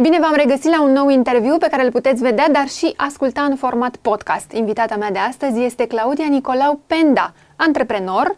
Bine 0.00 0.18
v-am 0.20 0.34
regăsit 0.34 0.70
la 0.70 0.82
un 0.82 0.92
nou 0.92 1.08
interviu 1.08 1.56
pe 1.58 1.66
care 1.70 1.84
îl 1.84 1.90
puteți 1.90 2.22
vedea, 2.22 2.48
dar 2.52 2.68
și 2.68 2.94
asculta 2.96 3.42
în 3.42 3.56
format 3.56 3.96
podcast. 3.96 4.52
Invitata 4.52 4.96
mea 4.96 5.10
de 5.10 5.18
astăzi 5.18 5.62
este 5.62 5.86
Claudia 5.86 6.26
Nicolau 6.28 6.80
Penda, 6.86 7.32
antreprenor, 7.56 8.36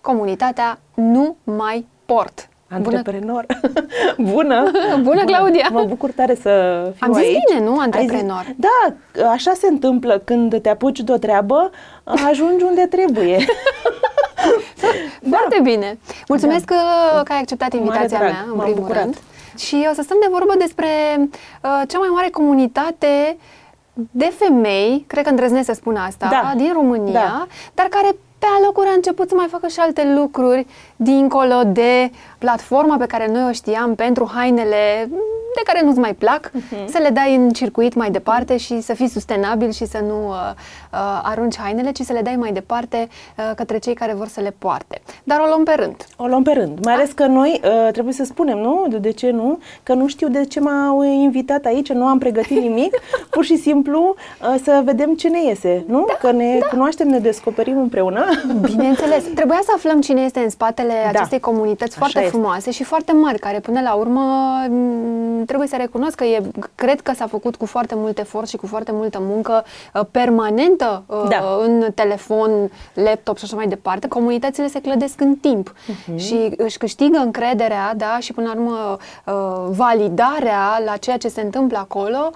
comunitatea 0.00 0.78
Nu 0.94 1.36
Mai 1.44 1.86
Port. 2.06 2.48
Antreprenor. 2.70 3.46
Bună! 4.32 4.70
Bună, 5.02 5.24
Claudia! 5.24 5.68
Mă 5.70 5.84
bucur 5.88 6.10
tare 6.10 6.34
să 6.34 6.82
fiu 6.96 7.06
Am 7.06 7.12
zis 7.12 7.22
aici. 7.22 7.38
bine, 7.48 7.64
nu? 7.64 7.78
Antreprenor. 7.78 8.44
Zis, 8.44 8.54
da, 8.56 9.28
așa 9.28 9.52
se 9.54 9.66
întâmplă 9.66 10.22
când 10.24 10.60
te 10.62 10.68
apuci 10.68 11.00
de 11.00 11.12
o 11.12 11.16
treabă, 11.16 11.70
ajungi 12.04 12.64
unde 12.64 12.86
trebuie. 12.86 13.36
Foarte 15.30 15.56
da. 15.56 15.62
bine! 15.62 15.98
Mulțumesc 16.28 16.64
da. 16.64 16.74
că, 16.74 17.22
că 17.22 17.32
ai 17.32 17.38
acceptat 17.38 17.72
invitația 17.72 18.18
drag, 18.18 18.30
mea, 18.30 18.44
în 18.46 18.56
m-am 18.56 18.64
primul 18.64 18.80
bucurat. 18.80 19.02
rând. 19.02 19.16
Și 19.58 19.86
o 19.90 19.94
să 19.94 20.02
stăm 20.02 20.16
de 20.20 20.28
vorbă 20.30 20.54
despre 20.58 20.86
uh, 21.20 21.82
cea 21.88 21.98
mai 21.98 22.08
mare 22.12 22.30
comunitate 22.30 23.36
de 24.10 24.32
femei, 24.38 25.04
cred 25.06 25.24
că 25.24 25.30
îndrăznesc 25.30 25.66
să 25.66 25.72
spun 25.72 25.96
asta, 25.96 26.28
Da. 26.30 26.52
din 26.56 26.72
România, 26.72 27.12
Da. 27.12 27.46
dar 27.74 27.86
care 27.86 28.08
pe 28.38 28.46
alocuri 28.58 28.88
a 28.88 28.92
început 28.92 29.28
să 29.28 29.34
mai 29.34 29.46
facă 29.50 29.66
și 29.68 29.80
alte 29.80 30.14
lucruri 30.14 30.66
dincolo 31.02 31.62
de 31.66 32.10
platforma 32.38 32.96
pe 32.96 33.06
care 33.06 33.28
noi 33.32 33.44
o 33.48 33.52
știam 33.52 33.94
pentru 33.94 34.30
hainele 34.34 35.08
de 35.54 35.62
care 35.64 35.84
nu-ți 35.84 35.98
mai 35.98 36.14
plac, 36.14 36.50
Mhm. 36.52 36.88
să 36.90 36.98
le 37.02 37.08
dai 37.08 37.34
în 37.34 37.50
circuit 37.50 37.94
mai 37.94 38.10
departe 38.10 38.56
și 38.56 38.80
să 38.80 38.94
fii 38.94 39.08
sustenabil 39.08 39.70
și 39.70 39.86
să 39.86 39.98
nu 40.06 40.28
uh, 40.28 40.34
uh, 40.92 41.20
arunci 41.22 41.58
hainele, 41.58 41.90
ci 41.92 42.00
să 42.00 42.12
le 42.12 42.20
dai 42.20 42.36
mai 42.36 42.52
departe 42.52 43.08
uh, 43.36 43.50
către 43.56 43.78
cei 43.78 43.94
care 43.94 44.12
vor 44.14 44.26
să 44.28 44.40
le 44.40 44.54
poarte. 44.58 45.00
Dar 45.24 45.40
o 45.40 45.46
luăm 45.46 45.64
pe 45.64 45.72
rând. 45.76 46.04
O 46.16 46.26
luăm 46.26 46.42
pe 46.42 46.52
rând. 46.52 46.78
Mai 46.84 46.94
ales 46.94 47.10
că 47.12 47.26
noi, 47.26 47.60
uh, 47.64 47.92
trebuie 47.92 48.14
să 48.14 48.24
spunem, 48.24 48.58
nu? 48.58 48.86
De, 48.88 48.96
de 48.96 49.10
ce 49.10 49.30
nu? 49.30 49.58
Că 49.82 49.94
nu 49.94 50.06
știu 50.06 50.28
de 50.28 50.44
ce 50.44 50.60
m-au 50.60 51.02
invitat 51.02 51.64
aici, 51.64 51.92
nu 51.92 52.04
am 52.06 52.18
pregătit 52.18 52.60
nimic, 52.60 52.96
pur 53.30 53.44
și 53.44 53.56
simplu 53.56 54.14
uh, 54.42 54.54
să 54.64 54.80
vedem 54.84 55.14
ce 55.14 55.28
ne 55.28 55.44
iese, 55.44 55.84
nu? 55.86 56.04
Da, 56.06 56.14
că 56.28 56.32
ne 56.32 56.58
cunoaștem, 56.70 57.08
ne 57.08 57.18
descoperim 57.18 57.78
împreună. 57.78 58.24
Bineînțeles. 58.60 59.24
Trebuia 59.34 59.60
să 59.62 59.70
aflăm 59.76 60.00
cine 60.00 60.20
este 60.20 60.40
în 60.40 60.50
spatele 60.50 60.87
Da. 61.02 61.08
acestei 61.08 61.40
comunități 61.40 61.90
Așa 61.90 61.98
foarte 61.98 62.18
este. 62.18 62.30
frumoase 62.30 62.70
și 62.70 62.82
foarte 62.84 63.12
mari, 63.12 63.38
care 63.38 63.60
până 63.60 63.80
la 63.80 63.94
urmă 63.94 64.20
m, 64.68 65.44
trebuie 65.44 65.68
să 65.68 65.76
recunosc 65.76 66.14
că 66.14 66.24
e, 66.24 66.42
cred 66.74 67.00
că 67.00 67.12
s-a 67.14 67.26
făcut 67.26 67.56
cu 67.56 67.66
foarte 67.66 67.94
mult 67.96 68.18
efort 68.18 68.48
și 68.48 68.56
cu 68.56 68.66
foarte 68.66 68.92
multă 68.92 69.18
muncă 69.20 69.64
uh, 69.94 70.00
permanentă 70.10 71.02
uh, 71.06 71.24
Da. 71.28 71.56
în 71.64 71.84
telefon, 71.94 72.70
laptop 72.94 73.36
și 73.38 73.44
așa 73.44 73.56
mai 73.56 73.66
departe. 73.66 74.08
Comunitățile 74.08 74.66
se 74.68 74.80
clădesc 74.80 75.20
în 75.20 75.34
timp 75.36 75.74
Mhm. 76.06 76.16
și 76.16 76.50
își 76.56 76.78
câștigă 76.78 77.18
încrederea, 77.18 77.94
da, 77.96 78.16
și 78.20 78.32
până 78.32 78.46
la 78.54 78.60
urmă 78.60 78.96
uh, 79.24 79.74
validarea 79.76 80.82
la 80.84 80.96
ceea 80.96 81.16
ce 81.16 81.28
se 81.28 81.40
întâmplă 81.40 81.78
acolo 81.78 82.30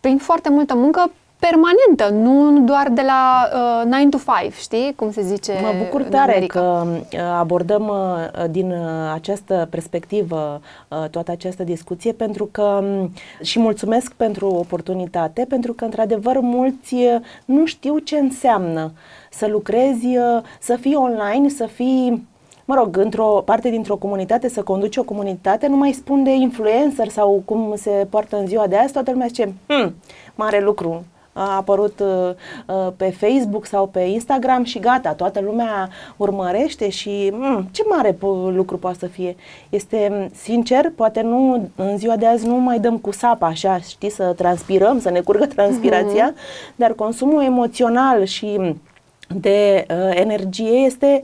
prin 0.00 0.18
foarte 0.18 0.50
multă 0.50 0.74
muncă 0.74 1.10
permanentă, 1.38 2.08
nu 2.28 2.60
doar 2.60 2.88
de 2.88 3.02
la 3.02 3.48
uh, 3.84 3.90
9 3.90 4.08
to 4.10 4.18
5, 4.40 4.52
știi? 4.54 4.92
Cum 4.96 5.12
se 5.12 5.22
zice 5.22 5.52
Mă 5.62 5.72
bucur 5.84 6.00
în 6.00 6.10
tare 6.10 6.32
America. 6.32 6.60
că 6.60 6.86
uh, 7.12 7.20
abordăm 7.38 7.88
uh, 7.88 8.44
din 8.50 8.70
uh, 8.70 9.12
această 9.14 9.66
perspectivă 9.70 10.60
uh, 10.88 11.08
toată 11.10 11.30
această 11.30 11.62
discuție 11.62 12.12
pentru 12.12 12.48
că 12.50 12.62
um, 12.62 13.12
și 13.42 13.58
mulțumesc 13.60 14.12
pentru 14.12 14.46
oportunitate, 14.48 15.44
pentru 15.48 15.72
că 15.72 15.84
într-adevăr 15.84 16.38
mulți 16.40 16.94
uh, 16.94 17.14
nu 17.44 17.66
știu 17.66 17.98
ce 17.98 18.18
înseamnă 18.18 18.92
să 19.30 19.46
lucrezi, 19.46 20.06
uh, 20.06 20.42
să 20.60 20.76
fii 20.76 20.94
online, 20.94 21.48
să 21.48 21.66
fii 21.66 22.26
mă 22.64 22.74
rog, 22.74 22.96
într-o 22.96 23.42
parte 23.44 23.70
dintr-o 23.70 23.96
comunitate, 23.96 24.48
să 24.48 24.62
conduci 24.62 24.96
o 24.96 25.02
comunitate, 25.02 25.66
nu 25.66 25.76
mai 25.76 25.92
spun 25.92 26.22
de 26.24 26.30
influencer 26.30 27.08
sau 27.08 27.42
cum 27.44 27.72
se 27.76 28.06
poartă 28.10 28.36
în 28.36 28.46
ziua 28.46 28.66
de 28.66 28.76
azi, 28.76 28.92
toată 28.92 29.10
lumea 29.10 29.26
zice, 29.26 29.52
hm, 29.66 29.94
mare 30.34 30.60
lucru, 30.60 31.04
a 31.38 31.56
apărut 31.56 32.00
uh, 32.00 32.30
uh, 32.66 32.92
pe 32.96 33.10
Facebook 33.10 33.66
sau 33.66 33.86
pe 33.86 34.00
Instagram 34.00 34.64
și 34.64 34.78
gata, 34.78 35.12
toată 35.12 35.40
lumea 35.40 35.88
urmărește 36.16 36.88
și 36.88 37.30
mm, 37.32 37.68
ce 37.70 37.82
mare 37.88 38.12
po- 38.12 38.54
lucru 38.54 38.78
poate 38.78 38.98
să 38.98 39.06
fie. 39.06 39.36
Este, 39.68 40.08
mm, 40.10 40.30
sincer, 40.34 40.92
poate 40.96 41.20
nu, 41.20 41.68
în 41.76 41.98
ziua 41.98 42.16
de 42.16 42.26
azi 42.26 42.46
nu 42.46 42.54
mai 42.54 42.78
dăm 42.78 42.98
cu 42.98 43.12
sapa 43.12 43.46
așa, 43.46 43.78
știi, 43.78 44.10
să 44.10 44.32
transpirăm, 44.36 45.00
să 45.00 45.10
ne 45.10 45.20
curgă 45.20 45.46
transpirația, 45.46 46.34
dar 46.76 46.92
consumul 46.92 47.42
emoțional 47.42 48.24
și 48.24 48.54
mm, 48.58 48.80
de 49.28 49.86
uh, 49.90 50.10
energie 50.14 50.70
este 50.70 51.20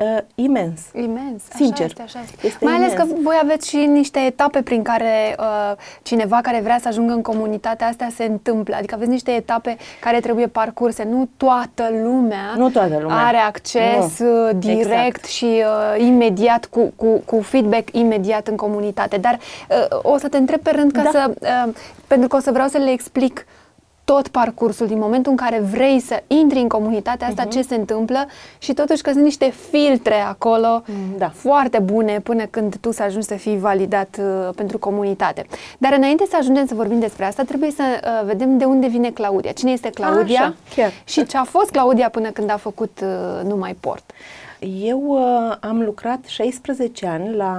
uh, 0.00 0.18
imens. 0.34 0.80
Imens, 0.94 1.42
așa 1.48 1.56
Sincer. 1.64 1.86
este, 1.86 2.02
așa 2.02 2.20
este. 2.22 2.46
Este 2.46 2.64
Mai 2.64 2.74
ales 2.74 2.92
imens. 2.92 3.10
că 3.10 3.16
voi 3.22 3.38
aveți 3.42 3.68
și 3.68 3.76
niște 3.76 4.18
etape 4.18 4.62
prin 4.62 4.82
care 4.82 5.36
uh, 5.38 5.72
cineva 6.02 6.38
care 6.42 6.60
vrea 6.60 6.78
să 6.80 6.88
ajungă 6.88 7.12
în 7.12 7.22
comunitatea 7.22 7.86
asta 7.86 8.06
se 8.14 8.24
întâmplă. 8.24 8.74
Adică 8.76 8.94
aveți 8.94 9.10
niște 9.10 9.30
etape 9.30 9.76
care 10.00 10.20
trebuie 10.20 10.46
parcurse. 10.46 11.04
Nu 11.10 11.28
toată 11.36 11.88
lumea, 12.02 12.52
Nu 12.56 12.70
toată 12.70 12.98
lumea. 13.00 13.16
are 13.26 13.36
acces 13.36 14.18
Nu. 14.18 14.46
uh, 14.46 14.50
direct 14.58 14.86
Exact. 15.06 15.24
și 15.24 15.44
uh, 15.96 16.04
imediat 16.06 16.64
cu, 16.64 16.92
cu, 16.96 17.22
cu 17.24 17.40
feedback 17.40 17.88
imediat 17.92 18.46
în 18.48 18.56
comunitate. 18.56 19.16
Dar 19.16 19.38
uh, 19.68 19.98
o 20.02 20.18
să 20.18 20.28
te 20.28 20.36
întreb 20.36 20.60
pe 20.60 20.70
rând 20.70 20.92
ca 20.92 21.02
Da. 21.02 21.10
să, 21.10 21.30
uh, 21.66 21.72
pentru 22.06 22.28
că 22.28 22.36
o 22.36 22.40
să 22.40 22.50
vreau 22.52 22.68
să 22.68 22.78
le 22.78 22.90
explic 22.90 23.46
tot 24.04 24.28
parcursul 24.28 24.86
din 24.86 24.98
momentul 24.98 25.30
în 25.30 25.36
care 25.36 25.58
vrei 25.60 26.00
să 26.00 26.22
intri 26.26 26.58
în 26.58 26.68
comunitatea 26.68 27.28
Mhm. 27.28 27.38
asta, 27.38 27.50
ce 27.50 27.62
se 27.62 27.74
întâmplă 27.74 28.26
și 28.58 28.72
totuși 28.72 29.02
că 29.02 29.10
sunt 29.10 29.24
niște 29.24 29.52
filtre 29.70 30.14
acolo 30.14 30.82
da. 31.18 31.28
foarte 31.34 31.78
bune 31.78 32.20
până 32.20 32.44
când 32.44 32.76
tu 32.76 32.92
să 32.92 33.02
ajungi 33.02 33.26
să 33.26 33.34
fii 33.34 33.58
validat 33.58 34.16
uh, 34.20 34.48
pentru 34.56 34.78
comunitate. 34.78 35.46
Dar 35.78 35.92
înainte 35.92 36.24
să 36.28 36.36
ajungem 36.38 36.66
să 36.66 36.74
vorbim 36.74 36.98
despre 37.00 37.24
asta, 37.24 37.42
trebuie 37.42 37.70
să 37.70 37.82
uh, 38.04 38.26
vedem 38.26 38.58
de 38.58 38.64
unde 38.64 38.86
vine 38.86 39.10
Claudia. 39.10 39.52
Cine 39.52 39.70
este 39.70 39.90
Claudia 39.90 40.40
Așa, 40.40 40.54
chiar. 40.74 40.90
și 41.04 41.26
ce 41.26 41.36
a 41.36 41.44
fost 41.44 41.70
Claudia 41.70 42.08
până 42.08 42.30
când 42.30 42.50
a 42.50 42.56
făcut 42.56 43.00
uh, 43.02 43.44
Numai 43.48 43.76
Port. 43.80 44.10
Eu 44.82 45.02
uh, 45.06 45.56
am 45.60 45.82
lucrat 45.82 46.24
16 46.26 47.06
ani 47.06 47.34
la 47.36 47.54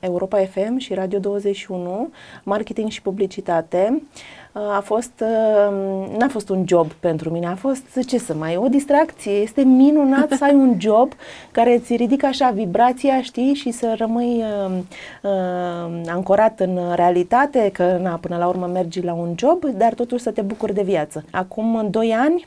Europa 0.00 0.38
FM 0.38 0.76
și 0.76 0.94
Radio 0.94 1.18
21, 1.18 2.08
marketing 2.42 2.90
și 2.90 3.02
publicitate. 3.02 3.88
Uh, 3.92 4.00
a 4.52 4.80
fost, 4.80 5.12
uh, 5.20 6.16
n-a 6.18 6.28
fost 6.28 6.48
un 6.48 6.64
job 6.66 6.92
pentru 6.92 7.30
mine, 7.30 7.46
a 7.46 7.54
fost, 7.54 8.06
ce 8.06 8.18
să 8.18 8.34
mai, 8.34 8.56
o 8.56 8.68
distracție. 8.68 9.32
Este 9.32 9.62
minunat 9.62 10.32
să 10.32 10.44
ai 10.44 10.54
un 10.54 10.74
job 10.78 11.12
care 11.50 11.74
îți 11.74 11.94
ridică 11.94 12.26
așa 12.26 12.50
vibrația, 12.50 13.22
știi, 13.22 13.54
și 13.54 13.70
să 13.70 13.94
rămâi 13.96 14.44
uh, 14.66 14.78
uh, 15.22 16.00
ancorat 16.06 16.60
în 16.60 16.78
realitate, 16.94 17.70
că 17.72 17.98
na, 18.02 18.14
până 18.14 18.36
la 18.36 18.46
urmă 18.46 18.66
mergi 18.66 19.02
la 19.02 19.12
un 19.12 19.34
job, 19.36 19.64
dar 19.64 19.94
totuși 19.94 20.22
să 20.22 20.30
te 20.30 20.40
bucuri 20.40 20.74
de 20.74 20.82
viață. 20.82 21.24
Acum 21.30 21.88
2 21.90 22.12
ani 22.12 22.46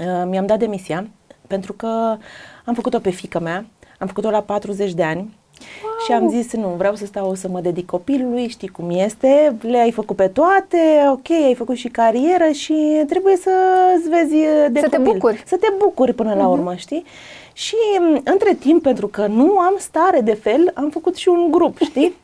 Uh, 0.00 0.22
mi-am 0.26 0.46
dat 0.46 0.58
demisia 0.58 1.06
pentru 1.46 1.72
că 1.72 2.16
am 2.64 2.74
făcut-o 2.74 2.98
pe 2.98 3.10
fică 3.10 3.40
mea, 3.40 3.66
am 3.98 4.06
făcut-o 4.06 4.30
la 4.30 4.42
40 4.42 4.92
de 4.92 5.02
ani 5.02 5.36
wow. 5.82 5.92
și 6.06 6.12
am 6.12 6.28
zis 6.28 6.52
nu, 6.52 6.74
vreau 6.76 6.94
să 6.94 7.06
stau 7.06 7.34
să 7.34 7.48
mă 7.48 7.60
dedic 7.60 7.86
copilului, 7.86 8.48
știi 8.48 8.68
cum 8.68 8.90
este, 8.90 9.56
le-ai 9.60 9.90
făcut 9.90 10.16
pe 10.16 10.26
toate, 10.28 10.78
ok, 11.10 11.30
ai 11.30 11.54
făcut 11.54 11.76
și 11.76 11.88
carieră 11.88 12.48
și 12.52 13.02
trebuie 13.08 13.36
să-ți 13.36 14.08
vezi 14.08 14.34
uh, 14.34 14.66
de 14.70 14.80
Să 14.80 14.88
te 14.88 14.96
copil. 14.96 15.12
bucuri. 15.12 15.42
Să 15.46 15.56
te 15.56 15.66
bucuri 15.78 16.12
până 16.12 16.34
la 16.34 16.46
urmă, 16.46 16.74
știi? 16.74 17.04
Și 17.52 17.76
m, 18.00 18.20
între 18.24 18.54
timp, 18.54 18.82
pentru 18.82 19.06
că 19.06 19.26
nu 19.26 19.58
am 19.58 19.74
stare 19.78 20.20
de 20.20 20.34
fel, 20.34 20.70
am 20.74 20.90
făcut 20.90 21.16
și 21.16 21.28
un 21.28 21.50
grup, 21.50 21.78
știi? 21.78 22.14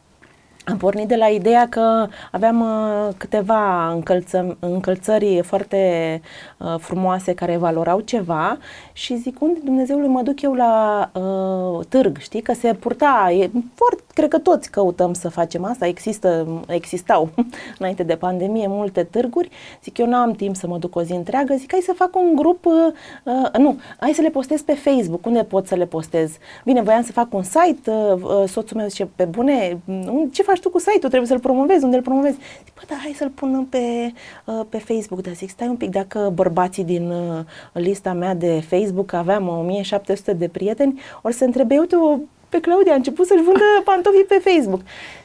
Am 0.65 0.77
pornit 0.77 1.09
de 1.09 1.17
la 1.17 1.27
ideea 1.27 1.67
că 1.69 2.07
aveam 2.31 2.61
uh, 2.61 3.15
câteva 3.17 3.91
încălță, 3.91 4.57
încălțări 4.61 5.41
foarte 5.43 6.21
uh, 6.61 6.75
frumoase 6.79 7.35
care 7.35 7.57
valorau 7.57 8.01
ceva 8.01 8.59
și 8.93 9.17
zic, 9.17 9.41
unde 9.41 9.61
Dumnezeului 9.65 10.09
mă 10.09 10.23
duc 10.23 10.43
eu 10.43 10.55
la 10.55 11.11
uh, 11.15 11.87
târg, 11.89 12.19
știi? 12.19 12.41
Că 12.41 12.53
se 12.53 12.75
purta, 12.75 13.33
e, 13.33 13.51
foarte, 13.75 14.03
cred 14.15 14.29
că 14.29 14.39
toți 14.39 14.71
căutăm 14.71 15.13
să 15.13 15.29
facem 15.29 15.65
asta, 15.65 15.87
există, 15.87 16.47
existau 16.69 17.29
înainte 17.79 18.03
de 18.03 18.17
pandemie 18.17 18.67
multe 18.69 19.03
târguri, 19.03 19.51
zic 19.83 19.99
eu 19.99 20.07
n-am 20.07 20.33
timp 20.33 20.57
să 20.57 20.67
mă 20.67 20.79
duc 20.79 20.97
o 20.97 21.03
zi 21.03 21.13
întreagă, 21.13 21.55
zic 21.55 21.71
hai 21.71 21.81
să 21.81 21.93
fac 21.93 22.17
un 22.17 22.35
grup, 22.35 22.65
uh, 22.65 22.73
uh, 23.25 23.59
nu, 23.59 23.79
hai 24.01 24.13
să 24.13 24.23
le 24.23 24.31
postez 24.31 24.63
pe 24.63 24.75
Facebook, 24.75 25.27
unde 25.27 25.43
pot 25.43 25.67
să 25.67 25.75
le 25.75 25.87
postez? 25.87 26.31
Bine, 26.65 26.83
voiam 26.83 27.03
să 27.03 27.13
fac 27.13 27.35
un 27.35 27.43
site, 27.43 27.91
uh, 27.91 28.23
uh, 28.23 28.49
soțul 28.49 28.77
meu 28.77 28.87
zice, 28.87 29.09
pe 29.17 29.25
bune, 29.25 29.79
mm, 29.85 30.31
ce 30.33 30.43
faci 30.43 30.61
tu 30.61 30.71
cu 30.71 30.79
site-ul, 30.79 31.09
trebuie 31.09 31.29
să-l 31.29 31.39
promovezi, 31.39 31.85
unde 31.85 31.97
îl 31.97 32.03
promovezi? 32.03 32.37
Zic, 32.65 32.75
bă, 32.75 32.81
da, 32.89 32.95
hai 33.03 33.15
să-l 33.17 33.29
pun 33.29 33.67
pe, 33.71 34.13
uh, 34.45 34.61
pe 34.69 34.79
Facebook, 34.79 35.23
dar 35.23 35.35
zic, 35.35 35.51
stai 35.51 35.69
un 35.69 35.77
pic, 35.77 35.91
dacă 35.91 36.33
bărbații 36.51 36.85
din 36.85 37.11
uh, 37.11 37.39
lista 37.73 38.13
mea 38.13 38.35
de 38.35 38.63
Facebook 38.69 39.13
aveam 39.13 39.49
1700 39.49 40.33
de 40.33 40.49
prieteni, 40.49 41.01
ori 41.23 41.35
să 41.35 41.45
întrebe, 41.45 41.79
uite, 41.79 41.97
o- 41.97 42.19
pe 42.49 42.61
Claudia 42.61 42.93
a 42.93 42.97
început 42.97 43.27
să-și 43.27 43.43
vândă 43.43 43.61
pantofii 43.85 44.25
pe 44.25 44.43
Facebook. 44.51 44.81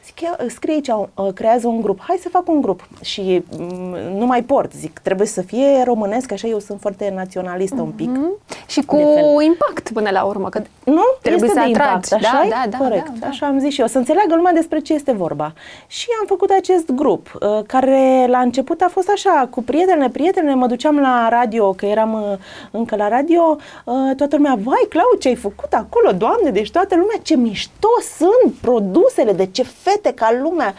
Zic, 0.06 0.50
scrie 0.50 0.74
aici, 0.74 0.88
uh, 0.88 1.32
creează 1.34 1.66
un 1.66 1.80
grup, 1.80 2.00
hai 2.00 2.16
să 2.20 2.28
fac 2.28 2.48
un 2.48 2.60
grup 2.60 2.88
și 3.00 3.42
mm, 3.58 3.96
nu 4.18 4.26
mai 4.26 4.42
port, 4.42 4.72
zic, 4.72 4.98
trebuie 4.98 5.26
să 5.26 5.42
fie 5.42 5.82
românesc, 5.84 6.32
așa 6.32 6.48
eu 6.48 6.58
sunt 6.58 6.80
foarte 6.80 7.12
naționalistă 7.14 7.76
mm-hmm. 7.76 7.80
un 7.80 7.90
pic. 7.90 8.08
Mhm. 8.08 8.38
Și 8.66 8.80
cu 8.80 8.96
impact 9.44 9.90
până 9.92 10.10
la 10.10 10.22
urmă, 10.24 10.48
că 10.48 10.62
nu? 10.84 11.02
trebuie 11.22 11.48
este 11.48 11.60
să 11.60 11.66
de 11.66 11.72
atragi. 11.72 11.94
impact, 11.94 12.12
așa 12.12 12.46
da, 12.48 12.48
da, 12.48 12.70
da, 12.70 12.78
Corect, 12.78 13.08
da, 13.08 13.18
da. 13.18 13.26
așa 13.26 13.46
am 13.46 13.58
zis 13.58 13.72
și 13.72 13.80
eu, 13.80 13.86
să 13.86 13.98
înțeleagă 13.98 14.34
lumea 14.34 14.52
despre 14.52 14.78
ce 14.78 14.94
este 14.94 15.12
vorba. 15.12 15.52
Și 15.86 16.06
am 16.20 16.26
făcut 16.26 16.50
acest 16.50 16.90
grup, 16.90 17.38
uh, 17.40 17.62
care 17.66 18.26
la 18.28 18.38
început 18.38 18.80
a 18.80 18.88
fost 18.90 19.08
așa, 19.08 19.48
cu 19.50 19.62
prietene, 19.62 20.10
prietene, 20.10 20.54
mă 20.54 20.66
duceam 20.66 20.98
la 20.98 21.28
radio, 21.30 21.72
că 21.72 21.86
eram 21.86 22.12
uh, 22.12 22.38
încă 22.70 22.96
la 22.96 23.08
radio, 23.08 23.56
uh, 23.84 24.16
toată 24.16 24.36
lumea, 24.36 24.58
vai, 24.62 24.86
Clau, 24.88 25.16
ce 25.18 25.28
ai 25.28 25.34
făcut 25.34 25.72
acolo, 25.72 26.12
doamne, 26.12 26.50
deci 26.50 26.70
toată 26.70 26.94
lumea, 26.94 27.16
ce 27.22 27.36
mișto 27.36 27.88
sunt 28.16 28.54
produsele, 28.54 29.32
de 29.32 29.46
ce 29.46 29.62
fete 29.96 30.12
ca 30.14 30.38
lumea. 30.42 30.74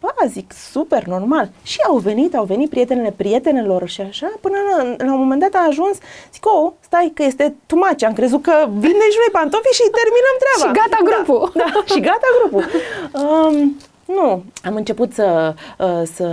Ba, 0.00 0.14
zic, 0.28 0.52
super, 0.70 1.04
normal. 1.04 1.48
Și 1.62 1.78
au 1.86 1.96
venit, 1.96 2.34
au 2.34 2.44
venit 2.44 2.70
prietenele 2.70 3.14
prietenelor 3.16 3.88
și 3.88 4.00
așa, 4.00 4.32
până 4.40 4.56
la, 4.70 5.04
la 5.06 5.12
un 5.12 5.18
moment 5.18 5.40
dat 5.40 5.54
a 5.54 5.66
ajuns, 5.68 5.96
zic, 6.32 6.46
oh, 6.46 6.72
stai 6.80 7.12
că 7.14 7.22
este 7.22 7.54
tumaci, 7.66 8.02
am 8.02 8.12
crezut 8.12 8.42
că 8.42 8.54
vinde 8.68 9.06
și 9.12 9.20
noi 9.22 9.32
pantofi 9.32 9.78
și 9.78 9.94
terminăm 9.98 10.36
treaba. 10.42 10.64
Și 10.66 10.78
gata 10.80 11.00
grupul. 11.08 11.50
Da, 11.54 11.64
da 11.74 11.94
și 11.94 12.00
gata 12.00 12.28
grupul. 12.38 12.64
Um, 13.22 13.76
nu, 14.14 14.42
am 14.64 14.74
început 14.74 15.12
să, 15.12 15.54
uh, 15.78 16.02
să, 16.14 16.28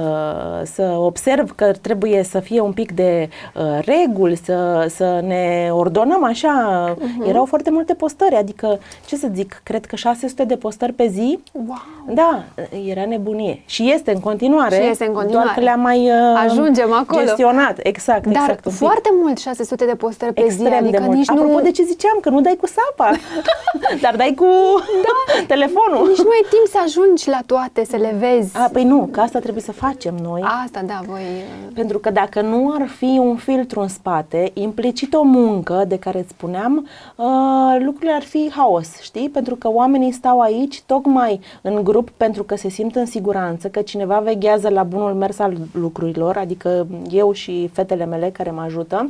să 0.74 0.82
observ 0.98 1.52
că 1.56 1.72
trebuie 1.82 2.24
să 2.24 2.40
fie 2.40 2.60
un 2.60 2.74
pic 2.74 2.92
de 2.92 3.30
uh, 3.56 3.64
reguli, 3.82 4.36
să, 4.36 4.86
să 4.90 5.20
ne 5.24 5.70
ordonăm 5.72 6.24
așa. 6.24 6.94
Uh-huh. 6.96 7.28
Erau 7.28 7.46
foarte 7.46 7.70
multe 7.72 7.94
postări, 7.94 8.36
adică, 8.36 8.80
ce 9.06 9.16
să 9.16 9.28
zic, 9.34 9.62
cred 9.64 9.86
că 9.86 9.96
600 9.96 10.44
de 10.44 10.56
postări 10.56 10.94
pe 10.94 11.08
zi. 11.08 11.40
Wow. 11.54 12.14
Da, 12.14 12.44
era 12.86 13.06
nebunie. 13.06 13.64
Și 13.66 13.92
este 13.92 14.12
în 14.14 14.20
continuare. 14.20 14.76
Și 14.76 14.90
este 14.90 15.06
în 15.06 15.14
continuare. 15.14 15.44
Doar 15.44 15.56
că 15.58 15.62
le-am 15.64 15.80
mai 15.80 16.10
uh, 16.10 16.44
Ajungem 16.48 16.94
acolo. 16.94 17.22
gestionat. 17.22 17.80
Exact, 17.84 18.24
Dar 18.24 18.32
exact. 18.42 18.66
un 18.66 18.72
pic. 18.72 18.80
foarte 18.80 19.10
mult 19.22 19.38
600 19.38 19.86
de 19.86 19.96
postări 19.96 20.34
pe 20.34 20.44
Extrem 20.44 20.68
zi, 20.68 20.74
adică 20.74 20.98
de 20.98 21.04
mult. 21.06 21.18
nici 21.18 21.30
Apropo 21.30 21.58
nu... 21.58 21.62
de 21.62 21.72
ce 21.72 21.84
ziceam, 21.84 22.18
că 22.22 22.30
nu 22.30 22.42
dai 22.42 22.58
cu 22.62 22.68
sapa, 22.68 23.12
dar 24.04 24.16
dai 24.16 24.34
cu 24.38 24.46
da. 25.08 25.44
telefonul. 25.54 26.08
Nici 26.08 26.18
nu 26.28 26.30
ai 26.38 26.46
timp 26.54 26.68
să 26.74 26.78
ajungi 26.86 27.30
la 27.30 27.40
toate, 27.46 27.69
să 27.84 27.96
le 27.96 28.16
vezi. 28.20 28.58
A, 28.58 28.70
păi 28.74 28.84
nu, 28.84 29.10
că 29.12 29.20
asta 29.20 29.40
trebuie 29.40 29.64
să 29.64 29.72
facem 29.72 30.16
noi. 30.16 30.42
Asta, 30.64 30.82
da, 30.86 31.02
voi... 31.06 31.22
Pentru 31.74 32.00
că 32.00 32.10
dacă 32.10 32.42
nu 32.42 32.72
ar 32.80 32.88
fi 32.88 33.20
un 33.22 33.36
filtru 33.36 33.80
în 33.80 33.88
spate, 33.88 34.52
implicit 34.54 35.14
o 35.14 35.24
muncă 35.24 35.84
de 35.88 36.00
care 36.00 36.20
îți 36.20 36.30
spuneam, 36.30 36.88
uh, 37.16 37.26
lucrurile 37.80 38.14
ar 38.14 38.22
fi 38.22 38.52
haos, 38.56 39.02
știi? 39.02 39.30
Pentru 39.30 39.56
că 39.56 39.70
oamenii 39.72 40.12
stau 40.12 40.40
aici 40.40 40.82
tocmai 40.82 41.40
în 41.62 41.84
grup 41.84 42.10
pentru 42.10 42.44
că 42.44 42.56
se 42.56 42.70
simt 42.70 42.96
în 42.96 43.06
siguranță, 43.06 43.68
că 43.68 43.82
cineva 43.82 44.20
veghează 44.20 44.70
la 44.70 44.84
bunul 44.84 45.14
mers 45.14 45.40
al 45.40 45.58
lucrurilor, 45.72 46.38
adică 46.38 46.88
eu 47.10 47.32
și 47.32 47.70
fetele 47.74 48.06
mele 48.06 48.30
care 48.30 48.52
mă 48.52 48.62
ajută. 48.62 49.10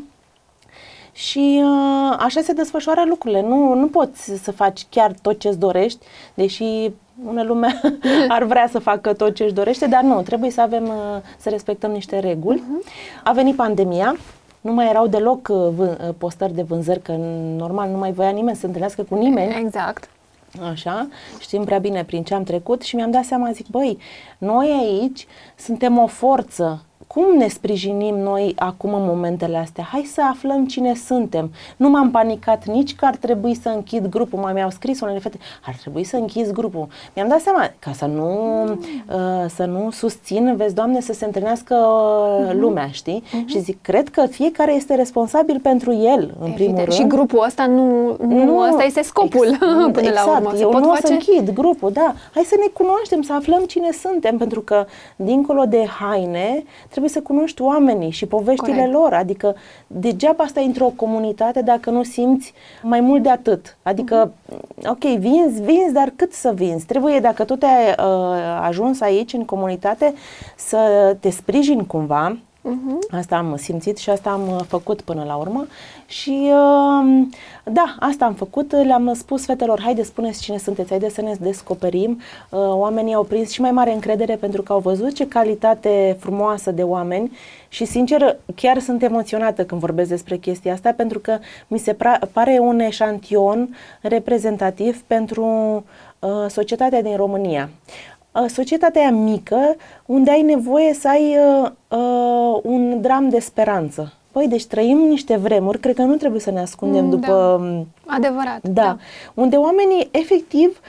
Și 1.14 1.62
uh, 1.64 2.16
așa 2.20 2.42
se 2.42 2.54
desfășoară 2.54 3.04
lucrurile. 3.08 3.42
Nu, 3.42 3.74
nu 3.74 3.88
poți 3.88 4.32
să 4.44 4.52
faci 4.52 4.86
chiar 4.90 5.14
tot 5.22 5.40
ce-ți 5.40 5.60
dorești, 5.60 6.06
deși 6.34 6.92
ună 7.26 7.44
lume 7.44 7.82
ar 8.28 8.44
vrea 8.44 8.68
să 8.72 8.80
facă 8.80 9.14
tot 9.14 9.36
ce 9.36 9.44
își 9.44 9.54
dorește, 9.54 9.88
dar 9.88 10.02
nu, 10.02 10.22
trebuie 10.22 10.52
să 10.52 10.62
avem, 10.62 10.84
uh, 10.84 10.94
să 11.38 11.50
respectăm 11.50 11.92
niște 11.92 12.20
reguli. 12.20 12.64
Uh-huh. 12.64 13.24
A 13.24 13.32
venit 13.32 13.56
pandemia, 13.56 14.16
nu 14.62 14.74
mai 14.74 14.90
erau 14.90 15.08
deloc 15.08 15.48
uh, 15.48 15.68
vân- 15.76 16.08
uh, 16.08 16.14
postări 16.18 16.54
de 16.54 16.62
vânzări, 16.62 17.02
că 17.02 17.12
normal 17.58 17.90
nu 17.90 17.98
mai 17.98 18.12
voia 18.12 18.30
nimeni 18.30 18.58
să 18.58 18.66
întâlnească 18.66 19.04
cu 19.04 19.16
nimeni. 19.16 19.56
Exact. 19.66 20.10
Așa, 20.72 21.08
știm 21.40 21.64
prea 21.64 21.78
bine 21.78 22.04
prin 22.04 22.24
ce 22.24 22.34
am 22.34 22.44
trecut 22.44 22.82
și 22.82 22.96
mi-am 22.96 23.12
dat 23.12 23.24
seama, 23.24 23.52
zic, 23.52 23.68
băi, 23.68 23.98
noi 24.38 24.70
aici 24.82 25.28
suntem 25.56 25.98
o 25.98 26.08
forță. 26.08 26.84
Cum 27.14 27.38
ne 27.38 27.48
sprijinim 27.48 28.16
noi 28.16 28.54
acum 28.58 28.94
în 28.94 29.06
momentele 29.06 29.58
astea? 29.58 29.84
Hai 29.92 30.10
să 30.14 30.22
aflăm 30.30 30.66
cine 30.66 30.94
suntem. 30.96 31.52
Nu 31.78 31.90
m-am 31.90 32.12
panicat 32.12 32.66
nici 32.66 32.96
că 32.96 33.06
ar 33.06 33.16
trebui 33.16 33.56
să 33.56 33.70
închid 33.70 34.06
grupul. 34.06 34.40
Mai 34.40 34.54
mi-au 34.54 34.70
scris 34.70 35.00
unele 35.02 35.20
fete, 35.20 35.38
ar 35.66 35.76
trebui 35.80 36.04
să 36.04 36.16
închizi 36.16 36.52
grupul. 36.54 36.88
Mi-am 37.16 37.28
dat 37.28 37.40
seama, 37.40 37.72
ca 37.80 37.92
să 37.92 38.06
nu, 38.06 38.64
uh, 38.64 39.46
să 39.48 39.66
nu 39.66 39.90
susțin, 39.92 40.56
vezi, 40.56 40.74
Doamne, 40.76 41.02
să 41.02 41.14
se 41.14 41.26
întâlnească 41.26 41.76
uh, 41.76 42.54
lumea, 42.54 42.88
știi? 42.88 43.24
Și 43.46 43.60
zic, 43.60 43.82
cred 43.82 44.10
că 44.10 44.26
fiecare 44.26 44.74
este 44.74 44.96
responsabil 44.96 45.60
pentru 45.60 45.94
el, 45.94 46.22
în 46.40 46.52
primul 46.52 46.54
Evident. 46.54 46.78
rând. 46.78 46.92
Și 46.92 47.08
grupul 47.08 47.44
ăsta 47.46 47.66
nu, 47.66 48.16
nu, 48.20 48.44
nu 48.44 48.58
ăsta 48.58 48.84
este 48.84 49.02
scopul 49.02 49.48
Ex- 49.48 49.58
până 49.98 50.08
exact. 50.08 50.26
la 50.26 50.36
urmă. 50.38 50.52
Se 50.54 50.62
Eu 50.62 50.70
pot 50.70 50.82
nu 50.82 50.90
o 50.90 50.94
face... 50.94 51.06
să 51.06 51.12
închid 51.12 51.50
grupul, 51.54 51.92
da. 51.92 52.14
Hai 52.34 52.44
să 52.44 52.56
ne 52.60 52.68
cunoaștem, 52.74 53.22
să 53.22 53.34
aflăm 53.34 53.64
cine 53.64 53.92
suntem, 53.92 54.38
pentru 54.38 54.62
că 54.62 54.86
dincolo 55.16 55.64
de 55.64 55.86
haine 56.00 56.64
trebuie 57.00 57.22
să 57.24 57.28
cunoști 57.34 57.62
oamenii 57.62 58.10
și 58.10 58.26
poveștile 58.26 58.72
Corect. 58.76 58.94
lor. 58.94 59.14
Adică 59.14 59.56
degeaba 59.88 60.46
stai 60.48 60.66
într-o 60.66 60.92
comunitate 60.96 61.62
dacă 61.62 61.90
nu 61.90 62.04
simți 62.04 62.54
mai 62.84 63.00
mult 63.00 63.24
de 63.24 63.30
atât. 63.30 63.78
Adică, 63.84 64.32
Mhm. 64.46 64.90
ok, 64.90 65.04
vinzi, 65.04 65.62
vinzi, 65.62 65.94
dar 65.94 66.12
cât 66.16 66.34
să 66.34 66.52
vinzi? 66.56 66.86
Trebuie, 66.86 67.20
dacă 67.20 67.44
tu 67.44 67.56
te-ai 67.56 67.88
uh, 67.90 68.60
ajuns 68.62 69.02
aici 69.02 69.34
în 69.34 69.46
comunitate, 69.46 70.14
să 70.56 70.78
te 71.20 71.30
sprijini 71.30 71.86
cumva, 71.88 72.38
Mhm. 72.62 73.00
Asta 73.12 73.36
am 73.38 73.56
simțit 73.58 73.98
și 73.98 74.10
asta 74.10 74.30
am 74.30 74.50
uh, 74.50 74.60
făcut 74.68 75.02
până 75.02 75.24
la 75.24 75.36
urmă 75.36 75.68
și 76.08 76.52
uh, 76.52 77.28
da, 77.64 77.96
asta 78.00 78.26
am 78.26 78.34
făcut, 78.34 78.72
le-am 78.72 79.14
spus 79.14 79.46
fetelor, 79.46 79.82
haide 79.82 80.04
spuneți 80.04 80.42
cine 80.42 80.58
sunteți, 80.58 80.90
haide 80.90 81.10
să 81.10 81.22
ne 81.22 81.34
descoperim. 81.40 82.20
Uh, 82.50 82.60
Oamenii 82.60 83.14
au 83.14 83.24
prins 83.24 83.52
și 83.52 83.62
mai 83.62 83.72
mare 83.72 83.94
încredere 83.94 84.36
pentru 84.36 84.62
că 84.62 84.74
au 84.74 84.80
văzut 84.80 85.14
ce 85.14 85.28
calitate 85.28 86.18
frumoasă 86.20 86.72
de 86.72 86.84
oameni 86.84 87.32
și 87.70 87.86
sincer 87.86 88.38
chiar 88.56 88.80
sunt 88.80 89.04
emoționată 89.04 89.66
când 89.66 89.82
vorbesc 89.82 90.10
despre 90.10 90.38
chestia 90.38 90.74
asta 90.74 90.92
pentru 90.92 91.20
că 91.20 91.38
mi 91.68 91.78
se 91.78 91.94
pra- 91.94 92.32
pare 92.34 92.58
un 92.62 92.80
eșantion 92.80 93.76
reprezentativ 94.02 95.02
pentru 95.08 95.44
uh, 96.20 96.30
societatea 96.48 97.02
din 97.02 97.16
România 97.16 97.70
uh, 97.70 98.19
societatea 98.48 99.02
aia 99.02 99.12
mică 99.12 99.76
unde 100.06 100.32
ai 100.32 100.42
nevoie 100.42 100.94
să 100.94 101.08
ai 101.08 101.38
uh, 101.38 101.70
uh, 101.88 102.60
un 102.64 103.02
dram 103.02 103.30
de 103.30 103.40
speranță. 103.40 104.14
Păi, 104.32 104.48
deci 104.48 104.66
trăim 104.66 104.98
niște 104.98 105.36
vremuri, 105.36 105.80
cred 105.80 105.96
că 105.96 106.02
nu 106.02 106.16
trebuie 106.16 106.42
să 106.42 106.52
ne 106.52 106.60
ascundem 106.60 107.04
Mm, 107.04 107.10
după... 107.10 107.62
Adevărat. 108.06 108.60
Da, 108.62 108.98
unde 109.34 109.56
oamenii 109.56 110.08
efectiv 110.12 110.80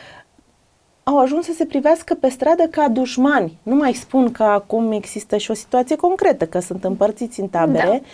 au 1.02 1.19
ajuns 1.19 1.44
să 1.44 1.52
se 1.52 1.64
privească 1.64 2.14
pe 2.14 2.29
stradă 2.29 2.62
ca 2.62 2.88
dușmani. 2.88 3.58
Nu 3.62 3.75
mai 3.75 3.93
spun 3.93 4.32
că 4.32 4.43
acum 4.43 4.93
există 4.93 5.37
și 5.37 5.50
o 5.50 5.55
situație 5.55 5.96
concretă, 5.96 6.46
că 6.46 6.61
sunt 6.61 6.85
împărțiți 6.85 7.41
în 7.41 7.49
tabere. 7.49 8.03
Uh, 8.03 8.08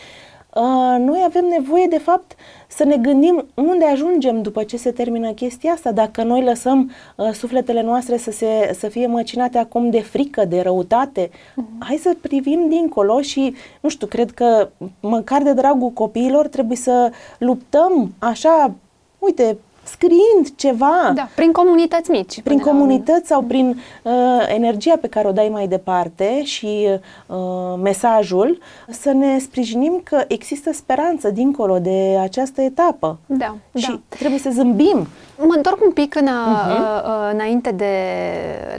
noi 0.98 1.22
avem 1.24 1.44
nevoie, 1.44 1.86
de 1.86 1.98
fapt, 1.98 2.34
să 2.68 2.84
ne 2.84 2.96
gândim 2.96 3.46
unde 3.54 3.84
ajungem 3.84 4.42
după 4.42 4.62
ce 4.62 4.76
se 4.76 4.90
termină 4.90 5.32
chestia 5.32 5.72
asta. 5.72 5.92
Dacă 5.92 6.22
noi 6.22 6.42
lăsăm 6.42 6.90
uh, 7.16 7.30
sufletele 7.32 7.82
noastre 7.82 8.16
să, 8.16 8.30
se, 8.30 8.76
să 8.78 8.88
fie 8.88 9.06
măcinate 9.06 9.58
acum 9.58 9.90
de 9.90 10.00
frică, 10.00 10.44
de 10.44 10.60
răutate, 10.60 11.30
hai 11.78 11.96
să 11.96 12.16
privim 12.20 12.68
dincolo 12.68 13.20
și, 13.20 13.54
nu 13.80 13.88
știu, 13.88 14.06
cred 14.06 14.30
că 14.30 14.68
măcar 15.00 15.42
de 15.42 15.52
dragul 15.52 15.90
copiilor 15.90 16.48
trebuie 16.48 16.76
să 16.76 17.10
luptăm 17.38 18.14
așa, 18.18 18.74
uite, 19.18 19.58
scriind 19.86 20.54
ceva 20.56 21.12
Da, 21.14 21.28
prin 21.34 21.52
comunități 21.52 22.10
mici. 22.10 22.40
prin 22.42 22.42
până 22.42 22.60
la 22.64 22.66
urmă. 22.70 22.78
comunități 22.80 23.26
sau 23.28 23.42
prin 23.42 23.80
uh, 24.02 24.12
energia 24.46 24.96
pe 25.00 25.08
care 25.08 25.28
o 25.28 25.32
dai 25.32 25.48
mai 25.48 25.66
departe 25.68 26.42
și 26.44 26.88
uh, 27.26 27.36
mesajul, 27.82 28.58
să 28.88 29.12
ne 29.12 29.38
sprijinim 29.38 30.00
că 30.04 30.24
există 30.28 30.72
speranță 30.72 31.30
dincolo 31.30 31.78
de 31.78 32.18
această 32.20 32.60
etapă. 32.60 33.18
Da, 33.26 33.56
și 33.74 33.88
da. 33.90 34.00
trebuie 34.08 34.38
să 34.38 34.50
zâmbim. 34.52 35.06
Mă 35.38 35.52
întorc 35.56 35.82
un 35.84 35.92
pic 35.92 36.14
în 36.14 36.26
a, 36.26 36.32
Mhm. 36.46 36.84
uh-huh. 36.84 37.32
înainte 37.32 37.70
de, 37.70 37.92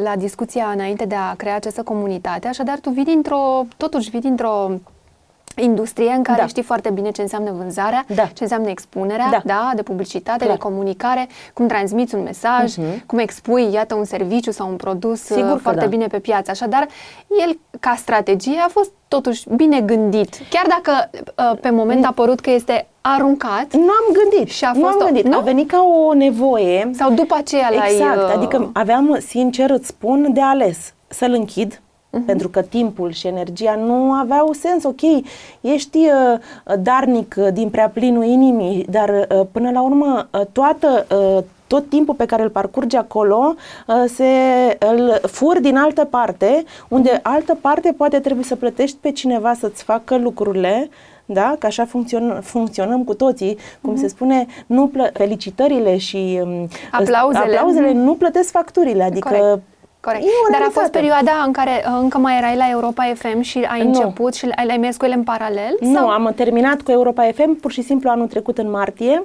la 0.04 0.16
discuția 0.16 0.72
înainte 0.74 1.06
de 1.06 1.16
a 1.16 1.36
crea 1.36 1.56
această 1.56 1.84
comunitate, 1.84 2.48
așadar 2.48 2.80
tu 2.80 2.90
vii 2.90 3.04
dintr-o, 3.04 3.66
totuși 3.78 4.10
vii 4.10 4.22
dintr-o 4.22 4.70
industrie 5.62 6.12
în 6.12 6.24
care 6.24 6.40
Da. 6.42 6.48
știi 6.48 6.64
foarte 6.64 6.90
bine 6.90 7.12
ce 7.12 7.22
înseamnă 7.22 7.52
vânzarea, 7.58 8.06
Da. 8.16 8.24
ce 8.26 8.44
înseamnă 8.44 8.70
expunerea, 8.70 9.28
Da. 9.32 9.42
da, 9.46 9.72
de 9.76 9.82
publicitate, 9.82 10.44
Clar. 10.44 10.52
de 10.58 10.62
comunicare, 10.64 11.28
cum 11.54 11.68
transmiți 11.68 12.16
un 12.16 12.24
mesaj, 12.24 12.76
Mhm. 12.78 13.06
cum 13.06 13.18
expui, 13.18 13.72
iată, 13.72 13.96
un 13.96 14.04
serviciu 14.06 14.52
sau 14.52 14.70
un 14.70 14.76
produs 14.76 15.22
Sigur 15.22 15.44
uh, 15.44 15.52
că 15.52 15.58
foarte 15.58 15.80
da. 15.80 15.86
bine 15.86 16.08
pe 16.08 16.20
piață. 16.20 16.52
Așadar, 16.52 16.88
el, 17.46 17.60
ca 17.80 17.94
strategie, 17.98 18.60
a 18.66 18.68
fost 18.70 18.92
totuși 19.08 19.44
bine 19.56 19.82
gândit. 19.82 20.36
Chiar 20.50 20.66
dacă 20.68 21.10
uh, 21.52 21.58
pe 21.62 21.70
moment 21.70 22.06
a 22.06 22.12
părut 22.12 22.40
că 22.40 22.50
este 22.50 22.88
aruncat, 23.02 23.74
Nu 23.74 23.82
am 23.90 24.14
gândit. 24.22 24.52
Și 24.54 24.64
a 24.66 24.72
nu 24.72 24.80
fost 24.80 24.94
am 24.94 25.00
o- 25.02 25.06
gândit. 25.06 25.26
nu? 25.28 25.38
A 25.38 25.42
venit 25.42 25.70
ca 25.70 25.82
o 26.08 26.14
nevoie. 26.14 26.90
sau 26.94 27.12
după 27.12 27.36
aceea 27.38 27.70
l-ai... 27.76 27.92
Exact, 27.92 28.18
uh, 28.18 28.34
adică 28.36 28.70
aveam, 28.74 29.18
sincer 29.28 29.70
îți 29.70 29.88
spun, 29.88 30.34
de 30.34 30.42
ales 30.42 30.94
să-l 31.08 31.32
închid, 31.34 31.82
Mhm. 32.10 32.26
pentru 32.26 32.50
că 32.50 32.62
timpul 32.62 33.12
și 33.12 33.28
energia 33.28 33.76
nu 33.76 34.12
aveau 34.12 34.54
sens. 34.54 34.84
Ok, 34.84 35.02
ești 35.62 35.98
uh, 35.98 36.78
darnic 36.80 37.36
uh, 37.38 37.48
din 37.54 37.70
prea 37.70 37.90
plinul 37.90 38.24
inimii, 38.24 38.86
dar 38.90 39.10
uh, 39.10 39.46
până 39.52 39.72
la 39.72 39.82
urmă 39.82 40.28
uh, 40.32 40.42
toată 40.52 41.06
uh, 41.38 41.44
tot 41.68 41.90
timpul 41.90 42.14
pe 42.14 42.26
care 42.26 42.44
îl 42.44 42.50
parcurge 42.50 42.98
acolo 42.98 43.56
uh, 43.88 44.04
se 44.08 44.26
îl 44.80 45.20
fur 45.22 45.60
din 45.60 45.78
altă 45.78 46.06
parte, 46.06 46.64
unde 46.88 47.20
altă 47.24 47.58
parte 47.62 47.94
poate 47.98 48.20
trebuie 48.20 48.46
să 48.46 48.56
plătești 48.56 48.98
pe 49.02 49.12
cineva 49.12 49.54
să-ți 49.54 49.84
facă 49.84 50.18
lucrurile 50.18 50.90
da? 51.30 51.56
Că 51.60 51.66
așa 51.66 51.86
funcționăm, 51.86 52.42
funcționăm 52.42 53.04
cu 53.04 53.14
toții, 53.14 53.58
cum 53.82 53.94
mm-hmm. 53.94 54.00
se 54.00 54.08
spune, 54.08 54.46
nu 54.66 54.88
plă- 54.88 55.12
felicitările 55.14 55.98
și 55.98 56.40
um, 56.44 56.68
aplauzele, 56.92 57.56
aplauzele 57.58 57.92
mm-hmm. 57.92 58.04
nu 58.04 58.14
plătesc 58.14 58.52
facturile, 58.52 59.04
adică 59.04 59.30
Corect. 59.30 59.62
Corect. 60.00 60.24
Dar 60.52 60.62
a 60.62 60.70
fost 60.72 60.92
perioada 60.92 61.32
în 61.46 61.52
care 61.52 61.84
uh, 61.86 61.98
încă 62.02 62.18
mai 62.18 62.38
erai 62.38 62.56
la 62.56 62.70
Europa 62.70 63.14
FM 63.16 63.42
și 63.42 63.58
ai 63.70 63.82
nu. 63.82 63.88
început 63.88 64.34
și 64.34 64.46
ai, 64.56 64.66
ai 64.70 64.78
mers 64.78 64.98
cu 64.98 65.06
ele 65.06 65.14
în 65.14 65.24
paralel? 65.24 65.78
Nu, 65.80 65.94
sau? 65.94 66.10
am 66.10 66.34
terminat 66.36 66.82
cu 66.82 66.92
Europa 66.92 67.30
FM 67.34 67.60
pur 67.60 67.72
și 67.72 67.82
simplu 67.82 68.10
anul 68.10 68.28
trecut 68.28 68.58
în 68.58 68.70
martie. 68.70 69.24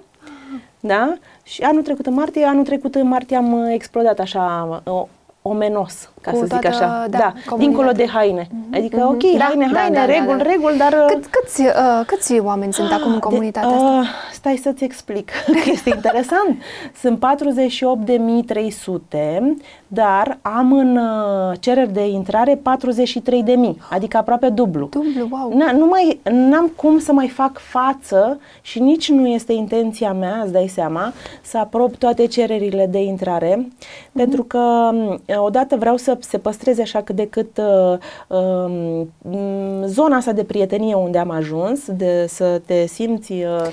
Da? 0.80 1.14
Și 1.42 1.62
anul 1.62 1.82
trecut 1.82 2.06
în 2.06 2.14
martie, 2.14 2.44
anul 2.44 2.64
trecut 2.64 2.94
în 2.94 3.08
martie 3.08 3.36
am 3.36 3.52
uh, 3.52 3.66
explodat 3.72 4.18
așa 4.18 4.68
uh, 4.84 5.02
omenos, 5.42 6.11
ca 6.22 6.30
cu 6.30 6.36
să 6.36 6.44
zic 6.44 6.66
așa. 6.66 7.06
Da, 7.10 7.18
da 7.18 7.56
dincolo 7.56 7.90
de 7.90 8.06
haine. 8.06 8.46
Mm-hmm. 8.46 8.76
Adică, 8.76 8.96
mm-hmm. 8.96 9.14
ok, 9.14 9.38
da, 9.38 9.44
haine, 9.44 9.68
da, 9.72 9.78
haine, 9.78 9.94
da, 9.94 10.04
reguli, 10.04 10.38
da, 10.38 10.44
da. 10.44 10.50
reguli, 10.50 10.76
dar... 10.76 10.92
Uh, 10.92 11.04
Cât, 11.06 11.26
câți, 11.26 11.60
uh, 11.60 12.00
câți 12.06 12.38
oameni 12.38 12.72
sunt 12.72 12.92
acum 12.92 13.12
în 13.12 13.18
comunitatea 13.18 13.68
de, 13.68 13.74
asta? 13.74 13.98
Uh, 14.00 14.06
stai 14.32 14.56
să-ți 14.56 14.84
explic. 14.84 15.30
este 15.74 15.90
interesant. 15.94 16.62
Sunt 17.00 17.24
48.300, 18.84 19.06
dar 19.86 20.38
am 20.42 20.72
în 20.72 20.96
uh, 20.96 21.52
cereri 21.60 21.92
de 21.92 22.06
intrare 22.06 22.54
43.000, 22.56 22.62
adică 23.90 24.16
aproape 24.16 24.48
dublu. 24.48 24.88
Dublu, 24.90 25.28
wow. 25.30 25.52
Na, 25.56 25.72
nu 25.72 25.86
mai, 25.86 26.20
n-am 26.30 26.72
cum 26.76 26.98
să 26.98 27.12
mai 27.12 27.28
fac 27.28 27.58
față 27.58 28.40
și 28.60 28.80
nici 28.80 29.10
nu 29.10 29.26
este 29.26 29.52
intenția 29.52 30.12
mea, 30.12 30.40
îți 30.42 30.52
dai 30.52 30.66
seama, 30.66 31.12
să 31.42 31.58
aprob 31.58 31.96
toate 31.96 32.26
cererile 32.26 32.86
de 32.86 33.02
intrare, 33.02 33.56
mm-hmm. 33.56 34.12
pentru 34.12 34.42
că 34.42 34.90
odată 35.36 35.76
vreau 35.76 35.96
să 35.96 36.11
se 36.20 36.38
păstreze 36.38 36.82
așa 36.82 37.02
cât 37.02 37.16
de 37.16 37.26
cât 37.26 37.58
uh, 37.58 37.98
uh, 38.26 39.06
zona 39.86 40.16
asta 40.16 40.32
de 40.32 40.44
prietenie 40.44 40.94
unde 40.94 41.18
am 41.18 41.30
ajuns, 41.30 41.80
de 41.90 42.26
să 42.28 42.60
te 42.66 42.86
simți 42.86 43.32
uh, 43.32 43.40
Uh, 43.42 43.68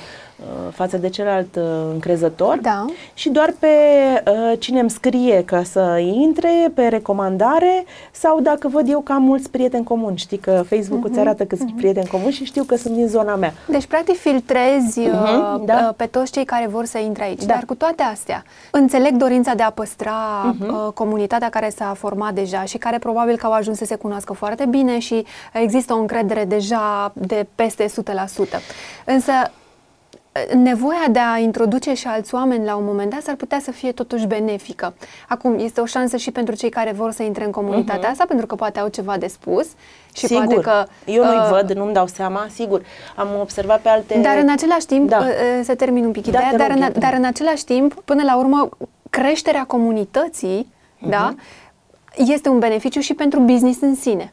față 0.72 0.98
de 0.98 1.10
celălalt 1.10 1.56
uh, 1.56 1.64
încrezător 1.92 2.60
da. 2.62 2.86
și 3.14 3.30
doar 3.30 3.54
pe 3.60 3.68
uh, 3.68 4.60
cine 4.60 4.80
îmi 4.80 4.90
scrie 4.90 5.44
ca 5.44 5.64
să 5.64 5.98
intre, 5.98 6.72
pe 6.74 6.88
recomandare 6.88 7.86
sau 8.12 8.40
dacă 8.40 8.68
văd 8.68 8.90
eu 8.90 9.00
că 9.00 9.12
am 9.12 9.24
mulți 9.24 9.50
prieteni 9.50 9.84
comuni. 9.84 10.18
Știi 10.18 10.38
că 10.38 10.64
Facebook-ul 10.70 11.08
uh-huh, 11.08 11.12
îți 11.12 11.20
arată 11.20 11.46
că 11.46 11.56
uh-huh. 11.56 11.60
sunt 11.60 11.76
prieteni 11.76 12.08
comuni 12.08 12.34
și 12.34 12.44
știu 12.44 12.64
că 12.64 12.76
sunt 12.76 12.94
din 12.94 13.08
zona 13.08 13.36
mea. 13.36 13.54
Deci, 13.68 13.86
practic, 13.86 14.18
filtrezi 14.18 15.02
uh-huh, 15.08 15.66
da. 15.66 15.94
pe 15.98 16.06
toți 16.06 16.32
cei 16.32 16.46
care 16.46 16.68
vor 16.68 16.86
să 16.86 16.98
intre 16.98 17.24
aici. 17.24 17.44
Da. 17.44 17.54
Dar 17.54 17.64
cu 17.66 17.76
toate 17.76 18.04
astea, 18.04 18.44
înțeleg 18.72 19.16
dorința 19.16 19.54
de 19.54 19.64
a 19.64 19.70
păstra 19.70 20.14
uh-huh. 20.54 20.94
comunitatea 20.94 21.50
care 21.50 21.70
s-a 21.70 21.94
format 21.98 22.34
deja 22.34 22.64
și 22.64 22.78
care 22.78 22.98
probabil 22.98 23.38
că 23.38 23.46
au 23.46 23.52
ajuns 23.52 23.78
să 23.78 23.86
se 23.86 23.96
cunoască 23.96 24.34
foarte 24.34 24.66
bine 24.66 25.00
și 25.00 25.26
există 25.54 25.94
o 25.94 25.98
încredere 25.98 26.46
deja 26.46 27.12
de 27.14 27.48
peste 27.56 27.86
100%. 27.86 27.90
Însă, 29.06 29.32
nevoia 30.54 31.06
de 31.12 31.20
a 31.20 31.38
introduce 31.38 31.94
și 31.94 32.08
alți 32.08 32.34
oameni 32.34 32.66
la 32.66 32.76
un 32.76 32.86
moment 32.86 33.12
dat 33.12 33.22
s-ar 33.22 33.36
putea 33.36 33.60
să 33.60 33.72
fie 33.72 33.92
totuși 33.92 34.28
benefică. 34.28 34.94
Acum, 35.28 35.60
este 35.60 35.82
o 35.82 35.86
șansă 35.86 36.18
și 36.18 36.32
pentru 36.32 36.56
cei 36.56 36.70
care 36.70 36.92
vor 36.92 37.12
să 37.12 37.24
intre 37.24 37.46
în 37.46 37.52
comunitatea 37.52 38.08
uh-huh. 38.08 38.12
asta, 38.12 38.26
pentru 38.28 38.46
că 38.46 38.56
poate 38.56 38.80
au 38.80 38.88
ceva 38.88 39.18
de 39.18 39.28
spus 39.28 39.68
și 40.14 40.26
sigur. 40.26 40.44
poate 40.44 40.62
că... 40.62 40.86
Eu 41.06 41.24
nu-i 41.24 41.38
uh, 41.38 41.48
văd, 41.50 41.72
nu-mi 41.72 41.94
dau 41.94 42.08
seama, 42.08 42.48
sigur. 42.54 42.82
Am 43.16 43.28
observat 43.42 43.82
pe 43.82 43.90
alte... 43.90 44.20
Dar 44.20 44.38
în 44.38 44.50
același 44.50 44.86
timp, 44.86 45.10
da. 45.10 45.18
uh, 45.18 45.24
uh 45.24 45.64
să 45.64 45.76
termin 45.76 46.06
un 46.06 46.12
pic 46.12 46.28
da, 46.28 46.30
ideea, 46.30 46.68
dar, 46.68 46.78
în, 46.78 47.00
dar 47.00 47.14
în 47.14 47.24
același 47.24 47.66
timp, 47.66 47.94
până 48.06 48.24
la 48.24 48.38
urmă, 48.38 48.70
creșterea 49.10 49.64
comunității, 49.64 50.68
uh-huh. 50.72 51.10
da, 51.10 51.36
este 52.16 52.50
un 52.50 52.60
beneficiu 52.60 53.00
și 53.00 53.14
pentru 53.14 53.40
business 53.40 53.82
în 53.82 53.96
sine. 53.96 54.32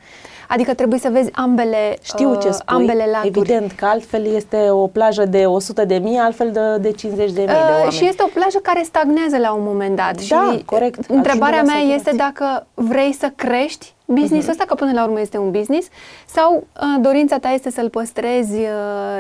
Adică 0.49 0.75
trebuie 0.75 0.99
să 0.99 1.09
vezi 1.13 1.31
ambele 1.33 1.97
Știu 2.03 2.39
ce 2.41 2.49
uh, 2.49 2.53
spui, 2.53 2.77
ambele 2.77 3.05
laturi. 3.13 3.39
evident 3.39 3.73
că 3.73 3.85
altfel 3.85 4.35
este 4.35 4.71
o 4.71 4.87
plajă 4.87 5.25
de 5.25 5.47
100 5.47 5.85
de 5.85 5.97
mii, 5.97 6.19
altfel 6.19 6.51
de, 6.53 6.77
de 6.81 6.91
50 6.93 7.33
de 7.33 7.41
mii 7.41 7.49
uh, 7.49 7.65
de 7.67 7.73
oameni. 7.73 7.93
Și 7.93 8.07
este 8.07 8.23
o 8.23 8.31
plajă 8.35 8.59
care 8.63 8.83
stagnează 8.85 9.39
la 9.39 9.53
un 9.53 9.63
moment 9.65 9.97
dat. 9.97 10.15
Da, 10.29 10.53
și 10.53 10.65
corect. 10.65 11.07
Întrebarea 11.09 11.63
mea 11.63 11.79
este 11.95 12.11
dacă 12.17 12.67
vrei 12.75 13.13
să 13.13 13.33
crești 13.37 13.95
business-ul 14.05 14.49
uh-huh. 14.49 14.51
ăsta, 14.51 14.65
că 14.65 14.75
până 14.75 14.93
la 14.93 15.05
urmă 15.05 15.21
este 15.21 15.39
un 15.39 15.51
business, 15.51 15.89
sau 16.27 16.55
uh, 16.57 17.01
dorința 17.01 17.39
ta 17.39 17.49
este 17.49 17.71
să-l 17.71 17.91
păstrezi 17.91 18.55
uh, 18.55 18.69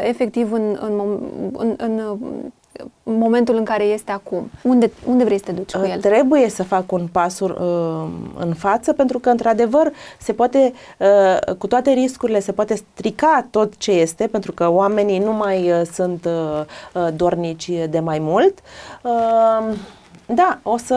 efectiv 0.03 0.53
în, 0.53 0.79
în, 0.81 1.19
în, 1.53 1.75
în 1.77 2.01
în 2.66 2.66
momentul 3.03 3.57
în 3.57 3.65
care 3.65 3.85
este 3.85 4.13
acum? 4.13 4.51
Unde, 4.63 4.91
unde 5.07 5.25
vrei 5.25 5.39
să 5.39 5.45
te 5.45 5.53
duci 5.53 5.75
cu 5.75 5.87
el? 5.87 6.01
Trebuie 6.01 6.49
să 6.49 6.63
fac 6.63 6.93
un 6.93 7.07
pas 7.13 7.41
uh, 7.41 7.51
în 8.39 8.55
față 8.55 8.93
pentru 8.93 9.19
că, 9.19 9.29
într-adevăr, 9.29 9.93
se 10.19 10.33
poate, 10.33 10.73
uh, 10.99 11.55
cu 11.55 11.67
toate 11.67 11.91
riscurile, 11.91 12.41
se 12.41 12.53
poate 12.53 12.75
strica 12.75 13.47
tot 13.51 13.77
ce 13.77 13.91
este 13.91 14.27
pentru 14.27 14.53
că 14.53 14.71
oamenii 14.71 15.19
nu 15.19 15.33
mai 15.33 15.71
uh, 15.71 15.83
sunt 15.93 16.25
uh, 16.25 16.65
uh 16.95 17.09
dornici 17.17 17.71
de 17.91 18.01
mai 18.01 18.19
mult. 18.19 18.59
Uh, 19.03 19.77
da, 20.27 20.59
o 20.63 20.77
să 20.77 20.95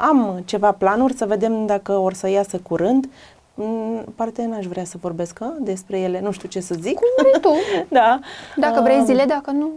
am 0.00 0.42
ceva 0.44 0.72
planuri, 0.72 1.16
să 1.16 1.26
vedem 1.26 1.66
dacă 1.66 1.92
or 1.92 2.12
să 2.12 2.28
iasă 2.28 2.58
curând. 2.58 3.08
Mm, 3.54 4.04
Parte 4.16 4.44
n-aș 4.44 4.64
vrea 4.64 4.84
să 4.84 4.96
vorbesc 5.00 5.38
despre 5.60 5.98
ele, 5.98 6.20
nu 6.20 6.30
știu 6.30 6.48
ce 6.48 6.60
să 6.60 6.74
zic. 6.80 6.94
Cum 6.94 7.06
vrei 7.16 7.40
tu. 7.40 7.54
da. 7.98 8.18
Dacă 8.56 8.80
vrei 8.80 9.02
zile, 9.04 9.24
dacă 9.24 9.50
nu... 9.50 9.70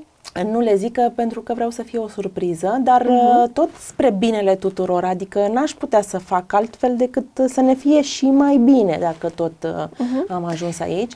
Nu 0.44 0.60
le 0.60 0.76
zic 0.76 1.00
pentru 1.16 1.42
că 1.42 1.54
vreau 1.54 1.70
să 1.70 1.84
fie 1.84 2.00
o 2.00 2.08
surpriză, 2.08 2.78
dar 2.82 3.02
uh-huh. 3.02 3.54
tot 3.54 3.70
spre 3.80 4.10
binele 4.12 4.56
tuturor, 4.56 5.04
adică 5.04 5.48
n-aș 5.52 5.72
putea 5.72 6.02
să 6.02 6.18
fac 6.18 6.54
altfel 6.54 6.96
decât 6.96 7.28
să 7.48 7.62
ne 7.62 7.74
fie 7.74 8.02
și 8.02 8.26
mai 8.26 8.58
bine 8.58 8.98
dacă 9.00 9.30
tot 9.30 9.52
uh-huh. 9.68 10.28
am 10.30 10.46
ajuns 10.46 10.80
aici. 10.80 11.14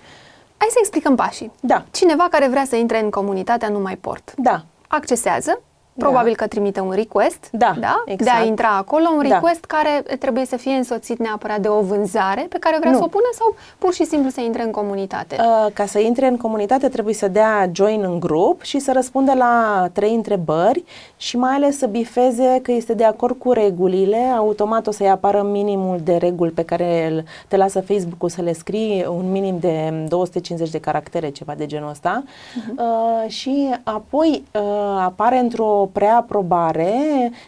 Hai 0.57 0.67
să 0.69 0.77
explicăm 0.79 1.15
pașii. 1.15 1.51
Da. 1.59 1.85
Cineva 1.91 2.27
care 2.29 2.47
vrea 2.47 2.65
să 2.65 2.75
intre 2.75 3.03
în 3.03 3.09
comunitatea 3.09 3.69
Nu 3.69 3.79
Mai 3.79 3.97
Port. 3.97 4.33
Da. 4.37 4.63
Accesează, 4.87 5.61
Probabil 5.99 6.33
da. 6.37 6.43
că 6.43 6.47
trimite 6.47 6.79
un 6.79 6.91
request 6.91 7.47
da, 7.51 7.75
da? 7.79 8.03
Exact. 8.05 8.37
de 8.37 8.43
a 8.43 8.47
intra 8.47 8.77
acolo, 8.77 9.05
un 9.15 9.27
da. 9.27 9.33
request 9.35 9.65
da. 9.67 9.75
care 9.77 10.17
trebuie 10.17 10.45
să 10.45 10.57
fie 10.57 10.71
însoțit 10.71 11.19
neapărat 11.19 11.59
de 11.59 11.67
o 11.67 11.81
vânzare 11.81 12.45
pe 12.49 12.57
care 12.59 12.77
vrea 12.79 12.91
nu. 12.91 12.97
să 12.97 13.03
o 13.03 13.07
pună 13.07 13.29
sau 13.33 13.55
pur 13.77 13.93
și 13.93 14.05
simplu 14.05 14.29
să 14.29 14.41
intre 14.41 14.63
în 14.63 14.71
comunitate? 14.71 15.35
Uh, 15.39 15.71
ca 15.73 15.85
să 15.85 15.99
intre 15.99 16.27
în 16.27 16.37
comunitate 16.37 16.87
trebuie 16.87 17.13
să 17.13 17.27
dea 17.27 17.69
join 17.73 18.03
în 18.03 18.19
grup 18.19 18.61
și 18.61 18.79
să 18.79 18.91
răspundă 18.91 19.33
la 19.33 19.87
trei 19.93 20.13
întrebări 20.13 20.83
și 21.17 21.37
mai 21.37 21.53
ales 21.53 21.77
să 21.77 21.85
bifeze 21.85 22.59
că 22.61 22.71
este 22.71 22.93
de 22.93 23.03
acord 23.03 23.37
cu 23.37 23.51
regulile, 23.51 24.17
automat 24.37 24.87
o 24.87 24.91
să-i 24.91 25.09
apară 25.09 25.41
minimul 25.43 25.99
de 26.03 26.15
reguli 26.15 26.51
pe 26.51 26.63
care 26.63 27.23
te 27.47 27.57
lasă 27.57 27.81
Facebook-ul 27.81 28.29
să 28.29 28.41
le 28.41 28.53
scrii, 28.53 29.05
un 29.09 29.31
minim 29.31 29.57
de 29.59 30.05
250 30.07 30.69
de 30.69 30.79
caractere, 30.79 31.29
ceva 31.29 31.53
de 31.57 31.65
genul 31.65 31.89
ăsta 31.89 32.23
uh-huh. 32.23 32.77
uh, 32.77 33.29
și 33.29 33.75
apoi 33.83 34.43
uh, 34.53 34.61
apare 34.99 35.37
într-o 35.37 35.88
preaprobare 35.93 36.93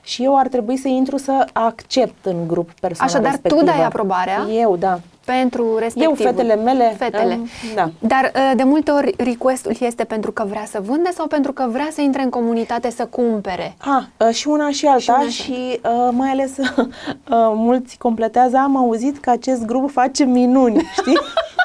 și 0.01 0.24
eu 0.24 0.38
ar 0.38 0.48
trebui 0.48 0.77
să 0.77 0.88
intru 0.88 1.17
să 1.17 1.45
accept 1.53 2.25
în 2.25 2.48
grup 2.48 2.71
persoana 2.79 3.12
Așadar, 3.12 3.31
respectivă. 3.31 3.60
tu 3.62 3.65
dai 3.65 3.83
aprobarea? 3.86 4.48
Eu, 4.62 4.75
da. 4.75 5.00
Pentru 5.25 5.77
respectivul. 5.77 6.17
Eu, 6.19 6.25
fetele 6.31 6.55
mele. 6.55 6.95
Fetele. 6.98 7.33
Um, 7.33 7.48
da. 7.75 7.89
Dar 8.00 8.31
uh, 8.36 8.51
de 8.55 8.63
multe 8.63 8.91
ori 8.91 9.13
requestul 9.17 9.75
este 9.79 10.03
pentru 10.03 10.31
că 10.31 10.45
vrea 10.50 10.65
să 10.65 10.79
vânde 10.86 11.10
sau 11.13 11.27
pentru 11.27 11.51
că 11.53 11.67
vrea 11.71 11.88
să 11.91 12.01
intre 12.01 12.21
în 12.21 12.29
comunitate 12.29 12.89
să 12.89 13.05
cumpere? 13.05 13.75
Ha, 13.77 14.07
uh, 14.17 14.33
și 14.33 14.48
una 14.48 14.69
și 14.69 14.86
alta 14.86 15.00
și, 15.00 15.12
una 15.19 15.27
și 15.27 15.79
uh, 15.83 16.10
mai 16.12 16.29
ales 16.29 16.57
uh, 16.57 16.86
mulți 17.67 17.98
completează, 17.98 18.57
am 18.57 18.77
auzit 18.77 19.17
că 19.17 19.29
acest 19.29 19.65
grup 19.65 19.91
face 19.91 20.24
minuni, 20.24 20.81
știi? 20.93 21.17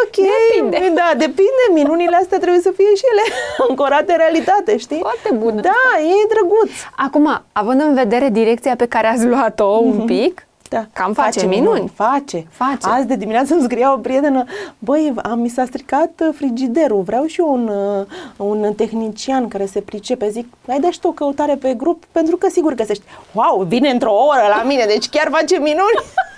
ok, 0.00 0.16
depinde. 0.16 0.92
da, 0.94 1.10
depinde, 1.16 1.64
minunile 1.72 2.16
astea 2.16 2.38
trebuie 2.38 2.60
să 2.60 2.72
fie 2.76 2.94
și 2.94 3.04
ele 3.12 3.22
ancorate 3.68 4.12
în 4.12 4.18
realitate, 4.18 4.76
știi? 4.76 4.98
Foarte 4.98 5.30
bună. 5.34 5.60
Da, 5.60 5.88
e 6.00 6.26
drăguț. 6.34 6.70
Acum, 6.96 7.42
având 7.52 7.80
în 7.80 7.94
vedere 7.94 8.28
direcția 8.28 8.76
pe 8.76 8.86
care 8.86 9.06
ați 9.06 9.26
luat-o 9.26 9.78
mm-hmm. 9.78 9.86
un 9.86 9.96
mhm. 9.96 10.06
pic, 10.06 10.46
da. 10.72 10.86
Cam 10.92 11.12
face, 11.12 11.30
face 11.30 11.46
minuni. 11.46 11.68
minuni. 11.68 11.92
Face. 11.94 12.46
face. 12.50 12.88
Azi 12.88 13.06
de 13.06 13.16
dimineață 13.16 13.54
îmi 13.54 13.62
scria 13.62 13.92
o 13.92 13.96
prietenă, 13.96 14.44
băi, 14.78 15.12
am, 15.22 15.38
mi 15.38 15.48
s-a 15.48 15.64
stricat 15.64 16.10
uh, 16.20 16.28
frigiderul, 16.34 17.02
vreau 17.02 17.24
și 17.24 17.40
eu 17.40 17.52
un, 17.52 17.68
uh, 17.68 18.06
un 18.36 18.74
tehnician 18.74 19.48
care 19.48 19.66
se 19.66 19.80
pricepe. 19.80 20.28
Zic, 20.28 20.46
ai 20.68 20.80
dai 20.80 20.90
și 20.90 21.00
tu 21.00 21.08
o 21.08 21.10
căutare 21.10 21.54
pe 21.54 21.74
grup, 21.74 22.04
pentru 22.12 22.36
că 22.36 22.48
sigur 22.50 22.74
găsești. 22.74 23.04
Wow, 23.32 23.62
vine 23.62 23.88
într-o 23.88 24.12
oră 24.12 24.46
la 24.56 24.62
mine, 24.62 24.84
deci 24.86 25.08
chiar 25.08 25.28
face 25.30 25.58
minuni. 25.58 25.98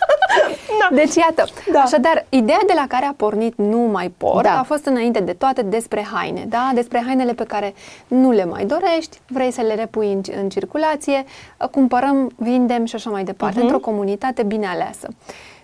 da. 0.88 0.96
Deci 0.96 1.14
iată, 1.14 1.44
da. 1.72 1.80
așadar, 1.80 2.24
ideea 2.28 2.58
de 2.66 2.72
la 2.76 2.84
care 2.88 3.04
a 3.04 3.12
pornit 3.16 3.54
Nu 3.56 3.78
mai 3.78 4.08
port 4.16 4.42
da. 4.42 4.58
a 4.58 4.62
fost 4.62 4.84
înainte 4.86 5.20
de 5.20 5.32
toate 5.32 5.62
despre 5.62 6.06
haine, 6.12 6.44
da? 6.48 6.70
Despre 6.74 7.02
hainele 7.06 7.32
pe 7.32 7.44
care 7.44 7.74
nu 8.08 8.30
le 8.30 8.44
mai 8.44 8.64
dorești, 8.64 9.20
vrei 9.28 9.50
să 9.50 9.60
le 9.60 9.74
repui 9.74 10.12
în, 10.12 10.20
în 10.40 10.48
circulație, 10.48 11.24
cumpărăm, 11.70 12.30
vindem 12.36 12.84
și 12.84 12.94
așa 12.94 13.10
mai 13.10 13.24
departe, 13.24 13.58
uh-huh. 13.58 13.62
într-o 13.62 13.78
comunitate 13.78 14.42
bine 14.42 14.66
aleasă. 14.66 15.08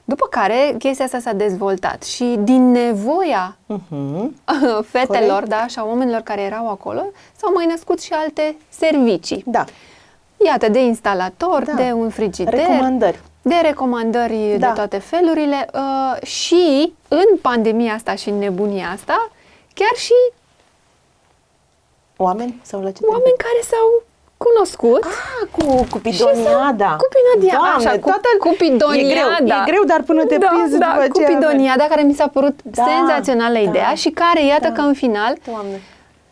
După 0.05 0.27
care 0.31 0.75
chestia 0.79 1.05
asta 1.05 1.19
s-a 1.19 1.33
dezvoltat 1.33 2.03
și 2.03 2.37
din 2.43 2.71
nevoia 2.71 3.57
Mhm. 3.67 4.35
fetelor 4.93 5.29
Corect. 5.31 5.49
da, 5.49 5.67
și 5.67 5.79
a 5.79 5.85
oamenilor 5.85 6.21
care 6.21 6.41
erau 6.41 6.69
acolo 6.69 7.03
s-au 7.37 7.53
mai 7.55 7.67
născut 7.67 8.01
și 8.03 8.13
alte 8.13 8.57
servicii. 8.69 9.43
Da. 9.47 9.65
Iată, 10.45 10.69
de 10.69 10.85
instalator, 10.85 11.65
Da. 11.65 11.73
de 11.73 11.93
un 11.93 12.09
frigider, 12.11 12.55
Recomandări. 12.55 13.21
De 13.43 13.55
recomandări 13.63 14.57
Da. 14.59 14.67
de 14.67 14.73
toate 14.75 14.99
felurile 14.99 15.69
uh, 15.75 16.23
și 16.27 16.93
în 17.09 17.37
pandemia 17.43 17.95
asta 17.95 18.15
și 18.15 18.29
în 18.29 18.39
nebunia 18.39 18.89
asta, 18.95 19.31
chiar 19.75 19.95
și 19.97 20.13
Oameni? 22.17 22.61
Sau 22.63 22.81
la 22.81 22.91
ce 22.91 23.01
te 23.01 23.07
oameni 23.07 23.37
care 23.37 23.61
s-au 23.71 24.03
cunoscut. 24.37 25.05
Ah, 25.05 25.49
cu 25.57 25.87
Cupidoniada. 25.91 26.97
Cupidoniada, 27.05 27.63
Doamne, 27.65 27.87
așa, 27.87 27.91
cu, 27.99 28.09
toată... 28.09 28.29
Cupidoniada. 28.39 29.11
E 29.11 29.45
greu, 29.45 29.59
e 29.59 29.63
greu, 29.71 29.85
dar 29.85 30.03
până 30.03 30.25
te 30.25 30.37
da, 30.37 30.47
prinzi 30.47 30.79
da, 30.79 30.87
după 30.87 31.01
aceea... 31.01 31.29
Cupidoniada, 31.29 31.85
care 31.85 32.03
mi 32.03 32.15
s-a 32.15 32.29
părut 32.29 32.61
Da, 32.63 32.85
senzațională 32.89 33.53
da, 33.53 33.59
ideea 33.61 33.95
și 33.95 34.11
care, 34.11 34.45
iată 34.45 34.69
da. 34.69 34.73
că 34.75 34.81
în 34.81 34.95
final, 34.95 35.37
Doamne. 35.47 35.81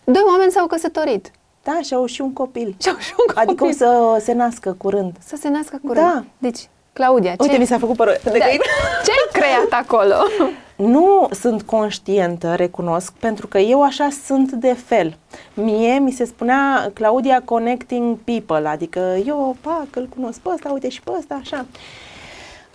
doi 0.04 0.22
oameni 0.28 0.50
s-au 0.50 0.66
căsătorit. 0.66 1.30
Da, 1.62 1.78
și 1.82 1.94
au 1.94 2.06
și 2.06 2.20
un 2.20 2.32
copil. 2.32 2.76
Și 2.82 2.88
au 2.88 2.96
și 2.98 3.12
un 3.18 3.34
copil. 3.34 3.42
Adică 3.48 3.64
o 3.64 3.70
să 3.70 4.20
se 4.24 4.32
nască 4.32 4.74
curând. 4.78 5.12
Să 5.26 5.36
se 5.40 5.48
nască 5.48 5.80
curând. 5.86 6.06
Da. 6.06 6.24
Deci, 6.38 6.68
Claudia, 6.92 7.30
ce, 7.30 7.36
Uite, 7.42 7.56
mi 7.56 7.66
s-a 7.66 7.78
făcut 7.78 7.96
părul 7.96 8.16
de 8.24 8.30
da, 8.38 8.44
găină. 8.44 8.62
ce 9.04 9.10
ai 9.10 9.40
creat 9.42 9.82
acolo? 9.82 10.14
Nu 10.76 11.28
sunt 11.40 11.62
conștientă, 11.62 12.54
recunosc, 12.54 13.12
pentru 13.12 13.46
că 13.46 13.58
eu 13.58 13.82
așa 13.82 14.08
sunt 14.24 14.52
de 14.52 14.76
fel. 14.86 15.16
Mie 15.54 15.98
mi 15.98 16.10
se 16.10 16.24
spunea 16.24 16.90
Claudia 16.94 17.42
Connecting 17.44 18.18
People, 18.24 18.68
adică 18.68 19.16
eu, 19.26 19.56
pac, 19.60 19.86
îl 19.90 20.08
cunosc 20.14 20.38
pe 20.38 20.48
ăsta, 20.54 20.70
uite 20.72 20.88
și 20.88 21.00
pe 21.02 21.10
ăsta, 21.18 21.38
așa. 21.40 21.66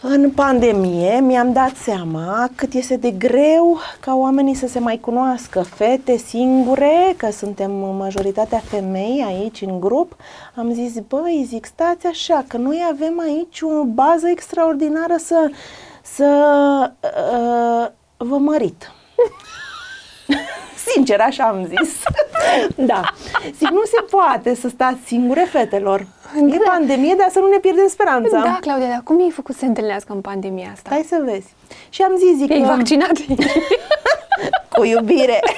În 0.05 0.31
pandemie 0.31 1.19
mi-am 1.19 1.53
dat 1.53 1.75
seama 1.75 2.49
cât 2.55 2.73
este 2.73 2.97
de 2.97 3.11
greu 3.11 3.77
ca 3.99 4.15
oamenii 4.15 4.53
să 4.53 4.67
se 4.67 4.79
mai 4.79 4.97
cunoască. 4.97 5.61
Fete 5.61 6.17
singure, 6.17 7.13
că 7.17 7.31
suntem 7.31 7.71
majoritatea 7.71 8.61
femei 8.69 9.23
aici 9.27 9.61
în 9.61 9.79
grup, 9.79 10.15
am 10.55 10.73
zis, 10.73 10.99
băi, 11.07 11.45
zic, 11.47 11.65
stați 11.65 12.07
așa, 12.07 12.45
că 12.47 12.57
noi 12.57 12.83
avem 12.91 13.19
aici 13.19 13.61
o 13.61 13.83
bază 13.83 14.27
extraordinară 14.27 15.15
să, 15.17 15.51
să 16.01 16.27
uh, 17.01 17.91
vă 18.17 18.37
mărit. 18.37 18.91
Sincer, 20.93 21.19
așa 21.19 21.43
am 21.43 21.65
zis. 21.65 21.93
da. 22.75 23.01
Zic, 23.57 23.69
nu 23.69 23.83
se 23.83 24.05
poate 24.09 24.55
să 24.55 24.69
stați 24.69 25.05
singure, 25.05 25.47
fetelor. 25.49 26.07
E 26.35 26.57
Da. 26.57 26.71
pandemie, 26.71 27.15
dar 27.17 27.27
să 27.31 27.39
nu 27.39 27.47
ne 27.47 27.57
pierdem 27.57 27.87
speranța. 27.87 28.39
Da, 28.39 28.57
Claudia, 28.61 28.87
dar 28.87 29.01
cum 29.03 29.19
i-ai 29.19 29.29
făcut 29.29 29.53
să 29.53 29.59
se 29.59 29.65
întâlnească 29.65 30.13
în 30.13 30.21
pandemia 30.21 30.69
asta? 30.73 30.89
Hai 30.89 31.05
să 31.07 31.21
vezi. 31.25 31.53
Și 31.89 32.01
am 32.01 32.11
zis, 32.17 32.37
zic, 32.37 32.51
Ai 32.51 32.59
că- 32.61 32.65
vaccinat? 32.75 33.11
cu 34.75 34.83
iubire. 34.83 35.39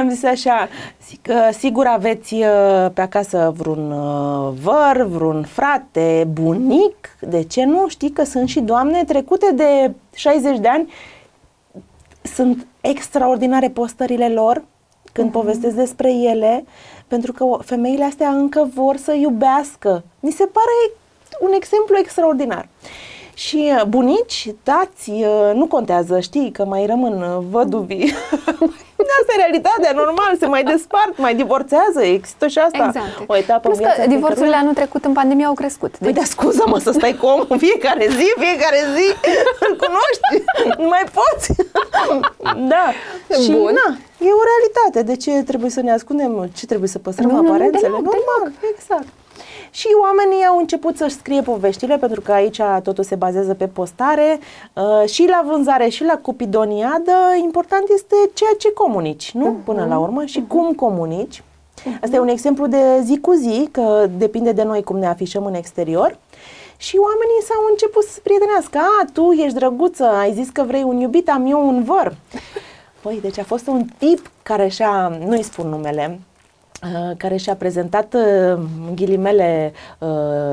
Am 0.00 0.08
zis 0.10 0.24
așa, 0.24 0.68
zic 1.08 1.22
că 1.22 1.34
sigur 1.58 1.86
aveți 1.86 2.34
uh, 2.34 2.86
pe 2.94 3.00
acasă 3.00 3.52
vreun 3.56 3.90
uh, 3.90 4.52
văr, 4.62 5.06
vreun 5.06 5.42
frate, 5.44 6.28
bunic, 6.32 7.16
de 7.20 7.42
ce 7.42 7.64
nu? 7.64 7.88
Știi 7.88 8.10
că 8.10 8.24
sunt 8.24 8.48
și 8.48 8.60
doamne 8.60 9.04
trecute 9.04 9.52
de 9.54 9.92
60 10.14 10.58
de 10.58 10.68
ani, 10.68 10.92
sunt 12.22 12.66
extraordinare 12.80 13.68
postările 13.68 14.28
lor 14.28 14.64
când 15.12 15.30
povestesc 15.32 15.74
despre 15.74 16.12
ele, 16.12 16.64
pentru 17.08 17.32
că 17.32 17.44
o- 17.44 17.58
femeile 17.58 18.04
astea 18.04 18.28
încă 18.28 18.70
vor 18.74 18.96
să 18.96 19.12
iubească. 19.12 20.04
Mi 20.20 20.30
se 20.32 20.44
pare 20.44 20.92
un 21.40 21.50
exemplu 21.52 21.96
extraordinar. 21.98 22.68
Și 23.34 23.70
uh, 23.76 23.84
bunici, 23.84 24.52
tați, 24.62 25.10
uh, 25.10 25.50
nu 25.54 25.66
contează, 25.66 26.20
știi 26.20 26.50
că 26.50 26.64
mai 26.64 26.86
rămân 26.86 27.22
uh, 27.22 27.44
văduvii. 27.50 28.12
Asta 29.20 29.32
e 29.34 29.40
realitatea, 29.44 29.92
normal, 30.02 30.32
se 30.40 30.46
mai 30.46 30.62
despart, 30.72 31.18
mai 31.26 31.34
divorțează, 31.34 32.00
există 32.16 32.46
și 32.46 32.58
asta. 32.58 32.84
Exact. 32.86 33.12
O 33.32 33.36
etapă 33.36 33.66
Plus 33.68 33.76
în 33.78 33.82
viața 33.84 34.02
că 34.02 34.08
divorțurile 34.14 34.34
fiecăruia. 34.34 34.58
anul 34.62 34.74
trecut 34.80 35.02
în 35.04 35.12
pandemie 35.20 35.44
au 35.50 35.54
crescut. 35.62 35.92
Păi 35.96 36.06
Deci, 36.12 36.16
da, 36.20 36.24
scuză-mă 36.34 36.78
să 36.78 36.90
stai 36.98 37.14
cu 37.20 37.26
omul 37.26 37.46
în 37.48 37.58
fiecare 37.66 38.06
zi, 38.18 38.26
fiecare 38.46 38.80
zi, 38.96 39.06
îl 39.66 39.72
cunoști, 39.84 40.26
nu 40.82 40.88
mai 40.94 41.04
poți. 41.18 41.46
da. 42.72 42.84
Și 43.42 43.50
Bun. 43.50 43.72
na, 43.80 43.88
e 44.26 44.30
o 44.40 44.44
realitate. 44.50 44.98
De 45.10 45.16
ce 45.16 45.30
trebuie 45.50 45.70
să 45.70 45.80
ne 45.80 45.92
ascundem? 45.92 46.50
Ce 46.58 46.66
trebuie 46.66 46.88
să 46.88 46.98
păstrăm 46.98 47.28
Nu, 47.30 47.36
nu, 47.36 47.42
nu, 47.42 47.48
aparențele? 47.48 47.82
deloc, 47.86 48.00
Normal, 48.12 48.44
exact. 48.74 49.06
Și 49.70 49.88
oamenii 50.02 50.44
au 50.44 50.58
început 50.58 50.96
să-și 50.96 51.14
scrie 51.14 51.40
poveștile, 51.42 51.96
pentru 51.96 52.20
că 52.20 52.32
aici 52.32 52.60
totul 52.82 53.04
se 53.04 53.14
bazează 53.14 53.54
pe 53.54 53.66
postare 53.66 54.38
uh, 54.72 55.08
și 55.08 55.26
la 55.28 55.44
vânzare 55.46 55.88
și 55.88 56.04
la 56.04 56.18
cupidoniadă. 56.22 57.12
Important 57.42 57.88
este 57.94 58.14
ceea 58.32 58.54
ce 58.58 58.72
comunici, 58.72 59.30
nu? 59.32 59.56
Până 59.64 59.86
la 59.88 59.98
urmă 59.98 60.24
și 60.24 60.44
cum 60.48 60.72
comunici. 60.72 61.42
Asta 62.02 62.16
e 62.16 62.20
un 62.20 62.28
exemplu 62.28 62.66
de 62.66 63.00
zi 63.02 63.18
cu 63.20 63.32
zi, 63.32 63.68
că 63.70 64.06
depinde 64.18 64.52
de 64.52 64.62
noi 64.62 64.82
cum 64.82 64.98
ne 64.98 65.06
afișăm 65.06 65.44
în 65.44 65.54
exterior. 65.54 66.18
Și 66.76 66.96
oamenii 66.96 67.42
s-au 67.48 67.66
început 67.70 68.02
să 68.04 68.12
se 68.12 68.20
prietenească. 68.22 68.78
A, 68.78 69.04
tu 69.12 69.30
ești 69.30 69.58
drăguță, 69.58 70.04
ai 70.04 70.32
zis 70.32 70.48
că 70.48 70.62
vrei 70.62 70.82
un 70.82 70.96
iubit, 70.96 71.28
am 71.28 71.46
eu 71.46 71.68
un 71.68 71.82
văr. 71.84 72.14
Păi, 73.02 73.18
deci 73.20 73.38
a 73.38 73.44
fost 73.44 73.66
un 73.66 73.84
tip 73.98 74.30
care 74.42 74.68
și-a, 74.68 75.18
nu-i 75.26 75.42
spun 75.42 75.68
numele, 75.68 76.10
uh, 76.10 76.27
care 77.16 77.36
și-a 77.36 77.54
prezentat 77.54 78.14
uh, 78.14 78.22
în 78.88 78.94
ghilimele 78.94 79.72
uh, 79.98 80.08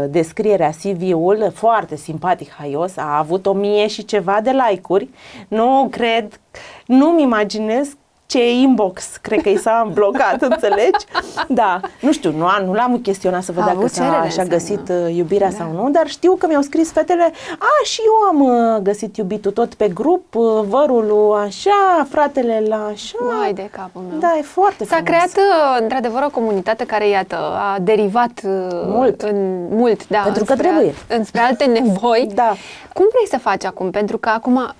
descrierea 0.09 0.69
CV-ul, 0.69 1.51
foarte 1.53 1.95
simpatic, 1.95 2.51
haios, 2.51 2.97
a 2.97 3.17
avut 3.17 3.45
o 3.45 3.53
mie 3.53 3.87
și 3.87 4.05
ceva 4.05 4.39
de 4.43 4.51
like-uri. 4.51 5.09
Nu 5.47 5.87
cred, 5.91 6.39
nu-mi 6.85 7.21
imaginez 7.21 7.97
ce 8.35 8.51
inbox, 8.51 9.05
cred 9.21 9.41
că 9.41 9.49
i 9.49 9.57
s-a 9.57 9.89
blocat, 9.93 10.41
înțelegi? 10.51 11.05
Da, 11.47 11.79
nu 12.01 12.11
știu, 12.11 12.31
nu, 12.31 12.45
a- 12.45 12.61
nu 12.65 12.73
l-am 12.73 12.97
chestionat 12.99 13.43
să 13.43 13.51
văd 13.51 13.63
A 13.63 13.65
dacă 13.65 13.77
avut 13.77 13.89
s-a, 13.91 14.03
cerere 14.03 14.29
și-a 14.29 14.43
să 14.43 14.49
găsit 14.49 14.89
nu. 14.89 15.05
uh, 15.05 15.15
iubirea 15.15 15.49
Da. 15.49 15.55
sau 15.55 15.71
nu, 15.71 15.89
dar 15.89 16.07
știu 16.07 16.35
că 16.35 16.47
mi-au 16.47 16.61
scris 16.61 16.91
fetele, 16.91 17.31
a, 17.59 17.83
și 17.83 18.01
eu 18.05 18.13
am 18.45 18.73
uh, 18.75 18.81
găsit 18.81 19.17
iubitul 19.17 19.51
tot 19.51 19.73
pe 19.73 19.87
grup, 19.87 20.35
uh, 20.35 20.43
vărul 20.67 21.39
așa, 21.45 22.07
fratele 22.09 22.63
la 22.67 22.85
așa. 22.85 23.17
Vai 23.39 23.53
de 23.53 23.69
capul 23.71 24.01
meu. 24.09 24.19
Da, 24.19 24.35
e 24.37 24.41
foarte 24.41 24.85
S-a 24.85 24.95
frumos. 24.95 25.09
creat, 25.09 25.31
uh, 25.47 25.77
într-adevăr, 25.81 26.23
o 26.23 26.29
comunitate 26.29 26.85
care, 26.85 27.07
iată, 27.07 27.35
a 27.37 27.77
derivat 27.81 28.41
uh, 28.43 28.51
Mult. 28.85 29.21
în 29.21 29.67
mult, 29.69 30.07
da, 30.07 30.19
Pentru 30.19 30.43
că 30.43 30.51
înspre, 30.51 30.69
trebuie. 30.69 30.93
înspre 31.07 31.41
alte 31.41 31.65
nevoi. 31.79 32.29
Da. 32.33 32.53
Cum 32.93 33.05
vrei 33.11 33.27
să 33.29 33.37
faci 33.37 33.63
acum? 33.65 33.91
Pentru 33.91 34.17
că 34.17 34.29
acum 34.29 34.73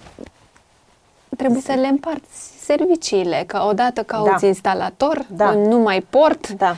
trebuie 1.38 1.62
să 1.62 1.74
le 1.74 1.88
împarți 1.88 2.54
serviciile, 2.65 3.43
că 3.47 3.65
odată 3.69 4.01
cauți 4.04 4.41
Da. 4.41 4.47
instalator, 4.47 5.25
Da. 5.28 5.49
un 5.49 5.62
numai 5.62 6.06
port, 6.10 6.49
Da. 6.49 6.75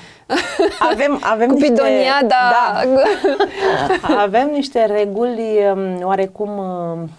Avem, 0.80 1.20
avem 1.22 1.48
Cupidonia, 1.54 2.18
niște, 2.22 2.26
da. 2.28 2.82
da. 4.08 4.22
Avem 4.26 4.50
niște 4.54 4.86
reguli 4.86 5.58
um, 5.74 6.06
oarecum 6.08 6.58
um, 6.58 7.10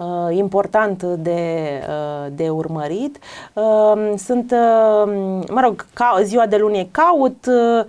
uh, 0.00 0.36
important 0.36 1.02
de, 1.02 1.40
uh, 1.88 2.32
de 2.34 2.48
urmărit. 2.48 3.18
Um, 3.52 4.16
Sunt, 4.16 4.50
uh, 4.52 5.12
mă 5.50 5.60
rog, 5.64 5.86
ca, 5.92 6.20
ziua 6.22 6.46
de 6.46 6.56
luni 6.56 6.78
e 6.78 6.88
caut, 6.90 7.46
uh, 7.46 7.84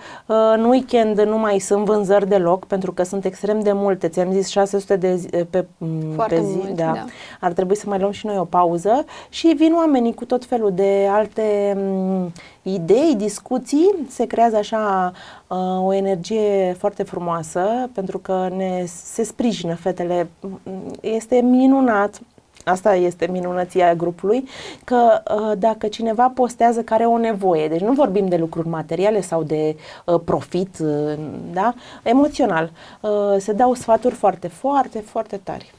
în 0.54 0.64
weekend 0.64 1.22
nu 1.22 1.38
mai 1.38 1.60
sunt 1.60 1.86
vânzări 1.86 2.28
deloc, 2.28 2.66
pentru 2.66 2.92
că 2.92 3.04
sunt 3.04 3.26
extrem 3.26 3.60
de 3.60 3.72
multe. 3.72 4.08
Ți-am 4.08 4.32
zis 4.32 4.48
600 4.48 4.96
de 4.96 5.16
zi, 5.16 5.28
pe, 5.28 5.66
m, 5.78 6.14
Foarte 6.16 6.36
pe 6.36 6.42
zi. 6.42 6.56
mult, 6.56 6.76
da. 6.76 6.92
da. 6.94 7.06
Ar 7.40 7.52
trebui 7.52 7.76
să 7.76 7.86
mai 7.88 8.00
luăm 8.00 8.12
și 8.12 8.26
noi 8.26 8.38
o 8.38 8.46
pauză 8.46 9.06
și 9.30 9.48
vin 9.48 9.74
oamenii 9.74 10.14
cu 10.14 10.26
tot 10.26 10.46
felul 10.46 10.72
de 10.74 11.08
alte 11.12 11.78
m, 11.78 12.32
idei, 12.62 13.16
discuții. 13.18 13.96
Se 14.10 14.26
creează 14.26 14.56
așa 14.56 15.12
uh, 15.14 15.41
o 15.84 15.94
energie 15.94 16.76
foarte 16.78 17.04
frumoasă 17.04 17.90
pentru 17.94 18.18
că 18.18 18.50
ne 18.56 18.84
se 18.86 19.24
sprijină 19.24 19.76
fetele. 19.76 20.30
M, 20.40 20.60
Este 21.02 21.36
minunat. 21.36 22.20
Asta 22.66 22.96
este 22.96 23.28
minunăția 23.32 23.94
grupului, 23.96 24.48
că 24.84 25.22
uh, 25.36 25.58
dacă 25.58 25.88
cineva 25.88 26.32
postează 26.36 26.82
care 26.82 27.04
are 27.04 27.12
o 27.14 27.18
nevoie, 27.18 27.68
deci 27.68 27.82
nu 27.82 27.94
vorbim 27.94 28.28
de 28.28 28.38
lucruri 28.38 28.68
materiale 28.68 29.22
sau 29.22 29.44
de 29.44 29.76
uh, 30.06 30.20
profit, 30.26 30.80
uh, 30.80 31.14
da? 31.54 31.74
emoțional, 32.04 32.72
uh, 33.02 33.10
se 33.38 33.54
dau 33.54 33.74
sfaturi 33.74 34.16
foarte, 34.16 34.48
foarte, 34.48 35.00
foarte 35.00 35.38
tari. 35.44 35.72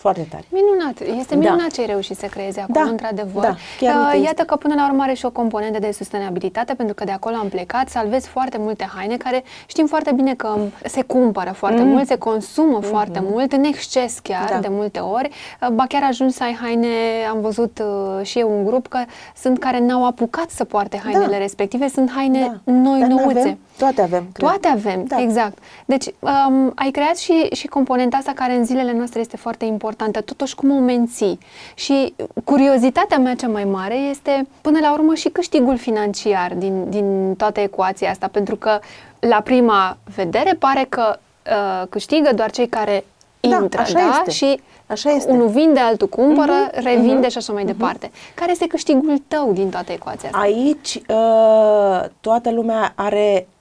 Foarte 0.00 0.26
tari. 0.30 0.46
Minunat. 0.50 1.18
Este 1.20 1.34
Da. 1.34 1.40
minunat 1.40 1.70
ce 1.70 1.80
ai 1.80 1.86
reușit 1.86 2.16
să 2.18 2.26
creezi 2.26 2.58
acolo, 2.60 2.84
Da, 2.84 2.90
într-adevăr. 2.90 3.42
da, 3.42 3.54
chiar 3.80 3.94
Uh, 3.94 4.04
uite, 4.04 4.16
Iată 4.16 4.28
este. 4.30 4.44
că 4.44 4.56
până 4.56 4.74
la 4.74 4.88
urmă 4.90 5.02
are 5.02 5.12
și 5.14 5.24
o 5.26 5.30
componentă 5.30 5.78
de 5.78 5.90
sustenabilitate, 5.92 6.74
pentru 6.74 6.94
că 6.94 7.04
de 7.04 7.10
acolo 7.10 7.36
am 7.36 7.48
plecat, 7.48 7.88
salvezi 7.88 8.28
foarte 8.28 8.56
multe 8.60 8.90
haine 8.94 9.16
care 9.16 9.44
știm 9.66 9.86
foarte 9.86 10.12
bine 10.12 10.34
că 10.34 10.56
se 10.84 11.02
cumpără 11.02 11.52
foarte 11.52 11.82
mult, 11.82 12.06
se 12.06 12.16
consumă 12.18 12.80
foarte 12.80 13.22
mult, 13.30 13.52
în 13.52 13.64
exces 13.64 14.18
chiar, 14.18 14.40
Mm. 14.40 14.46
Da. 14.50 14.58
de 14.58 14.68
multe 14.70 14.98
ori. 14.98 15.30
Uh, 15.62 15.68
Ba 15.68 15.84
chiar 15.88 16.02
ajungi 16.08 16.34
să 16.34 16.42
ai 16.42 16.58
haine, 16.60 16.86
am 17.30 17.40
văzut 17.40 17.82
uh, 18.18 18.24
și 18.26 18.38
eu 18.38 18.50
un 18.58 18.64
grup, 18.64 18.86
că 18.86 18.98
sunt 19.36 19.58
care 19.58 19.78
n-au 19.80 20.06
apucat 20.06 20.50
să 20.50 20.64
poarte 20.64 21.00
hainele 21.04 21.26
Da. 21.30 21.38
respective, 21.38 21.88
sunt 21.88 22.10
haine 22.10 22.60
Da. 22.64 22.72
noi, 22.72 23.00
Dar 23.00 23.08
nouțe. 23.08 23.24
n-avem, 23.34 23.58
Toate 23.80 24.02
avem, 24.02 24.26
cred. 24.32 24.48
Toate 24.48 24.68
avem, 24.68 25.04
Da. 25.04 25.20
exact. 25.20 25.58
Deci 25.84 26.06
um, 26.18 26.72
ai 26.74 26.90
creat 26.90 27.16
și, 27.16 27.48
și 27.52 27.66
componenta 27.66 28.16
asta 28.16 28.32
care 28.34 28.52
în 28.54 28.64
zilele 28.64 28.92
noastre 28.92 29.20
este 29.20 29.36
foarte 29.36 29.64
importantă, 29.64 30.20
totuși 30.20 30.54
cum 30.54 30.70
o 30.70 30.78
menții. 30.78 31.38
Și 31.74 32.14
curiozitatea 32.44 33.18
mea 33.18 33.34
cea 33.34 33.48
mai 33.48 33.64
mare 33.64 33.94
este, 33.94 34.46
până 34.60 34.78
la 34.82 34.92
urmă, 34.92 35.14
și 35.14 35.28
câștigul 35.28 35.76
financiar 35.76 36.52
din, 36.56 36.90
din 36.90 37.34
toată 37.36 37.60
ecuația 37.60 38.10
asta, 38.10 38.28
pentru 38.32 38.56
că 38.56 38.78
la 39.20 39.40
prima 39.40 39.96
vedere 40.16 40.54
pare 40.58 40.86
că 40.88 41.18
uh, 41.46 41.86
câștigă 41.88 42.30
doar 42.34 42.50
cei 42.50 42.68
care 42.68 43.04
Da, 43.40 43.56
intră, 43.60 43.80
așa 43.80 43.92
da? 43.92 44.00
este. 44.18 44.30
Și 44.30 44.60
Așa 44.86 45.10
este. 45.10 45.30
unul 45.30 45.48
vinde, 45.48 45.80
altul 45.80 46.08
cumpără, 46.08 46.52
Mhm, 46.52 46.82
revinde 46.84 47.14
mhm, 47.14 47.28
și 47.28 47.36
așa 47.38 47.52
mai 47.52 47.64
departe. 47.64 48.10
Care 48.34 48.50
este 48.50 48.66
câștigul 48.66 49.22
tău 49.28 49.52
din 49.52 49.68
toată 49.68 49.92
ecuația 49.92 50.28
asta? 50.28 50.40
Aici 50.40 50.94
uh, 51.08 52.04
toată 52.20 52.50
lumea 52.50 52.92
are 52.94 53.46
uh, 53.46 53.59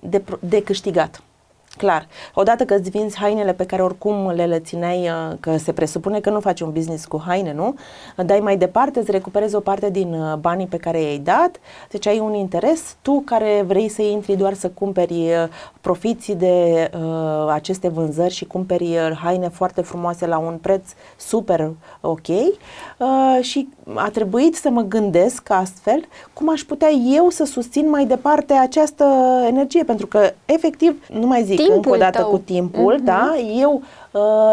de, 0.00 0.20
pro- 0.20 0.38
de 0.40 0.62
câștigat. 0.62 1.22
Clar. 1.76 2.06
Odată 2.34 2.64
că 2.64 2.74
îți 2.74 2.90
vinzi 2.90 3.18
hainele 3.18 3.52
pe 3.52 3.66
care 3.66 3.82
oricum 3.82 4.30
le 4.30 4.46
lățineai, 4.46 5.08
uh, 5.08 5.36
că 5.40 5.56
se 5.56 5.72
presupune 5.72 6.20
că 6.20 6.30
nu 6.30 6.40
faci 6.40 6.60
un 6.60 6.72
business 6.72 7.04
cu 7.04 7.22
haine, 7.26 7.52
nu? 7.52 7.74
Dai 8.16 8.40
mai 8.40 8.56
departe, 8.56 8.98
îți 8.98 9.10
recuperezi 9.10 9.54
o 9.54 9.60
parte 9.60 9.90
din 9.90 10.12
uh, 10.12 10.36
banii 10.36 10.66
pe 10.66 10.76
care 10.76 11.00
i-ai 11.00 11.18
dat, 11.18 11.60
deci 11.90 12.06
ai 12.06 12.18
un 12.18 12.34
interes. 12.34 12.96
Tu 13.02 13.22
care 13.24 13.64
vrei 13.66 13.88
să 13.88 14.02
intri 14.02 14.36
doar 14.36 14.54
să 14.54 14.68
cumperi, 14.68 15.12
uh, 15.12 15.48
profiți 15.82 16.32
de 16.32 16.90
uh, 16.94 17.48
aceste 17.52 17.88
vânzări 17.88 18.32
și 18.34 18.44
cumperi 18.44 18.84
uh, 18.84 19.18
haine 19.22 19.48
foarte 19.48 19.80
frumoase 19.80 20.26
la 20.26 20.38
un 20.38 20.58
preț 20.60 20.82
super 21.16 21.70
ok 22.00 22.28
uh, 22.28 23.38
și 23.40 23.68
a 23.94 24.08
trebuit 24.10 24.54
să 24.54 24.70
mă 24.70 24.82
gândesc 24.82 25.50
astfel 25.50 26.04
cum 26.32 26.50
aș 26.50 26.60
putea 26.62 26.88
eu 26.90 27.28
să 27.28 27.44
susțin 27.44 27.88
mai 27.90 28.04
departe 28.06 28.52
această 28.52 29.04
energie, 29.46 29.84
pentru 29.84 30.06
că 30.06 30.30
efectiv, 30.44 31.08
nu 31.12 31.26
mai 31.26 31.42
zic 31.44 31.56
Timpul 31.56 31.74
încă 31.76 31.90
o 31.90 31.96
dată 31.96 32.18
tău. 32.18 32.30
cu 32.30 32.38
timpul, 32.38 32.94
Mhm. 32.94 33.04
da, 33.04 33.34
eu 33.60 33.72
uh, 33.74 33.82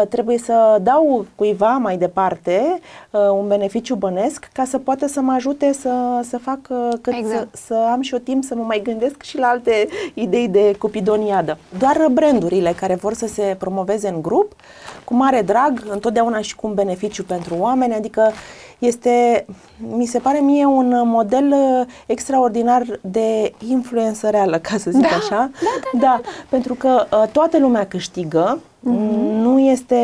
trebuie 0.08 0.38
să 0.38 0.78
dau 0.82 1.26
cuiva 1.34 1.76
mai 1.76 1.96
departe 1.96 2.80
uh, 3.10 3.20
un 3.20 3.48
beneficiu 3.48 3.94
bănesc 3.94 4.48
ca 4.52 4.64
să 4.64 4.78
poată 4.78 5.06
să 5.06 5.20
mă 5.20 5.32
ajute 5.32 5.72
să, 5.72 6.20
să 6.22 6.38
fac 6.38 6.58
uh, 6.68 6.88
cât 7.00 7.12
Exact. 7.12 7.56
să, 7.56 7.64
să 7.66 7.74
am 7.92 8.00
și 8.00 8.12
eu 8.12 8.18
timp 8.18 8.44
să 8.44 8.54
mă 8.54 8.62
mai 8.62 8.80
gândesc 8.84 9.22
și 9.22 9.38
la 9.38 9.46
alte 9.46 9.88
idei 10.14 10.48
de 10.48 10.74
cupidoniadă. 10.78 11.58
Doar 11.78 12.06
brandurile 12.12 12.72
care 12.72 12.94
vor 12.94 13.14
să 13.14 13.26
se 13.26 13.56
promoveze 13.58 14.08
în 14.08 14.22
grup, 14.22 14.52
cu 15.04 15.14
mare 15.14 15.42
drag, 15.42 15.84
întotdeauna 15.88 16.40
și 16.40 16.56
cu 16.56 16.66
un 16.66 16.74
beneficiu 16.74 17.22
pentru 17.22 17.54
oameni, 17.58 17.94
adică 17.94 18.30
este, 18.78 19.46
mi 19.76 20.06
se 20.06 20.18
pare 20.18 20.38
mie 20.38 20.64
un 20.64 21.02
model 21.04 21.52
uh, 21.52 21.86
extraordinar 22.06 22.82
de 23.00 23.52
influență 23.68 24.30
reală, 24.30 24.58
ca 24.58 24.76
să 24.78 24.90
zic 24.90 25.00
Da, 25.00 25.16
așa. 25.16 25.50
Da, 25.92 25.98
da, 26.00 26.20
pentru 26.48 26.74
că 26.74 27.06
uh, 27.12 27.28
toată 27.32 27.58
lumea 27.58 27.86
câștigă, 27.86 28.58
nu 28.80 29.58
este 29.58 29.94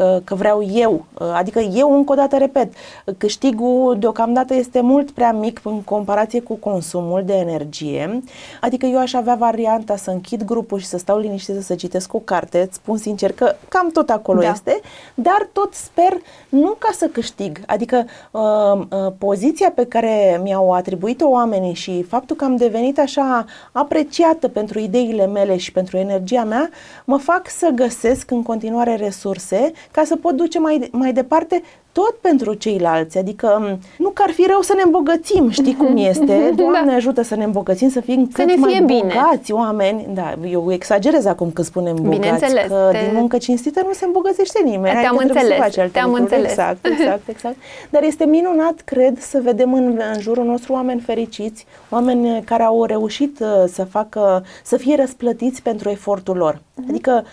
uh, 0.00 0.20
că 0.24 0.34
vreau 0.34 0.62
eu, 0.62 1.04
uh, 1.18 1.26
adică 1.34 1.58
eu 1.60 1.96
încă 1.96 2.12
o 2.12 2.14
dată 2.14 2.36
repet, 2.36 2.72
câștigul 3.18 3.96
deocamdată 3.98 4.54
este 4.54 4.80
mult 4.80 5.10
prea 5.10 5.32
mic 5.32 5.60
în 5.64 5.82
comparație 5.82 6.40
cu 6.40 6.54
consumul 6.54 7.22
de 7.24 7.34
energie, 7.34 8.22
adică 8.60 8.86
eu 8.86 8.98
aș 8.98 9.12
avea 9.12 9.34
varianta 9.34 9.96
să 9.96 10.10
închid 10.10 10.42
grupul 10.42 10.78
și 10.78 10.86
să 10.86 10.98
stau 10.98 11.18
liniștită 11.18 11.60
să 11.60 11.74
citesc 11.74 12.14
o 12.14 12.18
carte, 12.18 12.60
îți 12.60 12.74
spun 12.74 12.96
sincer 12.96 13.32
că 13.32 13.54
cam 13.68 13.90
tot 13.90 14.10
acolo 14.10 14.40
Da. 14.40 14.50
este, 14.50 14.80
dar 15.14 15.48
tot 15.52 15.74
sper 15.74 16.12
nu 16.48 16.76
ca 16.78 16.88
să 16.92 17.06
câștig, 17.06 17.58
adică 17.66 18.04
uh, 18.30 18.40
uh, 18.72 19.12
poziția 19.18 19.72
pe 19.74 19.86
care 19.86 20.40
mi-au 20.42 20.72
atribuit-o 20.72 21.28
oamenii 21.28 21.74
și 21.74 22.02
faptul 22.02 22.36
că 22.36 22.44
am 22.44 22.56
devenit 22.56 22.98
așa 22.98 23.44
apreciată 23.72 24.48
pentru 24.48 24.78
ideile 24.78 25.26
mele 25.26 25.56
și 25.56 25.72
pentru 25.72 25.96
energia 25.96 26.44
mea, 26.44 26.68
mă 27.04 27.16
fac 27.16 27.50
să 27.50 27.70
găsesc 27.74 28.13
în 28.30 28.42
continuare 28.42 28.94
resurse 28.96 29.72
ca 29.90 30.02
să 30.04 30.16
pot 30.16 30.32
duce 30.36 30.58
mai, 30.58 30.88
mai 30.92 31.12
departe 31.12 31.62
tot 31.92 32.14
pentru 32.20 32.54
ceilalți, 32.54 33.18
adică 33.18 33.58
m, 33.60 33.78
nu 34.02 34.08
că 34.08 34.22
ar 34.26 34.30
fi 34.32 34.44
rău 34.48 34.60
să 34.60 34.72
ne 34.76 34.82
îmbogățim, 34.84 35.50
știi 35.50 35.74
cum 35.76 35.96
este, 36.10 36.52
Doamne 36.56 36.94
ajută 36.94 37.22
să 37.22 37.34
ne 37.34 37.44
îmbogățim, 37.44 37.88
să 37.90 38.00
fim 38.00 38.26
cât 38.32 38.44
ne 38.46 38.54
mai 38.56 38.70
fie 38.72 38.80
bine. 38.84 39.00
bogați 39.14 39.52
oameni, 39.52 40.06
da, 40.14 40.34
eu 40.50 40.72
exagerez 40.72 41.24
acum 41.24 41.50
când 41.50 41.66
spunem 41.66 41.94
bogați, 41.94 42.18
Bineînțeles, 42.18 42.66
că 42.68 42.88
te- 42.92 42.98
din 43.06 43.14
muncă 43.16 43.38
cinstită 43.38 43.82
nu 43.86 43.92
se 43.92 44.04
îmbogățește 44.04 44.60
nimeni, 44.64 45.00
Te-am 45.00 45.16
adică 45.16 45.32
trebuie 45.32 45.34
să 45.34 45.40
înțeles, 45.40 45.58
faci 45.58 45.78
alte 45.78 45.92
te-am 45.92 46.08
lucruri. 46.10 46.22
înțeles. 46.34 46.50
Exact, 46.50 46.86
exact, 46.98 47.28
exact. 47.28 47.56
Dar 47.90 48.02
este 48.02 48.24
minunat, 48.24 48.80
cred, 48.84 49.18
să 49.20 49.40
vedem 49.42 49.72
în, 49.74 50.00
în 50.14 50.20
jurul 50.20 50.44
nostru 50.44 50.72
oameni 50.72 51.00
fericiți, 51.00 51.66
oameni 51.90 52.42
care 52.44 52.62
au 52.62 52.84
reușit 52.84 53.40
uh, 53.40 53.46
să 53.72 53.84
facă, 53.84 54.44
să 54.64 54.76
fie 54.76 54.96
răsplătiți 54.96 55.62
pentru 55.62 55.90
efortul 55.90 56.36
lor. 56.36 56.60
Adică 56.88 57.24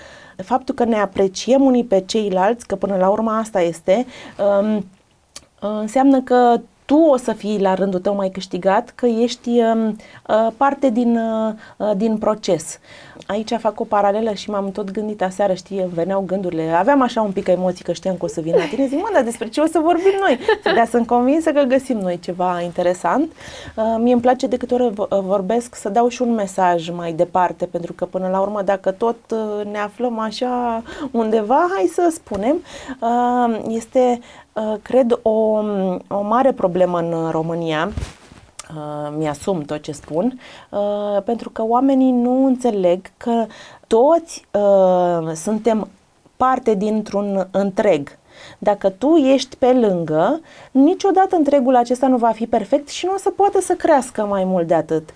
faptul 0.42 0.76
că 0.76 0.84
ne 0.84 0.96
apreciem 0.96 1.62
unii 1.62 1.84
pe 1.84 2.04
ceilalți, 2.06 2.68
că 2.68 2.76
până 2.76 2.96
la 2.96 3.10
urmă 3.10 3.32
asta 3.32 3.62
este, 3.62 4.06
um, 4.62 4.86
înseamnă 5.60 6.22
că 6.22 6.62
tu 6.92 6.98
o 6.98 7.18
să 7.18 7.34
fii 7.34 7.60
la 7.60 7.74
rândul 7.74 8.00
tău 8.00 8.16
mai 8.16 8.30
câștigat, 8.30 8.90
că 8.90 9.06
ești 9.06 9.50
um, 9.50 9.88
uh, 9.88 10.48
parte 10.58 10.90
din, 10.90 11.18
uh, 11.18 11.54
uh, 11.78 11.92
din 11.96 12.18
proces. 12.18 12.80
Aici 13.28 13.54
fac 13.60 13.80
o 13.80 13.84
paralelă 13.84 14.34
și 14.34 14.50
m-am 14.50 14.72
tot 14.72 14.92
gândit 14.92 15.22
aseară, 15.22 15.54
știi, 15.54 15.80
îmi 15.80 15.92
veneau 15.94 16.22
gândurile. 16.22 16.70
Aveam 16.70 17.02
așa 17.02 17.22
un 17.22 17.32
pic 17.32 17.48
emoții 17.48 17.84
că 17.84 17.92
știam 17.92 18.16
că 18.16 18.26
o 18.26 18.28
să 18.28 18.42
vin 18.42 18.56
la 18.56 18.66
tine. 18.66 18.88
Zic, 18.88 18.98
mă, 18.98 19.10
dar 19.14 19.24
despre 19.24 19.48
ce 19.48 19.62
o 19.62 19.66
să 19.66 19.80
vorbim 19.80 20.14
noi? 20.20 20.40
Dar 20.76 20.88
sunt 20.88 21.08
convinsă 21.08 21.52
că 21.52 21.62
găsim 21.62 21.98
noi 21.98 22.20
ceva 22.20 22.62
interesant. 22.62 23.32
Uh, 23.76 23.96
mie 24.00 24.14
îmi 24.14 24.22
place 24.22 24.48
de 24.48 24.58
câte 24.58 24.74
ori 24.74 24.94
vo- 24.94 25.22
vorbesc 25.24 25.76
să 25.76 25.90
dau 25.90 26.08
și 26.08 26.22
un 26.22 26.34
mesaj 26.34 26.90
mai 26.90 27.14
departe, 27.14 27.66
pentru 27.66 27.94
că 27.94 28.06
până 28.06 28.28
la 28.32 28.40
urmă, 28.40 28.62
dacă 28.62 28.92
tot 28.92 29.18
uh, 29.32 29.66
ne 29.72 29.78
aflăm 29.78 30.20
așa 30.20 30.84
undeva, 31.12 31.68
hai 31.76 31.90
să 31.94 32.10
spunem, 32.14 32.56
uh, 33.02 33.60
este, 33.68 34.20
uh, 34.54 34.74
cred, 34.82 35.20
o, 35.22 35.30
o 36.08 36.22
mare 36.22 36.52
problemă 36.52 36.98
în 36.98 37.30
România 37.32 37.92
uh, 38.76 39.14
mi-asum 39.18 39.62
tot 39.62 39.82
ce 39.82 39.92
spun, 39.92 40.40
uh, 40.70 41.24
pentru 41.24 41.50
că 41.50 41.64
oamenii 41.66 42.12
nu 42.12 42.46
înțeleg 42.46 43.02
că 43.18 43.46
toți 43.88 44.46
uh, 44.52 45.34
suntem 45.34 45.88
parte 46.38 46.74
dintr-un 46.74 47.48
întreg. 47.52 48.20
Dacă 48.58 48.90
tu 48.90 49.16
ești 49.16 49.56
pe 49.56 49.74
lângă, 49.74 50.42
niciodată 50.72 51.36
întregul 51.36 51.76
acesta 51.76 52.08
nu 52.08 52.18
va 52.18 52.32
fi 52.32 52.48
perfect 52.48 52.88
și 52.88 53.06
nu 53.06 53.14
o 53.14 53.18
să 53.18 53.30
poată 53.30 53.62
să 53.62 53.74
crească 53.74 54.22
mai 54.26 54.44
mult 54.44 54.68
de 54.68 54.74
atât. 54.74 55.10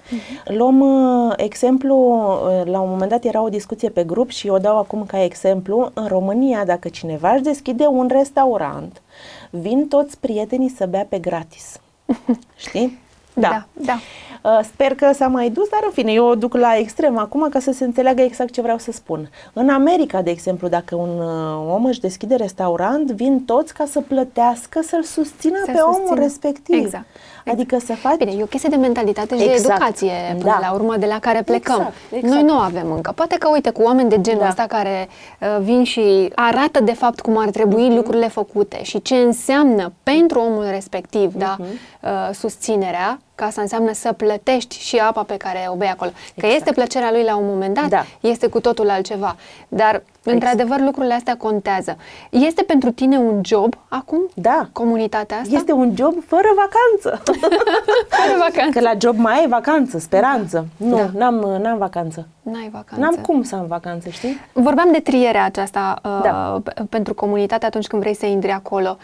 Luăm 0.46 0.80
uh, 0.80 1.34
exemplu, 1.38 1.96
uh, 1.96 2.65
la 2.65 2.80
un 2.80 2.89
moment 2.89 3.10
dat 3.10 3.24
era 3.24 3.41
o 3.41 3.50
discuție 3.50 3.89
pe 3.89 4.04
grup 4.04 4.30
și 4.30 4.50
o 4.50 4.58
dau 4.58 4.78
acum 4.78 5.06
ca 5.06 5.24
exemplu. 5.24 5.91
În 5.94 6.08
România, 6.08 6.65
dacă 6.65 6.89
cineva 6.89 7.32
își 7.32 7.44
deschide 7.44 7.86
un 7.86 8.08
restaurant, 8.12 9.02
vin 9.50 9.88
toți 9.88 10.20
prietenii 10.20 10.70
să 10.70 10.86
bea 10.86 11.06
pe 11.10 11.20
gratis. 11.20 11.80
Știi? 12.56 13.04
Da, 13.36 13.65
da. 13.74 13.93
Uh, 14.41 14.60
Sper 14.74 14.95
că 14.95 15.12
s-a 15.13 15.28
mai 15.28 15.50
dus, 15.50 15.69
dar 15.69 15.80
în 15.86 15.91
fine, 15.91 16.12
eu 16.12 16.26
o 16.26 16.36
duc 16.36 16.54
la 16.56 16.76
extrem 16.78 17.17
acum 17.17 17.48
ca 17.50 17.60
să 17.60 17.71
se 17.71 17.84
înțeleagă 17.84 18.21
exact 18.21 18.52
ce 18.52 18.62
vreau 18.62 18.78
să 18.78 18.91
spun. 18.91 19.30
În 19.54 19.69
America, 19.69 20.21
de 20.21 20.30
exemplu, 20.30 20.67
dacă 20.67 20.95
un 20.95 21.10
uh, 21.19 21.74
om 21.74 21.86
își 21.86 22.00
deschide 22.00 22.36
restaurant, 22.36 23.12
vin 23.12 23.39
toți 23.45 23.74
ca 23.74 23.86
să 23.91 24.02
plătească, 24.02 24.80
să-l 24.84 25.04
susțină 25.04 25.58
Să 25.65 25.71
pe 25.71 25.78
omul 25.80 25.93
susțină. 25.95 26.19
respectiv. 26.19 26.84
Exact. 26.86 27.06
Adică 27.48 27.78
să 27.80 27.93
faci... 27.93 28.17
Bine, 28.17 28.32
e 28.32 28.43
o 28.43 28.45
chestie 28.45 28.69
de 28.69 28.76
mentalitate 28.76 29.38
și 29.38 29.45
de 29.45 29.52
Exact. 29.52 29.74
educație 29.82 30.12
până 30.38 30.43
Da. 30.43 30.58
la 30.62 30.74
urmă 30.74 30.95
de 30.98 31.06
la 31.06 31.19
care 31.19 31.41
plecăm. 31.41 31.76
Exact, 31.76 31.93
exact. 32.12 32.34
Noi 32.34 32.43
nu 32.43 32.54
o 32.58 32.62
avem 32.62 32.91
încă. 32.91 33.12
Poate 33.15 33.36
că, 33.38 33.48
uite, 33.54 33.69
cu 33.69 33.82
oameni 33.82 34.10
de 34.10 34.21
genul 34.21 34.41
Da. 34.41 34.48
ăsta 34.48 34.63
care 34.67 35.08
uh, 35.41 35.58
vin 35.62 35.84
și 35.84 36.32
arată 36.36 36.80
de 36.80 36.93
fapt 36.93 37.19
cum 37.19 37.38
ar 37.38 37.50
trebui 37.50 37.88
Mhm. 37.88 37.95
lucrurile 37.95 38.28
făcute 38.28 38.84
și 38.84 39.02
ce 39.02 39.15
înseamnă 39.15 39.91
pentru 40.04 40.39
omul 40.39 40.65
respectiv, 40.69 41.34
da, 41.34 41.56
Mhm. 41.60 41.67
uh, 42.04 42.34
susținerea, 42.34 43.19
ca 43.36 43.45
asta 43.45 43.62
înseamnă 43.62 43.93
să 43.93 44.12
plătești 44.12 44.80
și 44.80 44.98
apa 44.98 45.24
pe 45.24 45.38
care 45.38 45.67
o 45.69 45.76
bei 45.76 45.88
acolo. 45.89 46.10
Că 46.12 46.45
Exact. 46.45 46.54
este 46.56 46.71
plăcerea 46.71 47.12
lui 47.12 47.24
la 47.24 47.36
un 47.36 47.45
moment 47.48 47.74
dat, 47.74 47.88
Da. 47.88 48.04
este 48.19 48.48
cu 48.48 48.60
totul 48.60 48.89
altceva. 48.89 49.36
Dar, 49.67 50.04
într-adevăr, 50.24 50.80
lucrurile 50.80 51.13
astea 51.13 51.38
contează. 51.38 51.98
Este 52.30 52.63
pentru 52.63 52.91
tine 52.91 53.17
un 53.17 53.41
job 53.43 53.74
acum? 53.88 54.19
Da. 54.34 54.67
Comunitatea 54.71 55.38
asta? 55.38 55.56
Este 55.56 55.71
un 55.71 55.93
job 55.95 56.13
fără 56.28 56.48
vacanță. 56.56 57.24
Fără 58.17 58.38
vacanță. 58.39 58.80
Că 58.80 58.86
la 58.86 58.91
job 59.02 59.17
mai 59.17 59.39
ai 59.39 59.48
vacanță, 59.48 59.98
speranță. 60.00 60.67
Nu, 60.78 60.95
Da. 60.95 61.10
n-am, 61.13 61.36
n-am 61.62 61.78
vacanță. 61.78 62.28
N-ai 62.41 62.69
vacanță. 62.71 63.00
N-am 63.06 63.15
cum 63.21 63.43
să 63.43 63.56
am 63.56 63.65
vacanță, 63.67 64.10
știi? 64.10 64.38
Vorbeam 64.54 64.91
de 64.91 65.00
trierea 65.00 65.43
aceasta 65.45 66.00
uh, 66.04 66.19
Da. 66.24 66.62
p- 66.69 66.89
pentru 66.89 67.13
comunitate 67.13 67.65
atunci 67.65 67.88
când 67.88 68.02
vrei 68.02 68.15
să 68.15 68.26
intri 68.26 68.52
acolo. 68.52 68.98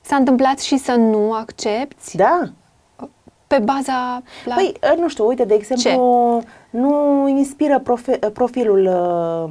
S-a 0.00 0.16
întâmplat 0.16 0.58
și 0.60 0.76
să 0.76 0.92
nu 0.92 1.32
accepti 1.32 2.16
Da. 2.16 2.40
Pe 3.48 3.58
baza... 3.58 4.22
La... 4.44 4.54
Păi, 4.54 4.74
uh, 4.92 4.98
nu 4.98 5.08
știu, 5.08 5.26
uite, 5.26 5.44
de 5.44 5.54
exemplu, 5.54 6.42
nu 6.70 7.24
inspiră 7.28 7.78
profe- 7.78 8.18
profilul 8.32 8.86
uh, 8.86 9.50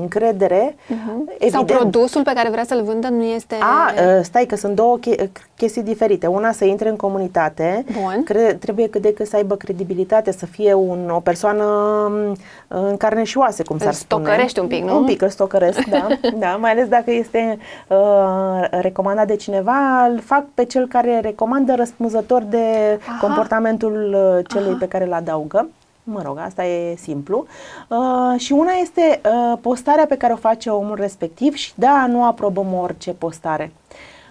încredere. 0.00 0.74
Uh-huh. 0.76 1.48
Sau 1.50 1.64
produsul 1.64 2.22
pe 2.22 2.32
care 2.34 2.48
vrea 2.50 2.64
să-l 2.64 2.82
vândă 2.82 3.08
nu 3.08 3.22
este... 3.22 3.54
A, 3.60 3.92
uh, 3.92 4.22
stai 4.22 4.44
că 4.44 4.56
sunt 4.56 4.74
două 4.74 4.98
che- 4.98 5.28
chestii 5.56 5.82
diferite. 5.82 6.26
Una 6.26 6.52
să 6.52 6.64
intre 6.64 6.88
în 6.88 6.96
comunitate, 6.96 7.84
Bun. 8.02 8.22
Cre- 8.24 8.54
trebuie 8.60 8.88
cât 8.88 9.02
de 9.02 9.12
cât 9.12 9.26
să 9.26 9.36
aibă 9.36 9.54
credibilitate, 9.56 10.32
să 10.32 10.46
fie 10.46 10.74
un, 10.74 11.10
o 11.10 11.20
persoană 11.20 11.64
um, 11.64 12.36
în 12.68 12.96
carne 12.96 13.22
și 13.24 13.38
oase, 13.38 13.62
cum 13.62 13.78
s-ar 13.78 13.92
spune. 13.92 14.22
stocărești 14.24 14.58
un 14.58 14.66
pic, 14.66 14.84
nu? 14.84 14.96
Un 14.96 15.04
pic 15.04 15.22
îl 15.22 15.28
stocăresc, 15.28 15.84
da, 15.84 16.06
da. 16.38 16.56
Mai 16.60 16.70
ales 16.70 16.88
dacă 16.88 17.10
este 17.10 17.58
uh, 17.88 18.64
recomandat 18.70 19.26
de 19.26 19.36
cineva, 19.36 20.04
îl 20.10 20.20
fac 20.20 20.44
pe 20.54 20.64
cel 20.64 20.86
care 20.86 21.20
recomandă 21.20 21.74
răspunzător 21.74 22.42
de 22.42 22.98
Aha. 23.08 23.18
comportamentul 23.26 24.16
uh, 24.38 24.44
celui 24.48 24.68
Aha. 24.68 24.76
pe 24.80 24.88
care 24.88 25.04
îl 25.04 25.12
adaugă. 25.12 25.68
Mă 26.08 26.22
rog, 26.24 26.38
asta 26.38 26.64
e 26.64 26.96
simplu. 26.96 27.46
Uh, 27.88 28.40
și 28.40 28.52
una 28.52 28.72
este 28.80 29.20
uh, 29.24 29.58
postarea 29.60 30.06
pe 30.06 30.16
care 30.16 30.32
o 30.32 30.36
face 30.36 30.70
omul 30.70 30.96
respectiv 30.96 31.54
și 31.54 31.72
da, 31.74 32.06
nu 32.08 32.24
aprobăm 32.24 32.74
orice 32.74 33.12
postare. 33.12 33.72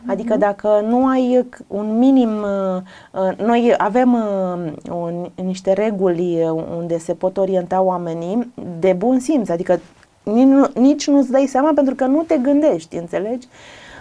Adică 0.07 0.35
dacă 0.37 0.83
nu 0.87 1.07
ai 1.07 1.45
c- 1.55 1.67
un 1.67 1.97
minim, 1.97 2.29
uh, 2.29 2.81
uh, 3.11 3.37
noi 3.37 3.73
avem 3.77 4.13
uh, 4.13 4.73
un, 4.91 5.29
niște 5.43 5.73
reguli 5.73 6.43
uh, 6.43 6.63
unde 6.77 6.97
se 6.97 7.13
pot 7.13 7.37
orienta 7.37 7.81
oamenii 7.81 8.53
de 8.79 8.93
bun 8.93 9.19
simț, 9.19 9.49
adică 9.49 9.79
nici, 10.23 10.45
nu, 10.45 10.67
nici 10.73 11.07
nu-ți 11.07 11.31
dai 11.31 11.45
seama 11.45 11.71
pentru 11.75 11.95
că 11.95 12.05
nu 12.05 12.21
te 12.21 12.37
gândești, 12.37 12.95
înțelegi? 12.95 13.47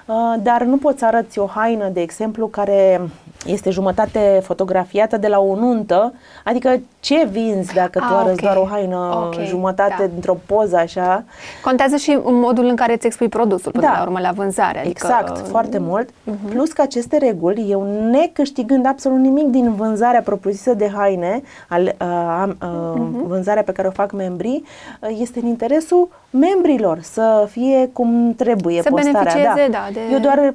Uh, 0.06 0.34
dar 0.42 0.62
nu 0.62 0.76
poți 0.76 0.98
să 0.98 1.04
arăți 1.06 1.38
o 1.38 1.46
haină, 1.46 1.88
de 1.88 2.00
exemplu, 2.00 2.46
care 2.46 3.00
este 3.46 3.70
jumătate 3.70 4.40
fotografiată 4.42 5.16
de 5.16 5.26
la 5.28 5.38
o 5.40 5.54
nuntă, 5.54 6.12
adică 6.44 6.80
ce 7.00 7.26
vinzi 7.30 7.74
dacă 7.74 7.98
tu 7.98 8.04
Ah, 8.04 8.16
arăți 8.20 8.32
ok. 8.32 8.40
doar 8.40 8.56
o 8.56 8.66
haină 8.70 8.96
Ok, 9.26 9.40
jumătate 9.44 9.94
da. 9.98 10.06
dintr-o 10.06 10.36
poză 10.46 10.76
așa? 10.76 11.24
Contează 11.62 11.96
și 11.96 12.18
modul 12.24 12.64
în 12.64 12.76
care 12.76 12.92
îți 12.92 13.06
expui 13.06 13.28
produsul 13.28 13.72
până 13.72 13.86
Da. 13.86 13.92
la 13.92 14.02
urmă 14.02 14.18
la 14.20 14.30
vânzare. 14.30 14.78
Adică, 14.78 15.06
Exact, 15.06 15.38
foarte 15.48 15.78
mult. 15.78 16.08
Plus 16.48 16.72
că 16.72 16.82
aceste 16.82 17.16
reguli, 17.18 17.66
eu 17.70 18.08
necâștigând 18.10 18.86
absolut 18.86 19.18
nimic 19.18 19.44
din 19.46 19.74
vânzarea 19.74 20.20
propriu-zisă 20.22 20.74
de 20.74 20.90
haine, 20.94 21.42
al, 21.68 21.82
uh, 21.82 22.06
am, 22.40 22.56
uh, 22.62 23.00
vânzarea 23.26 23.62
pe 23.62 23.72
care 23.72 23.88
o 23.88 23.90
fac 23.90 24.12
membrii, 24.12 24.64
uh, 25.00 25.16
este 25.20 25.38
în 25.38 25.46
interesul 25.46 26.08
membrilor 26.30 26.98
să 27.00 27.46
fie 27.50 27.90
cum 27.92 28.34
trebuie 28.36 28.82
Să 28.82 28.88
postarea. 28.90 29.20
beneficieze, 29.22 29.68
da, 29.70 29.88
de- 29.92 30.00
Eu 30.12 30.18
doar 30.18 30.54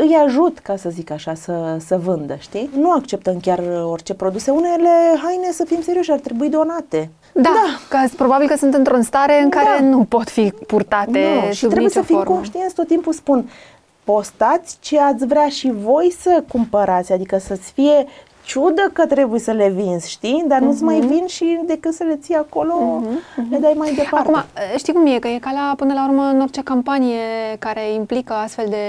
îi 0.00 0.14
ajut, 0.26 0.58
ca 0.58 0.76
să 0.76 0.88
zic 0.90 1.10
așa, 1.10 1.34
să, 1.34 1.76
să 1.86 1.96
vândă, 1.96 2.36
știi? 2.38 2.70
Nu 2.76 2.90
acceptăm 2.92 3.38
chiar 3.40 3.62
orice 3.90 4.14
produse. 4.14 4.50
Unele 4.50 4.88
haine, 5.22 5.50
să 5.52 5.64
fim 5.64 5.82
serioși, 5.82 6.10
ar 6.10 6.18
trebui 6.18 6.48
donate. 6.48 7.10
Da, 7.32 7.50
că 7.88 7.98
probabil 8.16 8.48
că 8.48 8.56
sunt 8.56 8.74
într-o 8.74 9.00
stare 9.02 9.40
în 9.42 9.48
care 9.48 9.76
Da. 9.78 9.84
nu 9.84 10.04
pot 10.04 10.28
fi 10.28 10.52
purtate 10.66 11.10
Nu, 11.44 11.50
și 11.50 11.58
sub 11.58 11.68
trebuie 11.70 11.86
nicio 11.86 12.00
să 12.00 12.04
fim 12.06 12.16
formă. 12.16 12.34
conștienți, 12.34 12.74
tot 12.74 12.86
timpul 12.86 13.12
spun, 13.12 13.50
postați 14.04 14.76
ce 14.80 15.00
ați 15.00 15.26
vrea 15.26 15.48
și 15.48 15.72
voi 15.84 16.14
să 16.20 16.44
cumpărați, 16.48 17.12
adică 17.12 17.38
să-ți 17.38 17.72
fie 17.72 18.06
ciudă 18.48 18.90
că 18.92 19.06
trebuie 19.06 19.40
să 19.40 19.50
le 19.50 19.68
vinzi, 19.68 20.10
știi? 20.10 20.44
Dar 20.46 20.60
nu-ți 20.60 20.82
mai 20.82 21.00
vin 21.00 21.26
și 21.26 21.60
decât 21.66 21.92
să 21.94 22.04
le 22.04 22.16
ții 22.16 22.34
acolo, 22.34 23.02
le 23.50 23.58
dai 23.58 23.74
mai 23.76 23.92
departe. 23.94 24.28
Acum, 24.30 24.42
știi 24.76 24.92
cum 24.92 25.06
e? 25.06 25.18
Că 25.18 25.28
e 25.28 25.38
ca 25.38 25.50
la, 25.52 25.74
până 25.76 25.92
la 25.94 26.06
urmă, 26.08 26.22
în 26.22 26.40
orice 26.40 26.62
campanie 26.62 27.18
care 27.58 27.92
implică 27.92 28.32
astfel 28.32 28.66
de, 28.68 28.84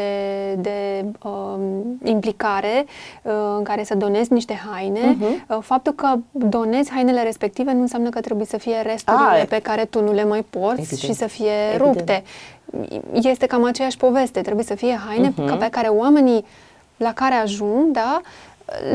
de 0.62 1.06
um, 1.24 2.00
implicare, 2.04 2.86
uh, 3.22 3.32
în 3.58 3.64
care 3.64 3.84
să 3.84 3.96
donezi 3.96 4.34
niște 4.34 4.60
haine, 4.72 5.16
Mhm. 5.20 5.24
uh, 5.48 5.58
faptul 5.62 5.94
că 5.94 6.16
donezi 6.32 6.92
hainele 6.92 7.24
respective 7.24 7.74
nu 7.74 7.82
înseamnă 7.82 8.10
că 8.10 8.20
trebuie 8.20 8.46
să 8.46 8.58
fie 8.58 8.82
resturile 8.86 9.24
Ah, 9.32 9.42
e- 9.42 9.46
pe 9.46 9.60
care 9.60 9.86
tu 9.86 10.04
nu 10.04 10.12
le 10.14 10.24
mai 10.26 10.46
porți 10.50 10.80
Evident. 10.82 11.00
și 11.00 11.14
să 11.14 11.28
fie 11.28 11.52
Evident. 11.74 11.96
rupte. 11.96 12.24
Este 13.12 13.46
cam 13.46 13.64
aceeași 13.64 13.98
poveste. 13.98 14.42
Trebuie 14.42 14.66
să 14.66 14.76
fie 14.76 15.00
haine 15.08 15.34
Mhm. 15.36 15.46
ca 15.48 15.56
pe 15.56 15.68
care 15.72 15.88
oamenii 15.88 16.46
la 16.98 17.14
care 17.14 17.34
ajung, 17.36 17.92
da, 17.92 18.22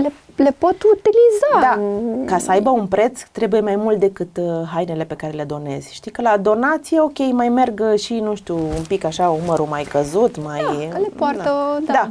le, 0.03 0.13
le 0.37 0.55
pot 0.59 0.77
utiliza. 0.83 1.61
Da, 1.61 1.81
ca 2.25 2.39
să 2.39 2.51
aibă 2.51 2.71
un 2.71 2.87
preț 2.87 3.23
trebuie 3.33 3.61
mai 3.61 3.77
mult 3.77 3.99
decât 3.99 4.37
uh, 4.37 4.45
hainele 4.73 5.05
pe 5.05 5.15
care 5.15 5.33
le 5.33 5.45
donezi. 5.45 5.95
Știi 5.95 6.11
că 6.11 6.23
la 6.23 6.37
donație, 6.37 7.01
ok, 7.01 7.19
mai 7.33 7.49
merg 7.49 7.81
uh, 7.93 7.99
și, 7.99 8.15
nu 8.15 8.35
știu, 8.35 8.57
un 8.57 8.85
pic 8.89 9.05
așa, 9.05 9.29
umărul 9.29 9.67
mai 9.67 9.83
căzut, 9.83 10.45
mai... 10.45 10.61
Da, 10.61 10.89
că 10.95 10.99
le 10.99 11.09
poartă, 11.17 11.83
da. 11.87 11.93
da. 11.93 12.11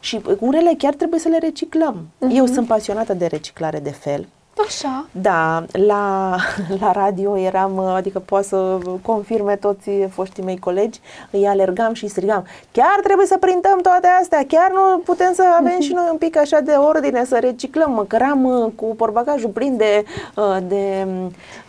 Și 0.00 0.20
unele 0.38 0.74
chiar 0.78 0.94
trebuie 0.94 1.20
să 1.20 1.28
le 1.28 1.38
reciclăm. 1.38 1.96
Eu 2.28 2.46
sunt 2.46 2.66
pasionată 2.66 3.14
de 3.14 3.26
reciclare 3.26 3.78
de 3.78 3.90
fel. 3.90 4.26
Așa. 4.66 5.06
Da, 5.12 5.62
la, 5.72 6.34
la 6.80 6.92
radio 6.92 7.38
eram, 7.38 7.78
adică 7.78 8.18
poate 8.18 8.46
să 8.46 8.78
confirme 9.02 9.56
toți 9.56 9.90
foștii 10.10 10.42
mei 10.42 10.58
colegi, 10.58 11.00
îi 11.30 11.46
alergam 11.46 11.92
și 11.94 12.06
strigam, 12.08 12.44
chiar 12.72 13.00
trebuie 13.02 13.26
să 13.26 13.36
printăm 13.38 13.78
toate 13.82 14.06
astea, 14.20 14.44
chiar 14.48 14.70
nu 14.72 14.98
putem 14.98 15.32
să 15.34 15.42
avem 15.58 15.80
și 15.80 15.92
noi 15.92 16.08
un 16.10 16.16
pic 16.18 16.36
așa 16.36 16.60
de 16.60 16.72
ordine, 16.72 17.24
să 17.24 17.38
reciclăm, 17.40 17.92
mă 17.92 18.04
căram 18.04 18.44
uh, 18.44 18.72
cu 18.74 18.84
porbagajul 18.96 19.50
plin 19.50 19.76
de, 19.76 20.04
uh, 20.36 20.56
de 20.68 21.06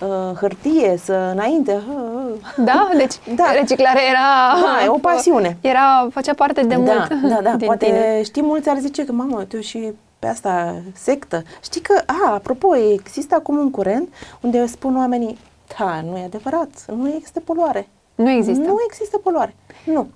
uh, 0.02 0.38
hârtie, 0.40 0.98
să 1.04 1.30
înainte. 1.34 1.72
uh, 1.74 2.66
Da? 2.66 2.90
Deci 2.98 3.14
Da. 3.36 3.44
reciclarea 3.54 4.02
era... 4.10 4.60
Da, 4.62 4.84
e 4.86 4.88
o 4.88 4.98
pasiune. 5.12 5.58
Era, 5.62 6.08
făcea 6.12 6.34
parte 6.34 6.62
de 6.62 6.76
da, 6.76 6.78
mult 6.78 7.08
da, 7.34 7.40
da, 7.44 7.50
din 7.52 7.66
poate 7.68 7.86
tine. 7.86 8.22
știi, 8.24 8.42
mulți 8.42 8.70
ar 8.70 8.78
zice 8.78 9.06
că, 9.06 9.12
mamă, 9.12 9.44
tu 9.44 9.60
și 9.60 9.94
pe 10.20 10.28
asta 10.28 10.82
sectă. 10.94 11.44
Știi 11.62 11.82
că, 11.82 12.02
a, 12.06 12.34
apropo, 12.34 12.76
există 12.76 13.36
acum 13.36 13.58
un 13.58 13.72
curent 13.72 14.14
unde 14.42 14.66
spun 14.66 14.98
oamenii, 14.98 15.38
da, 15.78 16.02
nu 16.02 16.18
e 16.18 16.24
adevărat, 16.24 16.86
nu 16.88 17.14
există 17.14 17.40
poluare. 17.40 17.88
Nu 18.16 18.30
există. 18.30 18.68
Nu 18.68 18.76
există 18.88 19.18
poluare. 19.18 19.56
Nu. 19.86 20.08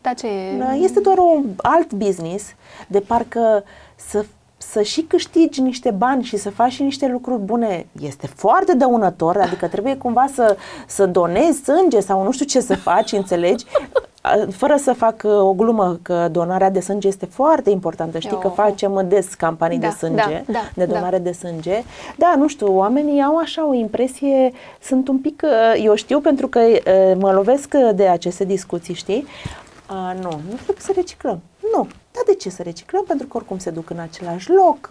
Dar 0.00 0.14
ce 0.14 0.26
e? 0.26 0.58
Da, 0.58 0.74
Este 0.74 1.00
doar 1.00 1.18
un 1.18 1.44
alt 1.56 1.92
business 1.92 2.44
de 2.88 3.00
parcă 3.00 3.64
să 3.96 4.24
să 4.58 4.82
și 4.82 5.02
câștigi 5.02 5.60
niște 5.60 5.90
bani 5.90 6.22
și 6.22 6.36
să 6.36 6.50
faci 6.50 6.72
și 6.72 6.82
niște 6.82 7.06
lucruri 7.06 7.40
bune 7.40 7.86
este 8.00 8.26
foarte 8.26 8.74
dăunător, 8.74 9.36
adică 9.36 9.66
trebuie 9.66 9.96
cumva 9.96 10.26
să, 10.34 10.56
să 10.86 11.06
donezi 11.06 11.62
sânge 11.62 12.00
sau 12.00 12.22
nu 12.22 12.32
știu 12.32 12.44
ce 12.44 12.60
să 12.60 12.76
faci, 12.76 13.12
înțelegi? 13.12 13.64
A, 14.20 14.30
Fără 14.50 14.76
să 14.76 14.92
fac 14.92 15.22
uh, 15.24 15.32
o 15.32 15.52
glumă 15.52 15.98
că 16.02 16.28
donarea 16.32 16.70
de 16.70 16.80
sânge 16.80 17.08
este 17.08 17.26
foarte 17.26 17.70
importantă. 17.70 18.18
Știi 18.18 18.32
Eu- 18.32 18.38
că 18.38 18.48
facem 18.48 19.04
des 19.08 19.34
campanii 19.34 19.78
Da, 19.78 19.86
de 19.88 19.94
sânge, 19.94 20.42
da, 20.46 20.52
da, 20.52 20.58
de 20.74 20.84
da. 20.84 20.92
donare 20.94 21.18
de 21.18 21.32
sânge. 21.32 21.82
Da, 22.16 22.34
nu 22.36 22.48
știu, 22.48 22.76
oamenii 22.76 23.22
au 23.22 23.36
așa 23.36 23.68
o 23.68 23.74
impresie, 23.74 24.52
sunt 24.80 25.08
un 25.08 25.18
pic, 25.18 25.42
uh, 25.44 25.82
eu 25.84 25.94
știu 25.94 26.20
pentru 26.20 26.48
că 26.48 26.60
uh, 26.60 27.16
mă 27.18 27.32
lovesc 27.32 27.74
de 27.94 28.06
aceste 28.08 28.44
discuții, 28.44 28.94
știi? 28.94 29.26
Uh, 29.90 30.20
nu, 30.22 30.30
nu 30.30 30.54
trebuie 30.54 30.76
să 30.78 30.92
reciclăm. 30.94 31.40
Nu. 31.76 31.86
Dar 32.18 32.26
de 32.26 32.34
ce 32.40 32.50
să 32.50 32.62
reciclăm? 32.62 33.04
Pentru 33.06 33.26
că 33.26 33.36
oricum 33.36 33.58
se 33.58 33.70
duc 33.70 33.90
în 33.90 33.98
același 33.98 34.50
loc. 34.50 34.88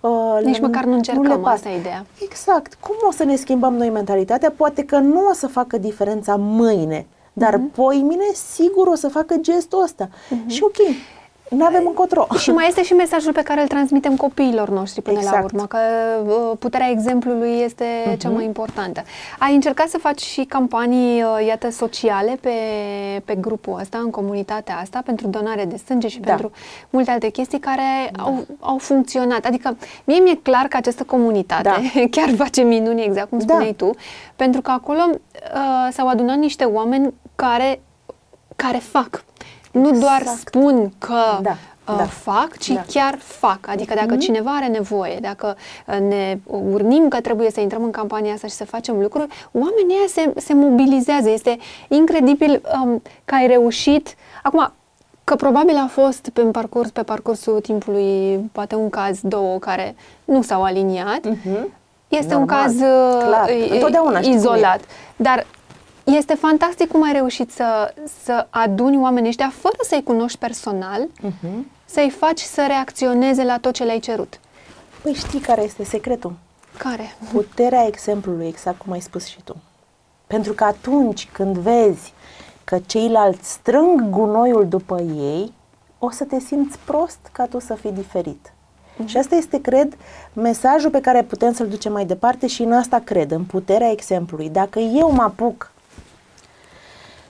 Uh, 0.00 0.38
Nici 0.44 0.60
măcar 0.60 0.84
nu 0.84 0.92
încercăm, 0.92 1.22
le 1.22 1.36
pasă. 1.36 1.54
asta 1.54 1.68
e 1.68 1.78
ideea. 1.78 2.06
Exact. 2.22 2.74
Cum 2.74 2.94
o 3.08 3.12
să 3.12 3.24
ne 3.24 3.36
schimbăm 3.36 3.74
noi 3.74 3.90
mentalitatea? 3.90 4.50
Poate 4.56 4.84
că 4.84 4.98
nu 4.98 5.26
o 5.30 5.32
să 5.32 5.46
facă 5.46 5.78
diferența 5.78 6.36
mâine, 6.36 7.06
dar 7.32 7.54
Mhm. 7.56 7.70
uh-huh. 7.70 7.74
poimine 7.74 8.24
sigur 8.52 8.86
o 8.86 8.94
să 8.94 9.08
facă 9.08 9.36
gestul 9.40 9.82
ăsta. 9.82 10.08
Mhm. 10.30 10.44
Uh-huh. 10.44 10.48
Și 10.48 10.62
ok, 10.62 10.76
nu 11.50 11.64
avem 11.64 11.82
încotro. 11.86 12.26
Și 12.42 12.50
mai 12.50 12.66
este 12.68 12.82
și 12.82 12.92
mesajul 12.92 13.32
pe 13.32 13.42
care 13.42 13.60
îl 13.60 13.66
transmitem 13.66 14.16
copiilor 14.16 14.68
noștri 14.70 15.02
până 15.02 15.16
la 15.16 15.22
Exact. 15.22 15.44
urmă, 15.44 15.66
că 15.66 15.78
uh, 16.26 16.56
puterea 16.58 16.88
exemplului 16.90 17.60
este 17.64 17.84
cea 18.18 18.28
mai 18.28 18.44
importantă. 18.44 19.02
Ai 19.38 19.54
încercat 19.54 19.88
să 19.88 19.98
faci 19.98 20.20
și 20.20 20.44
campanii, 20.44 21.22
uh, 21.22 21.46
iată, 21.46 21.70
sociale 21.70 22.38
pe, 22.40 22.50
pe 23.24 23.34
grupul 23.34 23.78
ăsta, 23.80 23.98
în 23.98 24.10
comunitatea 24.10 24.76
asta, 24.82 25.02
pentru 25.04 25.26
donare 25.26 25.64
de 25.64 25.76
sânge 25.76 26.08
și 26.08 26.20
Da. 26.20 26.28
pentru 26.28 26.50
multe 26.90 27.10
alte 27.10 27.28
chestii 27.28 27.58
care 27.58 28.10
au, 28.18 28.46
au 28.60 28.78
funcționat. 28.78 29.44
Adică, 29.44 29.76
mie 30.04 30.18
mi-e 30.18 30.38
clar 30.42 30.66
că 30.68 30.76
această 30.76 31.04
comunitate 31.04 31.62
Da. 31.62 31.80
chiar 32.20 32.34
face 32.36 32.62
minuni, 32.62 33.02
exact 33.04 33.28
cum 33.28 33.38
Da. 33.38 33.44
spuneai 33.44 33.72
tu, 33.76 33.90
pentru 34.36 34.60
că 34.60 34.70
acolo 34.70 35.00
uh, 35.10 35.88
s-au 35.92 36.08
adunat 36.08 36.36
niște 36.36 36.64
oameni 36.64 37.14
care, 37.34 37.80
care 38.56 38.78
fac. 38.78 39.24
Nu 39.80 39.90
doar 39.98 40.20
Exact. 40.20 40.38
spun 40.38 40.92
că 40.98 41.38
Da, 41.42 41.50
uh, 41.88 41.96
da. 41.96 42.04
fac, 42.04 42.56
ci 42.58 42.68
Da. 42.68 42.82
chiar 42.92 43.18
fac. 43.18 43.58
Adică 43.68 43.94
dacă 43.94 44.06
Mhm. 44.10 44.18
cineva 44.18 44.50
are 44.50 44.66
nevoie, 44.66 45.18
dacă 45.20 45.56
uh, 45.86 45.98
ne 45.98 46.38
urnim 46.46 47.08
că 47.08 47.20
trebuie 47.20 47.50
să 47.50 47.60
intrăm 47.60 47.82
în 47.84 47.90
campania 47.90 48.32
asta 48.32 48.46
și 48.46 48.52
să 48.54 48.64
facem 48.64 49.00
lucruri, 49.00 49.26
oamenii 49.52 49.96
ăia 49.98 50.06
se, 50.08 50.40
se 50.40 50.54
mobilizează. 50.54 51.30
Este 51.30 51.58
incredibil 51.88 52.62
um, 52.82 53.02
că 53.24 53.34
ai 53.34 53.46
reușit. 53.46 54.14
Acum, 54.42 54.72
că 55.24 55.34
probabil 55.34 55.76
a 55.76 55.86
fost 55.90 56.28
pe 56.32 56.40
parcurs, 56.42 56.90
pe 56.90 57.02
parcursul 57.02 57.60
timpului, 57.60 58.38
poate 58.52 58.74
un 58.74 58.90
caz, 58.90 59.18
două, 59.22 59.58
care 59.58 59.94
nu 60.24 60.42
s-au 60.42 60.62
aliniat. 60.62 61.24
Mhm. 61.24 61.72
Este 62.08 62.34
Normal, 62.34 62.40
un 62.40 62.62
caz 62.64 62.74
uh, 62.80 63.24
clar. 63.26 63.50
i- 63.50 63.68
Întotdeauna 63.72 64.16
știi 64.20 64.22
cum 64.28 64.32
e. 64.32 64.36
izolat. 64.40 64.80
Dar 65.16 65.46
este 66.16 66.34
fantastic 66.34 66.88
cum 66.90 67.02
ai 67.02 67.12
reușit 67.12 67.50
să, 67.50 67.94
să 68.24 68.46
aduni 68.50 68.98
oamenii 69.00 69.28
ăștia 69.28 69.52
fără 69.60 69.76
să-i 69.88 70.02
cunoști 70.02 70.38
personal, 70.38 71.06
Mhm. 71.20 71.70
să-i 71.84 72.10
faci 72.10 72.40
să 72.40 72.64
reacționeze 72.66 73.44
la 73.44 73.58
tot 73.58 73.72
ce 73.74 73.84
le-ai 73.84 73.98
cerut. 73.98 74.40
Păi 75.02 75.12
știi 75.14 75.40
care 75.40 75.62
este 75.62 75.84
secretul? 75.84 76.32
Care? 76.76 77.14
Puterea 77.32 77.86
exemplului, 77.86 78.46
exact 78.46 78.78
cum 78.78 78.92
ai 78.92 79.00
spus 79.00 79.26
și 79.26 79.38
tu. 79.44 79.56
Pentru 80.26 80.52
că 80.52 80.64
atunci 80.64 81.28
când 81.32 81.56
vezi 81.56 82.12
că 82.64 82.78
ceilalți 82.86 83.50
strâng 83.52 84.10
gunoiul 84.10 84.68
după 84.68 85.00
ei, 85.16 85.52
o 85.98 86.10
să 86.10 86.24
te 86.24 86.38
simți 86.40 86.78
prost 86.84 87.18
ca 87.32 87.46
tu 87.46 87.60
să 87.60 87.74
fii 87.74 87.92
diferit. 87.92 88.52
Uh-huh. 88.52 89.04
Și 89.06 89.16
asta 89.16 89.34
este, 89.34 89.60
cred, 89.60 89.96
mesajul 90.32 90.90
pe 90.90 91.00
care 91.00 91.22
putem 91.22 91.52
să-l 91.52 91.68
ducem 91.68 91.92
mai 91.92 92.04
departe 92.04 92.46
și 92.46 92.62
în 92.62 92.72
asta 92.72 92.98
cred, 92.98 93.30
în 93.30 93.44
puterea 93.44 93.90
exemplului. 93.90 94.48
Dacă 94.48 94.78
eu 94.78 95.10
mă 95.12 95.22
apuc 95.22 95.70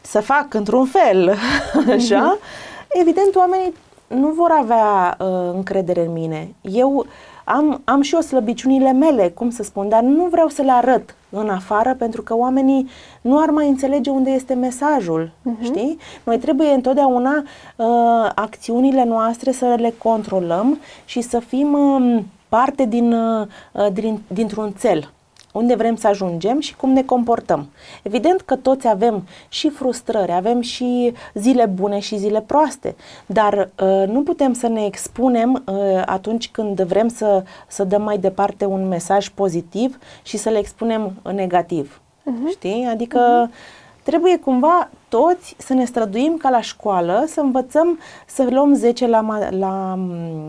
să 0.08 0.20
fac 0.20 0.54
într-un 0.54 0.84
fel, 0.84 1.34
așa, 1.96 2.38
uh-huh. 2.38 2.88
evident 2.88 3.34
oamenii 3.34 3.74
nu 4.06 4.28
vor 4.28 4.50
avea 4.60 5.16
uh, 5.20 5.26
încredere 5.54 6.04
în 6.04 6.12
mine. 6.12 6.54
Eu 6.60 7.06
am, 7.44 7.80
am 7.84 8.00
și 8.00 8.14
eu 8.14 8.20
slăbiciunile 8.20 8.92
mele, 8.92 9.28
cum 9.28 9.50
să 9.50 9.62
spun, 9.62 9.88
dar 9.88 10.02
nu 10.02 10.24
vreau 10.24 10.48
să 10.48 10.62
le 10.62 10.70
arăt 10.70 11.14
în 11.30 11.48
afară 11.48 11.94
pentru 11.94 12.22
că 12.22 12.36
oamenii 12.36 12.88
nu 13.20 13.40
ar 13.40 13.50
mai 13.50 13.68
înțelege 13.68 14.10
unde 14.10 14.30
este 14.30 14.54
mesajul, 14.54 15.30
uh-huh. 15.30 15.62
știi? 15.62 15.98
Noi 16.24 16.38
trebuie 16.38 16.68
întotdeauna 16.68 17.42
uh, 17.76 17.86
acțiunile 18.34 19.04
noastre 19.04 19.52
să 19.52 19.74
le 19.78 19.94
controlăm 19.98 20.78
și 21.04 21.20
să 21.20 21.38
fim 21.38 21.72
uh, 21.72 22.22
parte 22.48 22.84
din, 22.84 23.12
uh, 23.12 23.46
din, 23.92 24.20
dintr-un 24.26 24.72
cel 24.80 25.12
unde 25.52 25.74
vrem 25.74 25.96
să 25.96 26.06
ajungem 26.06 26.60
și 26.60 26.76
cum 26.76 26.90
ne 26.90 27.02
comportăm. 27.02 27.68
Evident 28.02 28.40
că 28.40 28.56
toți 28.56 28.88
avem 28.88 29.26
și 29.48 29.68
frustrări, 29.68 30.32
avem 30.32 30.60
și 30.60 31.12
zile 31.34 31.66
bune 31.66 31.98
și 31.98 32.18
zile 32.18 32.40
proaste, 32.40 32.96
dar 33.26 33.70
uh, 33.82 34.08
nu 34.08 34.22
putem 34.22 34.52
să 34.52 34.68
ne 34.68 34.84
expunem 34.84 35.62
uh, 35.66 36.02
atunci 36.06 36.48
când 36.48 36.80
vrem 36.80 37.08
să, 37.08 37.42
să 37.66 37.84
dăm 37.84 38.02
mai 38.02 38.18
departe 38.18 38.64
un 38.64 38.88
mesaj 38.88 39.28
pozitiv 39.28 39.98
și 40.22 40.36
să 40.36 40.48
le 40.48 40.58
expunem 40.58 41.12
negativ. 41.32 42.00
Uh-huh. 42.28 42.50
Știi? 42.50 42.86
Adică 42.90 43.48
uh-huh. 43.48 43.77
Trebuie 44.10 44.38
cumva 44.38 44.88
toți 45.08 45.54
să 45.58 45.72
ne 45.74 45.84
străduim 45.84 46.36
ca 46.36 46.48
la 46.50 46.60
școală, 46.60 47.24
să 47.26 47.40
învățăm 47.40 47.98
să 48.26 48.46
luăm 48.50 48.74
10 48.74 49.06
la, 49.06 49.20
ma- 49.22 49.48
la 49.50 49.98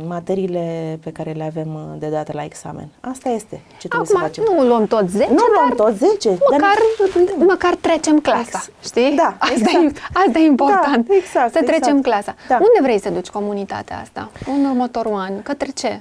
materiile 0.08 1.00
pe 1.04 1.12
care 1.12 1.32
le 1.32 1.44
avem 1.44 1.74
uh, 1.76 2.00
de 2.00 2.08
dată 2.08 2.32
la 2.36 2.44
examen. 2.44 2.88
Asta 3.02 3.30
este 3.30 3.62
ce 3.80 3.88
trebuie 3.88 4.10
Acum, 4.12 4.20
să 4.20 4.26
facem. 4.26 4.44
nu 4.56 4.68
luăm 4.68 4.86
tot 4.86 5.10
10, 5.10 5.30
Nu 5.30 5.44
luăm 5.56 5.74
tot 5.76 5.98
10, 5.98 6.30
măcar, 6.30 6.60
dar 6.60 7.46
măcar 7.48 7.76
trecem 7.76 8.20
clasa, 8.20 8.40
Ex- 8.68 8.70
știi? 8.84 9.16
Da, 9.16 9.36
asta, 9.40 9.54
exact. 9.56 9.98
e, 9.98 10.02
asta 10.14 10.40
e 10.40 10.46
important, 10.46 11.08
Da, 11.08 11.16
exact, 11.16 11.52
să 11.54 11.60
trecem 11.66 11.98
exact. 11.98 12.04
clasa. 12.04 12.36
Da. 12.48 12.56
Unde 12.56 12.80
vrei 12.82 13.00
să 13.00 13.10
duci 13.10 13.30
comunitatea 13.30 14.00
asta 14.02 14.30
în 14.58 14.66
următorul 14.66 15.14
an? 15.16 15.42
Către 15.42 15.70
ce? 15.70 16.00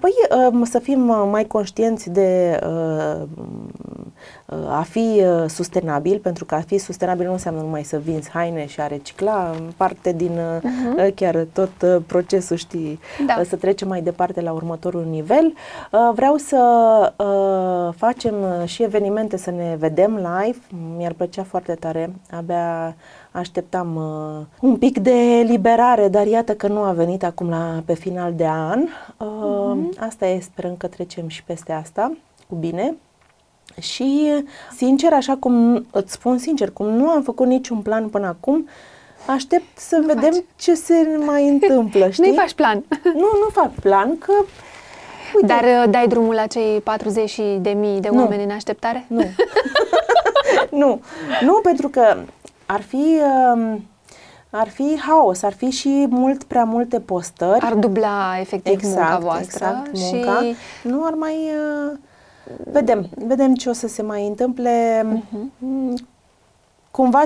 Păi 0.00 0.12
um, 0.50 0.64
să 0.64 0.78
fim 0.78 1.08
uh, 1.08 1.26
mai 1.30 1.44
conștienți 1.44 2.10
de 2.10 2.58
uh, 2.66 3.22
uh, 3.36 3.44
a 4.68 4.82
fi 4.82 4.98
uh, 4.98 5.44
sustenabil, 5.48 6.18
pentru 6.18 6.44
că 6.44 6.54
a 6.54 6.60
fi 6.60 6.78
sustenabil 6.78 7.26
nu 7.26 7.32
înseamnă 7.32 7.60
numai 7.60 7.82
să 7.82 7.98
vinzi 7.98 8.30
haine 8.30 8.66
și 8.66 8.80
a 8.80 8.86
recicla, 8.86 9.54
parte 9.76 10.12
din 10.12 10.30
uh, 10.62 10.70
uh, 11.06 11.12
chiar 11.14 11.46
tot 11.52 11.70
uh, 11.82 11.96
procesul, 12.06 12.56
știi, 12.56 13.00
Da. 13.26 13.36
uh, 13.40 13.46
să 13.48 13.56
trecem 13.56 13.88
mai 13.88 14.00
departe 14.02 14.40
la 14.40 14.52
următorul 14.52 15.04
nivel. 15.10 15.44
Uh, 15.92 16.10
vreau 16.14 16.36
să 16.36 16.58
uh, 17.16 17.94
facem 17.96 18.34
uh, 18.42 18.68
și 18.68 18.82
evenimente, 18.82 19.36
să 19.36 19.50
ne 19.50 19.76
vedem 19.78 20.14
live, 20.14 20.58
mi-ar 20.96 21.12
plăcea 21.12 21.42
foarte 21.42 21.74
tare, 21.74 22.12
abia 22.30 22.96
așteptam 23.30 23.96
uh, 23.96 24.46
un 24.70 24.76
pic 24.76 24.98
de 24.98 25.44
liberare, 25.48 26.08
dar 26.08 26.26
iată 26.26 26.54
că 26.54 26.66
nu 26.68 26.80
a 26.80 26.92
venit 26.92 27.24
acum 27.24 27.48
la, 27.48 27.82
pe 27.84 27.94
final 27.94 28.32
de 28.34 28.46
an. 28.46 28.80
Uh, 29.18 29.78
Asta 29.98 30.26
e, 30.26 30.40
sperăm 30.40 30.74
că 30.76 30.86
trecem 30.86 31.28
și 31.28 31.44
peste 31.44 31.72
asta 31.72 32.12
cu 32.48 32.54
bine. 32.54 32.94
Și, 33.80 34.32
sincer, 34.76 35.12
așa 35.12 35.36
cum 35.40 35.86
îți 35.90 36.12
spun 36.12 36.38
sincer, 36.38 36.70
cum 36.70 36.86
nu 36.86 37.08
am 37.08 37.22
făcut 37.22 37.46
niciun 37.46 37.78
plan 37.78 38.08
până 38.08 38.26
acum, 38.26 38.68
aștept 39.26 39.78
să 39.78 40.02
vedem 40.06 40.32
faci. 40.32 40.44
ce 40.56 40.74
se 40.74 41.18
mai 41.24 41.48
întâmplă, 41.54 42.10
știi? 42.10 42.26
Nu-i 42.28 42.36
faci 42.36 42.52
plan. 42.54 42.84
Nu, 43.14 43.20
nu 43.40 43.48
fac 43.52 43.70
plan, 43.72 44.18
că 44.18 44.32
Uite, 45.34 45.46
Dar 45.46 45.62
uh, 45.64 45.90
dai 45.90 46.06
drumul 46.08 46.34
la 46.34 46.46
cei 46.46 46.80
40 46.80 47.40
de 47.60 47.70
mii 47.70 48.00
de 48.00 48.08
Nu. 48.12 48.18
oameni 48.22 48.44
în 48.44 48.50
așteptare? 48.50 49.04
Nu. 49.08 49.24
nu. 50.80 51.00
Nu, 51.42 51.60
pentru 51.62 51.88
că 51.88 52.16
ar 52.66 52.80
fi, 52.82 53.20
um, 53.54 53.84
ar 54.50 54.68
fi 54.68 54.98
haos, 55.06 55.42
ar 55.42 55.52
fi 55.52 55.70
și 55.70 56.06
mult 56.08 56.42
prea 56.44 56.64
multe 56.64 57.00
postări. 57.00 57.64
Ar 57.64 57.74
dubla 57.74 58.36
efectiv 58.40 58.72
exact, 58.72 58.96
munca 59.10 59.18
voastră 59.18 59.64
exact, 59.66 60.12
munca. 60.12 60.40
și 60.40 60.54
Nu 60.82 61.04
ar 61.04 61.12
mai... 61.12 61.34
Uh, 62.50 62.54
vedem, 62.72 63.06
vedem 63.14 63.54
ce 63.54 63.68
o 63.68 63.72
să 63.72 63.88
se 63.88 64.02
mai 64.02 64.26
întâmple. 64.26 65.02
Mhm. 65.02 65.52
Mm, 65.58 65.96
Cumva 66.90 67.22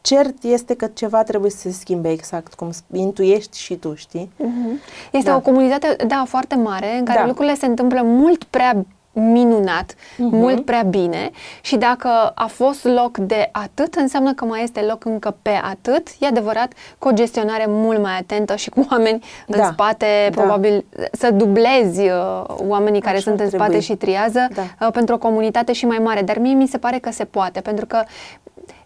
cert 0.00 0.42
este 0.42 0.74
că 0.74 0.86
ceva 0.86 1.22
trebuie 1.22 1.50
să 1.50 1.56
se 1.56 1.70
schimbe 1.70 2.10
exact, 2.10 2.54
cum 2.54 2.70
sp- 2.72 2.92
intuiești 2.96 3.58
și 3.58 3.76
tu, 3.76 3.94
știi? 3.94 4.30
Mhm. 4.36 4.80
Este 5.12 5.30
Da. 5.30 5.36
o 5.36 5.40
comunitate, 5.40 6.04
da, 6.06 6.24
foarte 6.28 6.54
mare, 6.54 6.98
în 6.98 7.04
care 7.04 7.18
Da. 7.18 7.26
lucrurile 7.26 7.54
se 7.54 7.66
întâmplă 7.66 8.02
mult 8.02 8.44
prea 8.44 8.84
minunat, 9.14 9.94
Mhm. 10.16 10.36
mult 10.36 10.64
prea 10.64 10.82
bine 10.82 11.30
și 11.60 11.76
dacă 11.76 12.08
a 12.34 12.46
fost 12.46 12.84
loc 12.84 13.18
de 13.18 13.48
atât, 13.52 13.94
înseamnă 13.94 14.32
că 14.34 14.44
mai 14.44 14.62
este 14.62 14.80
loc 14.80 15.04
încă 15.04 15.36
pe 15.42 15.60
atât. 15.70 16.08
E 16.18 16.26
adevărat, 16.26 16.72
cu 16.98 17.08
o 17.08 17.12
gestionare 17.12 17.64
mult 17.68 18.02
mai 18.02 18.18
atentă 18.18 18.56
și 18.56 18.70
cu 18.70 18.86
oameni 18.90 19.24
în 19.46 19.58
Da. 19.58 19.64
spate, 19.72 20.06
Da. 20.30 20.40
probabil 20.40 20.84
să 21.12 21.30
dublezi 21.30 22.00
uh, 22.00 22.44
oamenii 22.68 23.00
care 23.00 23.14
Așa 23.16 23.22
sunt 23.24 23.40
în 23.40 23.48
trebuie. 23.48 23.68
spate 23.68 23.80
și 23.84 23.94
triază 23.96 24.46
Da. 24.54 24.62
uh, 24.86 24.92
pentru 24.92 25.14
o 25.14 25.18
comunitate 25.18 25.72
și 25.72 25.86
mai 25.86 25.98
mare. 25.98 26.22
Dar 26.22 26.38
mie 26.38 26.54
mi 26.54 26.66
se 26.66 26.78
pare 26.78 26.98
că 26.98 27.10
se 27.10 27.24
poate, 27.24 27.60
pentru 27.60 27.86
că 27.86 28.02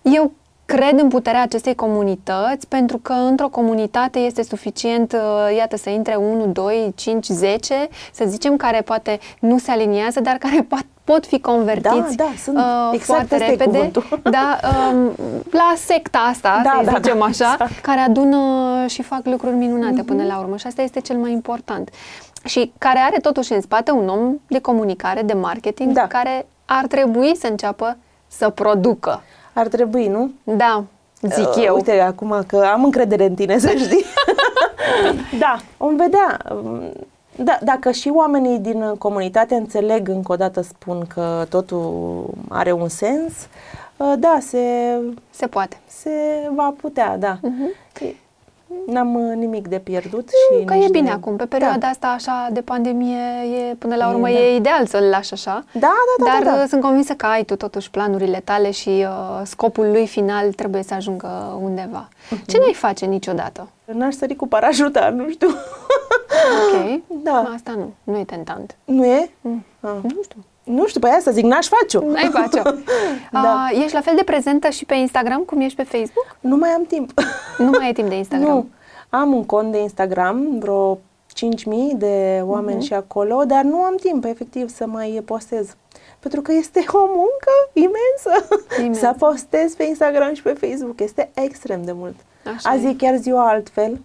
eu 0.03 0.33
cred 0.77 0.99
în 1.01 1.09
puterea 1.09 1.43
acestei 1.43 1.75
comunități 1.75 2.67
pentru 2.69 2.99
că 2.99 3.13
într-o 3.13 3.49
comunitate 3.49 4.19
este 4.19 4.43
suficient, 4.43 5.13
uh, 5.13 5.57
iată, 5.57 5.77
să 5.77 5.91
intre 5.91 6.15
1, 6.15 6.47
2, 6.47 6.93
5, 6.97 7.27
10, 7.27 7.75
să 8.13 8.25
zicem, 8.27 8.57
care 8.57 8.81
poate 8.81 9.19
nu 9.41 9.59
se 9.59 9.71
aliniază, 9.71 10.21
dar 10.21 10.35
care 10.35 10.63
pot, 10.69 10.85
pot 11.05 11.27
fi 11.27 11.41
convertiți 11.41 12.17
Da, 12.17 12.25
da, 12.25 12.31
sunt- 12.43 12.57
uh, 12.57 12.91
exact 12.93 13.05
foarte 13.05 13.35
ăsta 13.35 13.47
e 13.47 13.51
repede 13.51 13.71
cuvântul. 13.77 14.21
da, 14.37 14.59
um, 14.93 15.13
la 15.51 15.73
secta 15.77 16.19
asta, 16.19 16.61
Da, 16.65 16.81
să 16.85 16.91
da, 16.91 16.97
zicem 16.97 17.19
da, 17.19 17.25
așa, 17.25 17.53
exact. 17.53 17.79
care 17.83 18.01
adună 18.01 18.39
și 18.89 19.03
fac 19.03 19.21
lucruri 19.27 19.55
minunate 19.55 20.03
până 20.03 20.25
la 20.25 20.39
urmă 20.39 20.57
și 20.57 20.67
asta 20.67 20.83
este 20.83 21.01
cel 21.01 21.17
mai 21.17 21.33
important. 21.33 21.91
Și 22.45 22.73
care 22.79 22.99
are 22.99 23.17
totuși 23.19 23.53
în 23.53 23.61
spate 23.61 23.91
un 23.91 24.09
om 24.09 24.35
de 24.47 24.59
comunicare, 24.61 25.23
de 25.23 25.33
marketing, 25.33 25.93
Da. 25.93 26.07
care 26.07 26.47
ar 26.65 26.87
trebui 26.87 27.37
să 27.37 27.47
înceapă 27.47 27.97
să 28.27 28.49
producă. 28.49 29.23
Ar 29.59 29.69
trebui, 29.69 30.09
nu? 30.09 30.31
Da, 30.45 30.85
zic 31.21 31.49
Uh, 31.49 31.63
eu. 31.65 31.75
Uite, 31.75 32.01
acum 32.01 32.43
că 32.47 32.57
am 32.73 32.85
încredere 32.85 33.25
în 33.25 33.35
tine, 33.35 33.59
să 33.69 33.69
știi. 33.69 34.05
da, 35.45 35.57
vom 35.77 35.97
vedea. 35.97 36.37
Da, 37.37 37.59
dacă 37.63 37.91
și 37.91 38.09
oamenii 38.15 38.59
din 38.59 38.95
comunitate 38.99 39.55
înțeleg, 39.55 40.09
încă 40.09 40.33
o 40.33 40.37
dată 40.37 40.61
spun 40.61 41.05
că 41.15 41.47
totul 41.49 42.25
are 42.49 42.73
un 42.73 42.89
sens, 42.89 43.33
uh, 43.97 44.13
da, 44.19 44.39
se, 44.41 44.59
Se 45.31 45.47
poate. 45.47 45.77
se 45.87 46.11
va 46.55 46.75
putea, 46.81 47.17
da. 47.19 47.39
Că 47.93 48.05
N-am 48.87 49.15
uh, 49.15 49.37
nimic 49.37 49.69
de 49.69 49.79
pierdut 49.79 50.31
Nu, 50.51 50.59
și 50.59 50.65
că 50.65 50.75
nici 50.75 50.85
e 50.85 50.91
bine 50.91 51.05
de... 51.07 51.11
acum. 51.11 51.37
Pe 51.37 51.47
perioada 51.47 51.77
da. 51.79 51.87
asta 51.87 52.07
așa 52.09 52.49
de 52.53 52.61
pandemie, 52.61 53.19
e, 53.71 53.75
până 53.75 53.95
la 53.97 54.05
E, 54.05 54.13
urmă, 54.13 54.27
da. 54.29 54.33
e 54.33 54.57
ideal 54.57 54.87
să-l 54.87 55.05
lași 55.05 55.33
așa. 55.33 55.65
Da, 55.73 55.81
da, 55.81 56.25
da, 56.25 56.31
Dar 56.33 56.43
da, 56.43 56.57
da. 56.57 56.63
uh, 56.63 56.69
sunt 56.69 56.83
convinsă 56.83 57.13
că 57.15 57.27
ai 57.27 57.45
tu 57.45 57.57
totuși 57.57 57.91
planurile 57.91 58.41
tale 58.45 58.71
și 58.71 58.89
uh, 58.89 59.41
scopul 59.45 59.91
lui 59.91 60.07
final 60.07 60.53
trebuie 60.53 60.83
să 60.83 60.95
ajungă 60.95 61.59
undeva. 61.63 62.09
Mhm. 62.31 62.45
Ce 62.47 62.59
n-ai 62.59 62.75
face 62.75 63.07
niciodată? 63.07 63.69
N-aș 63.85 64.15
sări 64.15 64.37
cu 64.37 64.49
parașuta, 64.49 65.09
nu 65.11 65.29
știu. 65.31 65.49
Ok? 65.49 67.01
Da. 67.23 67.51
Asta 67.55 67.73
nu, 67.77 67.93
nu 68.13 68.19
e 68.19 68.25
tentant. 68.25 68.77
nu 68.85 69.05
e? 69.05 69.31
Mm. 69.41 69.65
Ah. 69.81 69.91
Nu 70.03 70.21
știu. 70.23 70.45
Nu 70.69 70.87
știu, 70.87 71.01
pe 71.01 71.09
asta 71.09 71.31
zic, 71.31 71.45
n-aș 71.45 71.67
face-o. 71.67 72.11
N-ai 72.11 72.31
face-o. 72.33 72.63
Da. 73.33 73.69
uh, 73.73 73.81
ești 73.83 73.95
la 73.95 74.01
fel 74.01 74.15
de 74.17 74.23
prezentă 74.23 74.69
și 74.69 74.85
pe 74.85 74.95
Instagram 74.95 75.41
cum 75.43 75.61
ești 75.61 75.77
pe 75.77 75.83
Facebook? 75.83 76.37
Nu 76.41 76.57
mai 76.57 76.69
am 76.71 76.85
timp. 76.85 77.13
Nu 77.59 77.71
mai 77.71 77.87
ai 77.87 77.93
timp 77.93 78.09
de 78.09 78.15
Instagram. 78.17 78.49
Nu. 78.55 78.67
Am 79.19 79.33
un 79.35 79.45
cont 79.45 79.73
de 79.73 79.79
Instagram, 79.79 80.59
vreo 80.59 80.99
5.000 81.35 81.97
de 81.97 82.41
oameni 82.45 82.77
Mhm. 82.77 82.85
și 82.87 82.95
acolo, 82.95 83.45
dar 83.47 83.63
nu 83.63 83.77
am 83.77 83.95
timp, 83.97 84.25
efectiv, 84.25 84.69
să 84.69 84.87
mai 84.87 85.23
postez. 85.25 85.77
Pentru 86.19 86.41
că 86.41 86.53
este 86.53 86.85
o 86.93 86.99
muncă 87.07 87.53
imensă. 87.73 88.49
Imens. 88.79 88.99
să 88.99 89.15
postez 89.19 89.75
pe 89.75 89.85
Instagram 89.85 90.35
și 90.35 90.43
pe 90.43 90.57
Facebook. 90.67 91.01
Este 91.01 91.31
extrem 91.35 91.85
de 91.85 91.93
mult. 91.93 92.15
Așa 92.57 92.71
Azi 92.71 92.85
e. 92.87 92.89
e 92.89 92.95
chiar 92.95 93.17
ziua 93.17 93.49
altfel. 93.49 94.01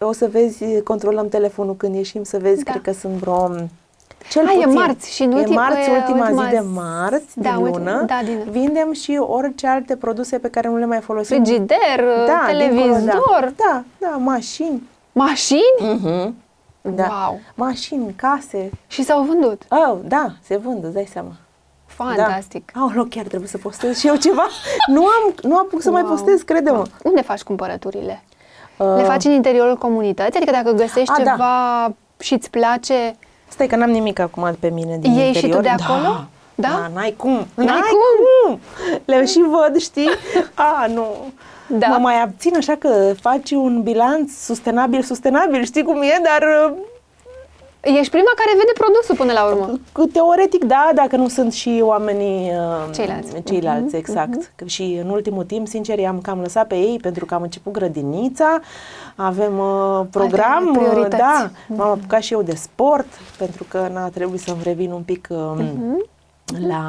O 0.00 0.12
să 0.12 0.28
vezi, 0.28 0.64
controlăm 0.84 1.28
telefonul 1.28 1.74
când 1.76 1.94
ieșim 1.94 2.22
să 2.24 2.38
vezi, 2.38 2.64
Da. 2.64 2.70
cred 2.70 2.82
că 2.82 2.92
sunt 2.92 3.12
vreo... 3.12 3.50
Cel 4.30 4.46
A, 4.46 4.52
e 4.52 4.54
puțin. 4.54 4.72
marți 4.72 5.14
și 5.14 5.22
în 5.22 5.32
E 5.32 5.34
ultim- 5.34 5.54
marți, 5.54 5.88
e 5.88 5.92
ultima, 5.92 6.18
ultima 6.28 6.44
zi 6.44 6.50
de 6.50 6.60
zi- 6.62 6.74
marți, 6.74 7.24
da, 7.40 7.50
din 7.50 7.62
ultim- 7.62 7.84
lună. 7.84 8.02
da, 8.06 8.20
din- 8.24 8.46
Vindem 8.50 8.92
și 8.92 9.18
orice 9.20 9.66
alte 9.66 9.96
produse 9.96 10.38
pe 10.38 10.48
care 10.50 10.68
nu 10.68 10.76
le 10.76 10.84
mai 10.86 11.00
folosim. 11.00 11.44
Frigider, 11.44 11.78
Da, 12.26 12.44
dincolo, 12.46 12.46
televizor, 12.46 13.00
da. 13.40 13.52
da, 13.56 13.82
da, 13.98 14.16
mașini. 14.16 14.82
mașini? 15.12 15.60
Mhm. 15.80 16.34
Wow. 16.82 17.40
Mașini, 17.54 18.14
case. 18.16 18.70
Și 18.86 19.02
s-au 19.02 19.22
vândut. 19.22 19.62
Oh, 19.68 19.96
da, 20.04 20.26
se 20.42 20.56
vând, 20.56 20.84
îți 20.84 20.94
dai 20.94 21.08
seama. 21.12 21.32
Fantastic. 21.86 22.70
Da. 22.74 22.80
Aoleu, 22.80 23.04
chiar 23.04 23.24
trebuie 23.24 23.48
să 23.48 23.58
postez 23.58 23.98
și 23.98 24.06
eu 24.06 24.14
ceva. 24.16 24.46
nu 24.94 25.04
am, 25.04 25.34
nu 25.42 25.56
apuc 25.56 25.82
să 25.82 25.90
mai 25.90 26.02
Wow. 26.02 26.10
postez, 26.10 26.42
crede-mă. 26.42 26.82
Unde 27.02 27.20
faci 27.22 27.42
cumpărăturile? 27.42 28.22
Uh, 28.76 28.94
Le 28.96 29.02
faci 29.02 29.24
în 29.24 29.30
interiorul 29.30 29.76
comunității? 29.76 30.36
Adică 30.36 30.50
dacă 30.52 30.70
găsești 30.72 31.12
A, 31.20 31.22
da. 31.24 31.30
ceva 31.30 31.92
și 32.18 32.32
îți 32.32 32.50
place, 32.50 33.16
Stai 33.48 33.66
că 33.66 33.76
n-am 33.76 33.90
nimic 33.90 34.18
acum 34.18 34.56
pe 34.60 34.68
mine 34.68 34.96
din 35.00 35.12
Iei 35.12 35.32
și 35.32 35.44
interior. 35.44 35.56
tu 35.56 35.62
de 35.62 35.68
acolo? 35.68 36.02
Da. 36.02 36.68
Da? 36.68 36.68
da 36.68 36.90
n-ai 36.94 37.14
cum. 37.16 37.46
N-ai 37.54 37.80
cum. 37.80 38.60
Le 39.04 39.24
și 39.24 39.44
văd, 39.50 39.76
știi? 39.80 40.08
A, 40.54 40.86
nu. 40.94 41.06
Da. 41.66 41.86
Mă 41.86 41.96
mai 41.98 42.22
abțin 42.22 42.56
așa 42.56 42.74
că 42.74 43.12
faci 43.20 43.50
un 43.50 43.82
bilanț 43.82 44.32
sustenabil, 44.32 45.02
sustenabil, 45.02 45.64
știi 45.64 45.82
cum 45.82 46.02
e, 46.02 46.20
dar 46.22 46.48
uh, 46.70 46.76
ești 47.98 48.10
prima 48.10 48.30
care 48.36 48.50
vede 48.56 48.72
produsul 48.78 49.16
până 49.16 49.32
la 49.32 49.44
urmă. 49.44 49.78
Cu- 49.92 50.04
Teoretic, 50.06 50.64
da, 50.64 50.90
dacă 50.94 51.16
nu 51.16 51.28
sunt 51.28 51.52
și 51.52 51.80
oamenii 51.84 52.50
uh, 52.50 52.94
Ceilalți. 52.94 53.42
ceilalți 53.42 53.96
exact. 53.96 54.52
Că 54.56 54.64
Și 54.64 54.98
în 55.02 55.08
ultimul 55.08 55.44
timp, 55.44 55.66
sincer, 55.68 55.98
i-am 55.98 56.20
cam 56.20 56.40
lăsat 56.40 56.66
pe 56.66 56.74
ei 56.74 56.98
pentru 57.02 57.24
că 57.24 57.34
am 57.34 57.42
început 57.42 57.72
grădinița, 57.72 58.60
avem 59.14 59.58
uh, 59.58 60.06
program, 60.10 60.66
uh, 60.66 60.76
priorități. 60.78 61.16
da, 61.16 61.50
m-am 61.68 61.90
apucat 61.90 62.22
și 62.22 62.32
eu 62.32 62.42
de 62.42 62.54
sport, 62.54 63.06
pentru 63.38 63.64
că 63.68 63.88
n-a 63.92 64.08
trebuit 64.08 64.40
să-mi 64.40 64.60
revin 64.62 64.90
un 64.90 65.02
pic 65.02 65.28
uh, 65.30 65.64
la 66.68 66.84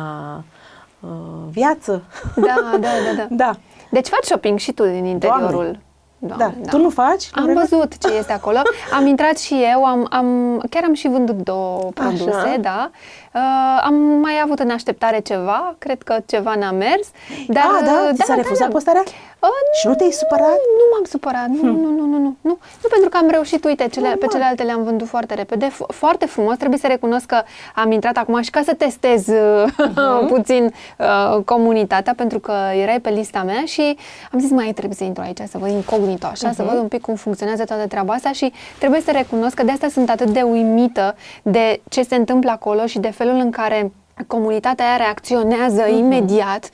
uh, 0.99 1.09
viață. 1.49 2.03
Da, 2.35 2.55
da, 2.71 2.77
da, 2.79 3.13
da. 3.17 3.27
da. 3.45 3.51
Deci 3.91 4.07
faci 4.07 4.23
shopping 4.25 4.59
și 4.59 4.71
tu 4.71 4.83
din 4.83 5.05
interiorul. 5.05 5.79
Da. 6.19 6.53
Tu 6.69 6.77
nu 6.77 6.89
faci? 6.89 7.29
Am 7.31 7.45
Lorena? 7.45 7.59
văzut 7.69 7.97
ce 7.97 8.13
este 8.17 8.33
acolo. 8.33 8.57
Am 8.93 9.05
intrat 9.05 9.37
și 9.37 9.65
eu, 9.73 9.85
am, 9.85 10.07
am, 10.09 10.59
chiar 10.69 10.83
am 10.83 10.93
și 10.93 11.07
vândut 11.07 11.35
două 11.35 11.89
produse, 11.93 12.29
Așa. 12.29 12.57
da. 12.61 12.89
Uh, 13.33 13.81
am 13.83 13.93
mai 13.95 14.41
avut 14.43 14.59
în 14.59 14.69
așteptare 14.69 15.19
ceva, 15.19 15.75
cred 15.77 16.01
că 16.01 16.17
ceva 16.25 16.55
n-a 16.55 16.71
mers. 16.71 17.07
Dar, 17.47 17.63
ah, 17.63 17.85
da? 17.85 17.91
uh, 17.91 18.15
Ți 18.15 18.25
s-a 18.25 18.35
refuzat 18.35 18.69
postarea? 18.69 19.03
Uh, 19.39 19.49
Și 19.79 19.87
nu 19.87 19.95
te-ai 19.95 20.11
supărat? 20.11 20.59
Nu 20.77 20.85
m-am 20.93 21.03
supărat, 21.03 21.47
nu, 21.47 21.71
nu, 21.71 21.89
nu, 21.89 21.89
nu, 22.05 22.05
nu, 22.05 22.35
nu. 22.41 22.57
Nu 22.81 22.87
pentru 22.89 23.09
că 23.09 23.17
am 23.17 23.29
reușit, 23.29 23.65
uite, 23.65 23.87
cele, 23.87 24.07
pe 24.07 24.13
Normal. 24.13 24.29
celelalte 24.29 24.63
le-am 24.63 24.83
vândut 24.83 25.07
foarte 25.07 25.33
repede, 25.33 25.67
fo- 25.67 25.87
foarte 25.93 26.25
frumos. 26.25 26.57
Trebuie 26.57 26.79
să 26.79 26.87
recunosc 26.87 27.25
că 27.25 27.41
am 27.75 27.91
intrat 27.91 28.17
acum 28.17 28.41
și 28.41 28.49
ca 28.49 28.61
să 28.63 28.73
testez 28.73 29.27
uh, 29.27 29.65
puțin 30.33 30.73
uh, 30.97 31.43
comunitatea, 31.45 32.13
pentru 32.15 32.39
că 32.39 32.53
erai 32.81 32.99
pe 32.99 33.09
lista 33.09 33.43
mea 33.43 33.65
și 33.65 33.97
am 34.31 34.39
zis, 34.39 34.49
mai 34.51 34.71
trebuie 34.73 34.95
să 34.95 35.03
intru 35.03 35.23
aici, 35.23 35.39
să 35.47 35.57
văd 35.57 35.69
incognito, 35.69 36.27
așa, 36.27 36.51
să 36.51 36.63
văd 36.63 36.77
un 36.77 36.87
pic 36.87 37.01
cum 37.01 37.15
funcționează 37.15 37.63
toată 37.63 37.87
treaba 37.87 38.13
asta 38.13 38.31
și 38.31 38.53
trebuie 38.79 39.01
să 39.01 39.11
recunosc 39.11 39.55
că 39.55 39.63
de 39.63 39.71
asta 39.71 39.87
sunt 39.87 40.09
atât 40.09 40.29
de 40.29 40.41
uimită 40.41 41.15
de 41.41 41.81
ce 41.89 42.01
se 42.01 42.15
întâmplă 42.15 42.51
acolo 42.51 42.85
și 42.85 42.99
de 42.99 43.09
felul 43.11 43.35
în 43.35 43.51
care 43.51 43.91
comunitatea 44.27 44.85
aia 44.85 44.95
reacționează 44.97 45.87
imediat. 45.87 46.69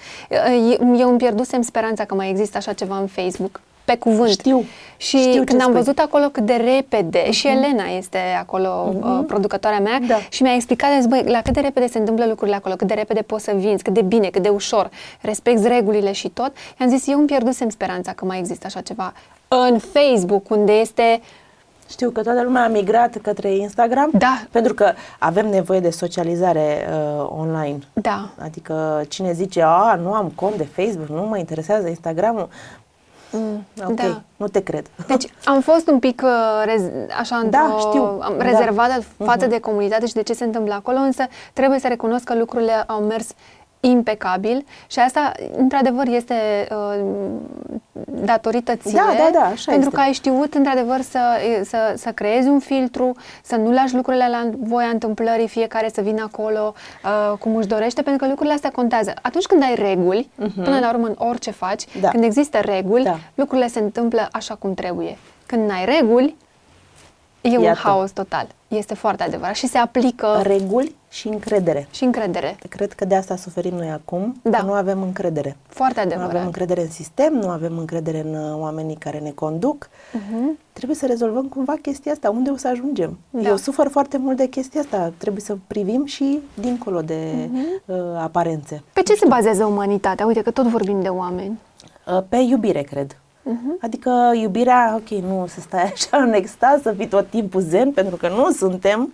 Eu, 0.79 0.95
eu 0.97 1.09
îmi 1.09 1.17
pierdusem 1.17 1.61
speranța 1.61 2.05
că 2.05 2.15
mai 2.15 2.29
există 2.29 2.57
așa 2.57 2.73
ceva 2.73 2.97
în 2.97 3.07
Facebook. 3.07 3.61
Pe 3.85 3.95
cuvânt. 3.97 4.29
Știu. 4.29 4.63
Și 4.97 5.17
Știu 5.17 5.31
ce 5.31 5.43
când 5.43 5.61
am 5.61 5.67
spui. 5.67 5.73
văzut 5.77 5.99
acolo 5.99 6.25
cât 6.29 6.45
de 6.45 6.53
repede, 6.53 7.31
și 7.31 7.47
Elena 7.47 7.83
este 7.97 8.17
acolo, 8.39 8.93
uh, 9.01 9.19
producătoarea 9.27 9.79
mea, 9.79 9.99
Da. 10.07 10.15
și 10.29 10.41
mi-a 10.43 10.53
explicat, 10.53 10.89
zis, 10.95 11.05
băi, 11.05 11.23
la 11.25 11.41
cât 11.41 11.53
de 11.53 11.59
repede 11.59 11.87
se 11.87 11.97
întâmplă 11.97 12.25
lucrurile 12.25 12.55
acolo, 12.55 12.75
cât 12.75 12.87
de 12.87 12.93
repede 12.93 13.21
poți 13.21 13.43
să 13.43 13.51
vinzi, 13.55 13.83
cât 13.83 13.93
de 13.93 14.01
bine, 14.01 14.27
cât 14.27 14.41
de 14.41 14.49
ușor, 14.49 14.89
respecti 15.21 15.67
regulile 15.67 16.11
și 16.11 16.29
tot. 16.29 16.51
I-am 16.79 16.89
zis, 16.89 17.07
eu 17.07 17.17
îmi 17.17 17.27
pierdusem 17.27 17.69
speranța 17.69 18.11
că 18.13 18.25
mai 18.25 18.39
există 18.39 18.65
așa 18.65 18.81
ceva 18.81 19.13
în 19.47 19.79
Facebook, 19.79 20.49
unde 20.49 20.71
este 20.71 21.21
Știu 21.89 22.09
că 22.09 22.21
toată 22.21 22.43
lumea 22.43 22.63
a 22.63 22.67
migrat 22.67 23.17
către 23.21 23.55
Instagram 23.55 24.09
Da. 24.13 24.41
pentru 24.51 24.73
că 24.73 24.91
avem 25.19 25.47
nevoie 25.49 25.79
de 25.79 25.89
socializare 25.89 26.87
uh, 26.89 27.25
online. 27.39 27.79
Da. 27.93 28.29
Adică 28.41 29.01
cine 29.09 29.31
zice, 29.33 29.61
a, 29.65 29.95
nu 29.95 30.13
am 30.13 30.31
cont 30.35 30.55
de 30.55 30.67
Facebook, 30.75 31.07
nu 31.07 31.21
mă 31.27 31.37
interesează 31.37 31.87
Instagramul, 31.87 32.47
mm, 33.31 33.63
ok, 33.87 33.95
da. 33.95 34.21
nu 34.35 34.47
te 34.47 34.63
cred. 34.63 34.85
Deci 35.07 35.25
am 35.45 35.61
fost 35.61 35.87
un 35.87 35.99
pic 35.99 36.21
uh, 36.23 36.29
rez- 36.65 37.09
așa 37.19 37.41
Da, 37.49 37.59
într-o- 37.59 37.79
știu. 37.89 38.03
am 38.03 38.33
Da. 38.37 38.43
rezervată 38.43 39.03
față 39.23 39.45
de 39.47 39.59
comunitate 39.59 40.05
și 40.05 40.13
de 40.13 40.23
ce 40.23 40.33
se 40.33 40.43
întâmplă 40.43 40.73
acolo, 40.73 40.97
însă 40.97 41.23
trebuie 41.53 41.79
să 41.79 41.87
recunosc 41.87 42.23
că 42.23 42.35
lucrurile 42.35 42.73
au 42.87 42.99
mers 43.01 43.27
impecabil 43.89 44.65
și 44.87 44.99
asta, 44.99 45.31
într-adevăr, 45.57 46.07
este 46.07 46.67
uh, 46.71 47.03
datorită 48.05 48.75
ție, 48.75 48.91
Da, 49.07 49.13
da, 49.23 49.29
da, 49.39 49.45
așa 49.45 49.71
pentru 49.71 49.89
este. 49.89 49.95
că 49.95 49.99
ai 50.01 50.11
știut, 50.13 50.53
într-adevăr, 50.53 51.01
să, 51.01 51.19
să, 51.63 51.93
să 51.97 52.11
creezi 52.11 52.47
un 52.47 52.59
filtru, 52.59 53.15
să 53.43 53.55
nu 53.55 53.71
lași 53.71 53.95
lucrurile 53.95 54.27
la 54.29 54.49
voia 54.59 54.87
întâmplării, 54.87 55.47
fiecare 55.47 55.89
să 55.93 56.01
vină 56.01 56.23
acolo 56.33 56.73
uh, 57.31 57.37
cum 57.37 57.55
își 57.55 57.67
dorește, 57.67 58.01
pentru 58.01 58.21
că 58.23 58.27
lucrurile 58.29 58.55
astea 58.55 58.71
contează. 58.71 59.13
Atunci 59.21 59.45
când 59.45 59.61
ai 59.63 59.75
reguli, 59.75 60.29
până 60.63 60.79
la 60.79 60.89
urmă 60.89 61.07
în 61.07 61.15
orice 61.17 61.51
faci, 61.51 61.85
Mhm. 61.87 61.99
Da. 62.01 62.09
când 62.09 62.23
există 62.23 62.59
reguli, 62.59 63.03
Da. 63.03 63.17
lucrurile 63.35 63.67
se 63.67 63.79
întâmplă 63.79 64.27
așa 64.31 64.55
cum 64.55 64.73
trebuie. 64.73 65.17
Când 65.45 65.69
n-ai 65.69 65.85
reguli, 65.85 66.35
e 67.41 67.57
un 67.57 67.63
Iată. 67.63 67.79
haos 67.83 68.11
total. 68.11 68.47
Este 68.67 68.93
foarte 68.93 69.23
adevărat 69.23 69.55
și 69.55 69.67
se 69.67 69.77
aplică 69.77 70.39
Reguli 70.43 70.95
și 71.13 71.27
încredere. 71.27 71.87
și 71.91 72.03
încredere. 72.03 72.55
Cred 72.69 72.93
că 72.93 73.05
de 73.05 73.15
asta 73.15 73.35
suferim 73.35 73.75
noi 73.75 73.89
acum, 73.89 74.35
Da. 74.41 74.57
că 74.57 74.65
nu 74.65 74.71
avem 74.71 75.01
încredere. 75.01 75.57
Foarte 75.67 75.99
Nu 76.03 76.05
adevărat. 76.05 76.29
avem 76.33 76.45
încredere 76.45 76.81
în 76.81 76.89
sistem, 76.89 77.33
nu 77.33 77.49
avem 77.49 77.77
încredere 77.77 78.19
în 78.19 78.35
uh, 78.35 78.55
oamenii 78.59 78.95
care 78.95 79.19
ne 79.19 79.29
conduc. 79.29 79.89
Mhm. 80.13 80.57
Trebuie 80.73 80.95
să 80.95 81.05
rezolvăm 81.05 81.45
cumva 81.47 81.73
chestia 81.81 82.11
asta. 82.11 82.29
Unde 82.29 82.49
o 82.49 82.55
să 82.57 82.67
ajungem? 82.67 83.17
Da. 83.29 83.49
Eu 83.49 83.55
sufăr 83.55 83.87
foarte 83.89 84.17
mult 84.17 84.37
de 84.37 84.45
chestia 84.47 84.81
asta. 84.81 85.11
Trebuie 85.17 85.41
să 85.41 85.57
privim 85.67 86.05
și 86.05 86.39
dincolo 86.59 87.01
de 87.01 87.47
Mhm. 87.51 87.65
uh, 87.85 87.95
aparențe. 88.17 88.83
Pe 88.93 89.01
ce 89.01 89.13
se 89.15 89.25
bazează 89.27 89.65
umanitatea? 89.65 90.25
Uite 90.25 90.41
că 90.41 90.51
tot 90.51 90.65
vorbim 90.67 91.01
de 91.01 91.07
oameni. 91.09 91.59
Uh, 92.07 92.23
Pe 92.29 92.37
iubire, 92.37 92.81
cred. 92.81 93.17
Mhm. 93.43 93.77
Adică 93.81 94.31
iubirea, 94.35 94.93
ok, 94.95 95.09
nu 95.09 95.45
să 95.47 95.59
stai 95.59 95.83
așa 95.93 96.17
în 96.17 96.33
extaz, 96.33 96.81
să 96.81 96.91
fii 96.97 97.07
tot 97.07 97.29
timpul 97.29 97.61
zen, 97.61 97.91
pentru 97.91 98.15
că 98.15 98.27
nu 98.27 98.51
suntem, 98.51 99.13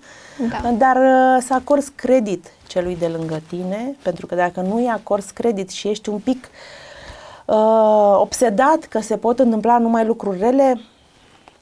Da. 0.62 0.72
dar 0.72 0.96
uh, 0.96 1.44
să 1.44 1.54
acorzi 1.54 1.92
credit 1.96 2.46
celui 2.68 2.96
de 2.96 3.08
lângă 3.08 3.42
tine, 3.48 3.96
pentru 4.04 4.26
că 4.26 4.36
dacă 4.36 4.62
nu 4.62 4.76
îi 4.76 4.88
acorzi 4.88 5.34
credit 5.34 5.70
și 5.70 5.88
ești 5.88 6.10
un 6.10 6.18
pic 6.20 6.50
uh, 7.46 8.16
obsedat 8.20 8.78
că 8.84 9.00
se 9.00 9.18
pot 9.18 9.40
întâmpla 9.40 9.78
numai 9.78 10.06
lucruri 10.06 10.40
rele, 10.40 10.80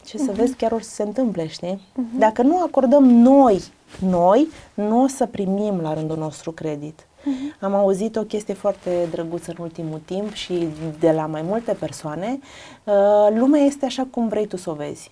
ce 0.05 0.17
să 0.17 0.31
vezi 0.31 0.55
chiar 0.55 0.71
o 0.71 0.79
să 0.79 0.89
se 0.89 1.03
întâmple, 1.03 1.47
știi? 1.47 1.81
Dacă 2.17 2.41
nu 2.41 2.61
acordăm 2.61 3.03
noi, 3.03 3.61
noi, 3.99 4.47
nu 4.73 5.03
o 5.03 5.07
să 5.07 5.25
primim 5.25 5.79
la 5.81 5.93
rândul 5.93 6.17
nostru 6.17 6.51
credit. 6.51 7.06
Am 7.59 7.73
auzit 7.73 8.15
o 8.15 8.21
chestie 8.23 8.53
foarte 8.53 9.07
drăguță 9.11 9.51
în 9.57 9.63
ultimul 9.63 10.01
timp 10.05 10.33
și 10.33 10.67
de 10.99 11.11
la 11.11 11.25
mai 11.25 11.41
multe 11.41 11.73
persoane. 11.73 12.39
Uh, 12.83 12.93
lumea 13.37 13.61
este 13.61 13.85
așa 13.85 14.07
cum 14.11 14.27
vrei 14.27 14.47
tu 14.47 14.57
să 14.57 14.69
o 14.69 14.73
vezi. 14.73 15.11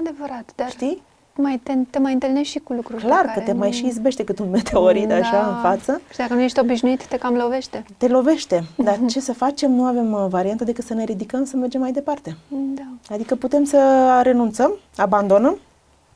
Adevărat, 0.00 0.52
dar 0.56 0.70
Știi? 0.70 1.02
mai 1.34 1.60
te, 1.62 1.72
te 1.90 1.98
mai 1.98 2.12
întâlnești 2.12 2.52
și 2.52 2.58
cu 2.58 2.72
lucruri 2.72 3.00
pe 3.00 3.06
Clar 3.06 3.20
că 3.24 3.26
care 3.26 3.40
te 3.40 3.52
mai 3.52 3.68
nu- 3.68 3.74
și 3.74 3.86
izbește 3.86 4.24
cât 4.24 4.38
un 4.38 4.50
meteorit 4.50 5.10
așa 5.10 5.30
Da. 5.30 5.46
în 5.48 5.60
față. 5.62 6.00
Și 6.10 6.16
dacă 6.16 6.34
nu 6.34 6.40
ești 6.40 6.58
obișnuit, 6.60 7.06
te 7.06 7.16
cam 7.18 7.34
lovește. 7.34 7.84
Te 7.96 8.08
lovește. 8.08 8.64
Dar 8.76 8.98
ce 9.10 9.20
să 9.20 9.32
facem? 9.32 9.70
Nu 9.72 9.84
avem 9.84 10.12
uh, 10.12 10.26
variantă 10.28 10.64
decât 10.64 10.84
să 10.84 10.94
ne 10.94 11.04
ridicăm 11.04 11.44
să 11.44 11.56
mergem 11.56 11.80
mai 11.80 11.92
departe. 11.92 12.36
Da. 12.48 13.14
Adică 13.14 13.34
putem 13.34 13.64
să 13.64 13.78
renunțăm, 14.22 14.72
abandonăm 14.96 15.58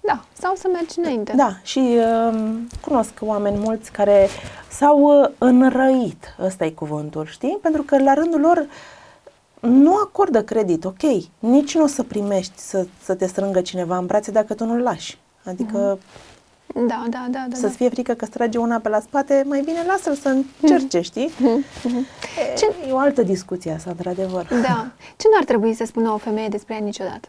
Da. 0.08 0.20
Sau 0.40 0.54
să 0.54 0.68
mergi 0.72 0.98
înainte. 0.98 1.32
Da, 1.36 1.52
și 1.62 1.78
uh, 1.98 2.54
cunosc 2.80 3.12
oameni 3.20 3.56
mulți 3.58 3.92
care 3.92 4.28
s-au 4.70 5.00
uh, 5.22 5.28
înrăit, 5.38 6.34
ăsta 6.42 6.64
e 6.64 6.70
cuvântul, 6.70 7.26
știi? 7.26 7.58
Pentru 7.62 7.82
că 7.82 7.98
la 8.02 8.14
rândul 8.14 8.40
lor 8.40 8.66
nu 9.60 9.94
acordă 9.94 10.42
credit, 10.42 10.84
ok, 10.84 11.02
nici 11.38 11.74
nu 11.74 11.82
o 11.82 11.86
să 11.86 12.02
primești 12.02 12.52
să, 12.60 12.86
să 13.02 13.14
te 13.14 13.26
strângă 13.26 13.60
cineva 13.60 13.96
în 13.96 14.06
brațe 14.06 14.30
dacă 14.30 14.54
tu 14.54 14.64
nu-l 14.64 14.80
lași. 14.80 15.18
Adică 15.44 15.98
Da, 16.74 16.82
da, 16.86 17.04
da, 17.10 17.26
da. 17.30 17.44
da. 17.48 17.56
să-ți 17.56 17.76
fie 17.76 17.88
frică 17.88 18.12
că 18.12 18.24
îți 18.24 18.32
trage 18.32 18.58
una 18.58 18.78
pe 18.78 18.88
la 18.88 19.00
spate, 19.00 19.44
mai 19.46 19.60
bine 19.64 19.84
lasă-l 19.86 20.14
să 20.14 20.36
încerce, 20.60 21.00
știi? 21.00 21.30
Ce- 22.58 22.74
E, 22.84 22.88
e 22.88 22.92
o 22.92 22.96
altă 22.98 23.22
discuție 23.22 23.72
asta, 23.72 23.90
într-adevăr. 23.90 24.46
Da. 24.48 24.86
Ce 25.16 25.26
nu 25.30 25.36
ar 25.38 25.44
trebui 25.44 25.74
să 25.74 25.84
spună 25.86 26.10
o 26.10 26.16
femeie 26.16 26.48
despre 26.48 26.74
ea 26.74 26.80
niciodată? 26.80 27.28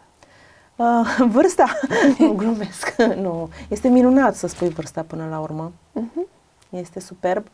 Uh, 0.80 1.26
vârsta? 1.36 1.66
nu, 2.20 2.34
glumesc. 2.34 2.96
nu. 3.24 3.50
Este 3.68 3.88
minunat 3.88 4.36
să 4.36 4.48
spui 4.48 4.70
vârsta 4.70 5.02
până 5.08 5.28
la 5.30 5.40
urmă. 5.40 5.72
Este 6.70 7.00
superb. 7.00 7.46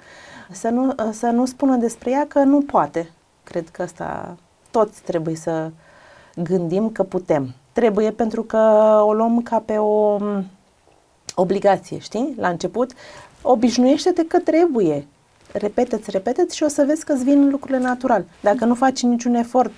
Să 0.52 0.70
nu, 0.70 0.96
să 1.12 1.26
nu 1.26 1.46
spună 1.46 1.76
despre 1.76 2.12
ea 2.12 2.26
că 2.28 2.40
nu 2.40 2.62
poate. 2.62 3.12
Cred 3.44 3.70
că 3.70 3.82
asta 3.82 4.38
toți 4.72 5.02
trebuie 5.02 5.36
să 5.36 5.72
gândim 6.36 6.90
că 6.90 7.04
putem. 7.04 7.54
Trebuie 7.72 8.12
pentru 8.12 8.44
că 8.44 8.58
o 9.06 9.14
luăm 9.14 9.42
ca 9.42 9.60
pe 9.60 9.78
o 9.78 10.18
m, 10.18 10.46
obligație, 11.36 11.98
știi? 11.98 12.34
La 12.38 12.48
început, 12.48 12.92
obișnuiește-te 13.42 14.26
că 14.28 14.40
trebuie. 14.40 15.08
Repeteți, 15.52 16.12
repeteți 16.12 16.56
și 16.56 16.64
o 16.64 16.68
să 16.68 16.84
vezi 16.88 17.06
că 17.06 17.14
îți 17.14 17.24
vin 17.24 17.50
lucrurile 17.50 17.80
natural. 17.80 18.26
Dacă 18.42 18.66
nu 18.66 18.76
faci 18.76 19.02
niciun 19.02 19.36
efort 19.36 19.72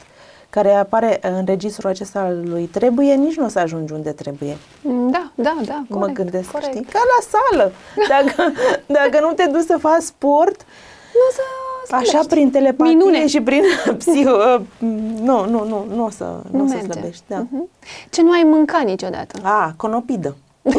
care 0.49 0.73
apare 0.73 1.19
în 1.21 1.45
registrul 1.45 1.89
acesta 1.89 2.19
al 2.19 2.41
lui 2.49 2.63
trebuie, 2.63 3.13
nici 3.13 3.35
nu 3.35 3.45
o 3.45 3.47
să 3.47 3.59
ajungi 3.59 3.93
unde 3.93 4.11
trebuie. 4.11 4.57
Da, 4.83 5.31
da, 5.35 5.57
da, 5.65 5.83
corect, 5.89 6.07
mă 6.07 6.07
gândesc, 6.07 6.51
corect. 6.51 6.69
știi? 6.71 6.83
Ca 6.85 6.99
la 6.99 7.39
sală. 7.39 7.71
Dacă, 8.13 8.51
dacă 8.85 9.19
nu 9.25 9.31
te 9.33 9.45
duci 9.51 9.65
să 9.65 9.77
faci 9.79 10.01
sport, 10.01 10.61
Nu 11.13 11.19
o 11.29 11.31
să 11.33 11.41
Așa 11.95 12.03
slăbești. 12.05 12.27
prin 12.33 12.51
telepatie 12.51 12.93
Minune. 12.95 13.27
și 13.27 13.41
prin 13.41 13.63
psiho... 13.97 14.31
Nu, 15.21 15.45
nu, 15.45 15.63
nu, 15.65 15.85
nu 15.95 16.03
o 16.05 16.09
să, 16.09 16.23
nu, 16.51 16.57
Nu 16.57 16.63
o 16.63 16.67
să 16.67 16.73
merge. 16.73 16.91
slăbești. 16.91 17.23
Da. 17.27 17.37
Mhm. 17.37 17.69
Ce 18.09 18.21
nu 18.21 18.31
ai 18.31 18.43
mâncat 18.45 18.83
niciodată? 18.83 19.39
A, 19.43 19.73
conopidă. 19.77 20.35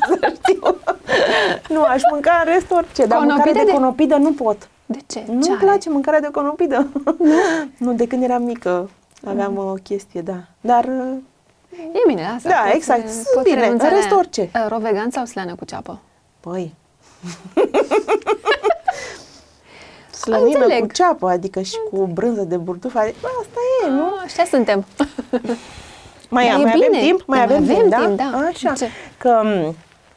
Asta 0.00 0.32
știu. 0.42 0.76
nu, 1.68 1.82
aș 1.82 2.02
mânca 2.10 2.42
în 2.44 2.52
rest 2.52 2.70
orice, 2.70 3.04
dar 3.06 3.18
Conopidă 3.18 3.34
mâncare 3.44 3.64
de, 3.64 3.70
de- 3.70 3.76
conopidă 3.76 4.16
nu 4.16 4.32
pot. 4.32 4.68
De 4.92 4.98
ce? 5.06 5.24
Nu-mi 5.26 5.42
ce 5.42 5.52
place 5.56 5.90
mâncarea 5.90 6.20
de 6.20 6.28
conopidă. 6.32 6.86
nu, 7.78 7.92
de 7.92 8.06
când 8.06 8.22
eram 8.22 8.42
mică 8.42 8.90
aveam 9.26 9.56
o 9.58 9.72
chestie, 9.82 10.20
da. 10.20 10.36
Dar 10.60 10.84
E 11.92 12.00
bine, 12.06 12.28
lasă. 12.32 12.48
Da, 12.48 12.54
poți- 12.64 12.76
exact. 12.76 13.02
poți 13.34 13.48
Bine, 13.50 13.60
renunța 13.60 13.84
în 13.86 13.90
la 13.92 13.96
rest 13.98 14.10
ea. 14.10 14.16
orice. 14.16 14.50
Uh, 14.54 14.66
Ro 14.68 14.78
vegan 14.78 15.10
sau 15.10 15.24
slană 15.24 15.54
cu 15.54 15.64
ceapă? 15.64 15.98
Păi. 16.40 16.74
Slănină 20.20 20.58
Înțeleg. 20.58 20.80
cu 20.86 20.92
ceapă, 20.92 21.28
adică 21.28 21.60
și 21.60 21.74
cu 21.90 22.06
brânză 22.06 22.42
de 22.42 22.56
burtuf. 22.56 22.94
Adică, 22.96 23.16
bă, 23.20 23.28
asta 23.40 23.58
e, 23.86 23.90
nu? 23.90 24.04
Ah, 24.04 24.22
Așa 24.24 24.44
suntem. 24.44 24.84
Mai, 26.28 26.48
Dar 26.48 26.60
e 26.60 26.62
mai 26.62 26.72
bine. 26.72 26.86
avem 26.86 27.00
timp? 27.00 27.22
Mai 27.26 27.38
Da, 27.38 27.44
avem, 27.44 27.64
mai 27.64 27.74
timp, 27.74 27.92
avem 27.94 28.16
da? 28.16 28.22
timp, 28.24 28.32
da. 28.32 28.38
Așa. 28.38 28.72
Ce? 28.72 28.88
Că 29.18 29.40
m, 29.44 29.74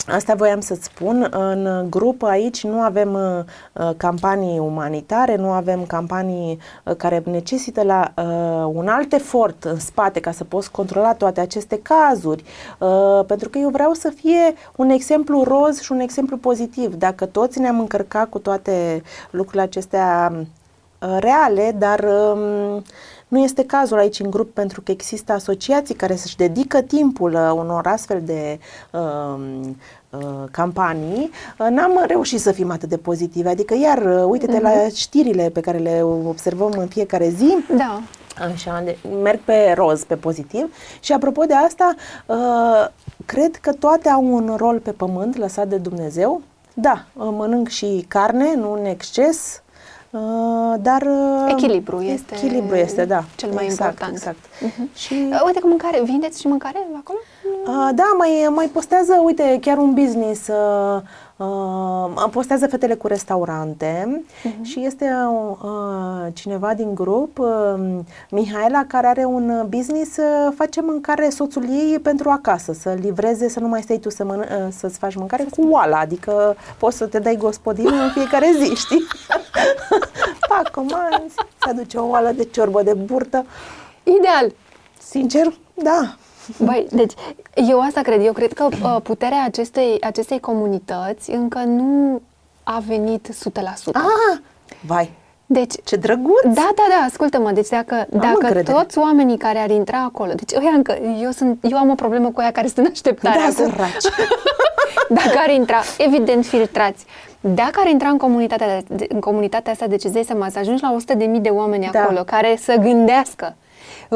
asta 0.07 0.33
voiam 0.33 0.59
să-ți 0.59 0.83
spun, 0.83 1.27
în 1.31 1.87
grup 1.89 2.23
aici 2.23 2.63
nu 2.63 2.79
avem 2.79 3.13
uh, 3.13 3.89
campanii 3.97 4.59
umanitare, 4.59 5.35
nu 5.35 5.49
avem 5.51 5.85
campanii 5.85 6.59
uh, 6.83 6.95
care 6.95 7.23
necesită 7.25 7.83
la 7.83 8.13
uh, 8.17 8.71
un 8.73 8.87
alt 8.87 9.13
efort 9.13 9.63
în 9.63 9.79
spate 9.79 10.19
ca 10.19 10.31
să 10.31 10.43
poți 10.43 10.71
controla 10.71 11.13
toate 11.13 11.39
aceste 11.39 11.81
cazuri, 11.81 12.43
uh, 12.79 13.25
pentru 13.27 13.49
că 13.49 13.57
eu 13.57 13.69
vreau 13.69 13.93
să 13.93 14.09
fie 14.15 14.53
un 14.75 14.89
exemplu 14.89 15.43
roz 15.43 15.81
și 15.81 15.91
un 15.91 15.99
exemplu 15.99 16.37
pozitiv. 16.37 16.95
Dacă 16.95 17.25
toți 17.25 17.59
ne-am 17.59 17.79
încărcat 17.79 18.29
cu 18.29 18.39
toate 18.39 19.03
lucrurile 19.29 19.61
acestea 19.61 20.31
uh, 20.33 21.17
reale, 21.19 21.75
dar 21.77 22.03
um, 22.03 22.83
nu 23.33 23.39
este 23.39 23.65
cazul 23.65 23.97
aici 23.97 24.19
în 24.19 24.29
grup 24.29 24.53
pentru 24.53 24.81
că 24.81 24.91
există 24.91 25.33
asociații 25.33 25.95
care 25.95 26.15
să-și 26.15 26.35
dedică 26.35 26.81
timpul 26.81 27.33
uh, 27.33 27.51
unor 27.55 27.87
astfel 27.87 28.21
de 28.25 28.59
um, 28.91 29.77
uh, 30.09 30.43
campanii, 30.51 31.29
uh, 31.59 31.67
n-am 31.69 32.03
reușit 32.07 32.39
să 32.39 32.51
fim 32.51 32.71
atât 32.71 32.89
de 32.89 32.97
pozitive. 32.97 33.49
Adică, 33.49 33.75
iar, 33.75 33.97
uh, 33.97 34.23
uite-te 34.27 34.59
la 34.59 34.71
știrile 34.95 35.49
pe 35.49 35.59
care 35.59 35.77
le 35.77 36.01
observăm 36.03 36.73
în 36.77 36.87
fiecare 36.87 37.29
zi, 37.29 37.57
Da. 37.77 38.01
Așa, 38.53 38.81
de, 38.85 38.97
merg 39.23 39.39
pe 39.39 39.73
roz, 39.75 40.03
pe 40.03 40.15
pozitiv. 40.15 40.75
Și 40.99 41.13
apropo 41.13 41.43
de 41.43 41.53
asta, 41.53 41.93
uh, 42.25 42.87
cred 43.25 43.55
că 43.55 43.73
toate 43.73 44.09
au 44.09 44.33
un 44.33 44.55
rol 44.57 44.79
pe 44.79 44.91
pământ 44.91 45.37
lăsat 45.37 45.67
de 45.67 45.77
Dumnezeu. 45.77 46.41
Da, 46.73 47.05
uh, 47.13 47.27
mănânc 47.31 47.67
și 47.67 48.05
carne, 48.07 48.55
nu 48.55 48.73
în 48.73 48.85
exces, 48.85 49.55
uh, 49.55 49.62
dar... 50.81 51.01
uh, 51.01 51.45
Echilibru 51.51 52.01
este 52.01 52.35
Echilibru 52.35 52.75
este, 52.75 53.05
da. 53.05 53.23
cel 53.35 53.51
mai 53.51 53.63
exact, 53.65 53.89
important. 53.89 54.13
Exact. 54.17 54.37
Mhm. 54.61 54.89
Și 54.95 55.13
Uh, 55.31 55.41
Uite 55.45 55.59
că 55.59 55.67
mâncare, 55.67 56.01
vindeți 56.03 56.39
și 56.41 56.47
mâncare 56.47 56.87
acolo? 56.97 57.17
Uh, 57.65 57.89
da, 57.95 58.03
mai, 58.17 58.47
mai 58.55 58.65
postează, 58.67 59.21
uite, 59.23 59.57
chiar 59.61 59.77
un 59.77 59.93
business, 59.93 60.47
uh, 60.47 61.01
uh, 62.15 62.29
postează 62.31 62.67
fetele 62.67 62.93
cu 62.93 63.07
restaurante 63.07 64.23
și 64.61 64.85
este 64.85 65.05
uh, 65.49 66.27
cineva 66.33 66.73
din 66.73 66.95
grup, 66.95 67.37
uh, 67.39 67.99
Mihaela, 68.29 68.85
care 68.87 69.07
are 69.07 69.25
un 69.25 69.65
business, 69.69 70.17
uh, 70.17 70.53
face 70.55 70.81
mâncare 70.81 71.29
soțul 71.29 71.63
ei 71.69 71.99
pentru 71.99 72.29
acasă, 72.29 72.73
să 72.73 72.93
livreze, 73.01 73.49
să 73.49 73.59
nu 73.59 73.67
mai 73.67 73.81
stai 73.81 73.97
tu 73.97 74.09
să 74.09 74.23
mănân- 74.23 74.49
uh, 74.49 74.67
să-ți 74.77 74.97
faci 74.97 75.15
mâncare 75.15 75.45
cu 75.57 75.67
oala, 75.69 75.97
adică 75.99 76.55
poți 76.77 76.97
să 76.97 77.05
te 77.05 77.19
dai 77.19 77.35
gospodină 77.35 78.01
în 78.03 78.09
fiecare 78.11 78.51
zi, 78.61 78.75
știi? 78.85 79.03
Fac 80.49 80.69
comanzi, 80.71 81.35
se 81.63 81.69
aduce 81.69 81.97
o 81.97 82.07
oală 82.07 82.31
de 82.35 82.43
ciorbă 82.43 82.83
de 82.83 82.93
burtă. 82.93 83.45
Ideal. 84.03 84.51
Sincer, 84.99 85.53
da. 85.73 86.15
Băi, 86.57 86.87
deci 86.91 87.13
eu 87.69 87.79
asta 87.81 88.01
cred. 88.01 88.25
Eu 88.25 88.33
cred 88.33 88.53
că 88.53 88.67
uh, 88.83 88.97
puterea 89.03 89.43
acestei, 89.45 89.97
acestei 90.01 90.39
comunități 90.39 91.31
încă 91.31 91.59
nu 91.65 92.21
a 92.63 92.83
venit 92.87 93.27
100%. 93.27 93.31
Ah, 93.93 94.39
vai, 94.85 95.11
Deci, 95.45 95.73
ce 95.83 95.95
drăguț! 95.95 96.41
da, 96.43 96.51
da, 96.75 96.83
da, 96.89 97.05
ascultă-mă, 97.05 97.51
deci 97.51 97.67
dacă, 97.67 98.05
dacă 98.09 98.27
încredere. 98.39 98.71
toți 98.77 98.97
oamenii 98.97 99.37
care 99.37 99.57
ar 99.59 99.69
intra 99.69 100.03
acolo, 100.03 100.31
deci 100.33 100.53
ăia 100.61 100.69
încă, 100.75 100.97
eu, 101.21 101.31
sunt, 101.31 101.57
eu 101.61 101.77
am 101.77 101.89
o 101.89 101.95
problemă 101.95 102.29
cu 102.29 102.39
aia 102.39 102.51
care 102.51 102.67
sunt 102.67 102.85
în 102.85 102.91
așteptare 102.91 103.37
Da, 103.37 103.43
acum. 103.43 103.53
săraci. 103.71 104.03
Dacă 105.23 105.37
ar 105.37 105.49
intra, 105.49 105.81
evident 105.97 106.45
filtrați. 106.45 107.05
Dacă 107.39 107.79
ar 107.83 107.87
intra 107.87 108.07
în 108.09 108.17
comunitatea, 108.17 108.81
de- 108.87 109.05
în 109.09 109.19
comunitatea 109.19 109.71
asta, 109.71 109.87
deci 109.87 110.03
îți 110.03 110.13
dai 110.13 110.23
seama, 110.23 110.49
să 110.49 110.59
ajungi 110.59 110.83
la 110.83 110.95
100.000 111.15 111.41
de 111.41 111.49
oameni 111.49 111.89
Da. 111.91 111.99
acolo 112.01 112.23
care 112.23 112.55
să 112.61 112.75
gândească 112.75 113.55
uh, 113.57 113.62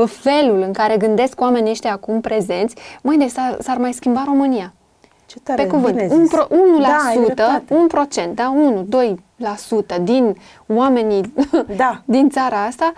felul 0.06 0.62
în 0.62 0.74
care 0.74 0.98
gândesc 0.98 1.42
oamenii 1.42 1.72
ăștia 1.72 1.92
acum 1.92 2.22
prezenți, 2.22 2.76
măi, 3.02 3.18
deci 3.18 3.30
s-ar, 3.30 3.58
s-ar 3.62 3.78
mai 3.78 3.94
schimba 3.94 4.24
România. 4.26 4.74
Ce 5.26 5.40
tare, 5.44 5.64
Pe 5.64 5.70
cuvânt, 5.70 5.96
bine 5.96 6.08
un 6.12 6.20
zis. 6.22 6.30
pro, 6.30 6.48
1%, 6.50 6.82
Da, 6.82 6.98
ai 7.08 7.18
dreptate. 7.24 7.74
un 7.74 7.88
procent, 7.88 8.36
da, 8.36 8.54
1-2% 8.54 9.98
din 10.02 10.36
oamenii 10.68 11.34
Da. 11.76 12.02
din 12.06 12.30
țara 12.30 12.64
asta, 12.64 12.94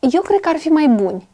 eu 0.00 0.20
cred 0.20 0.40
că 0.40 0.48
ar 0.48 0.56
fi 0.56 0.68
mai 0.68 0.86
buni. 0.88 1.28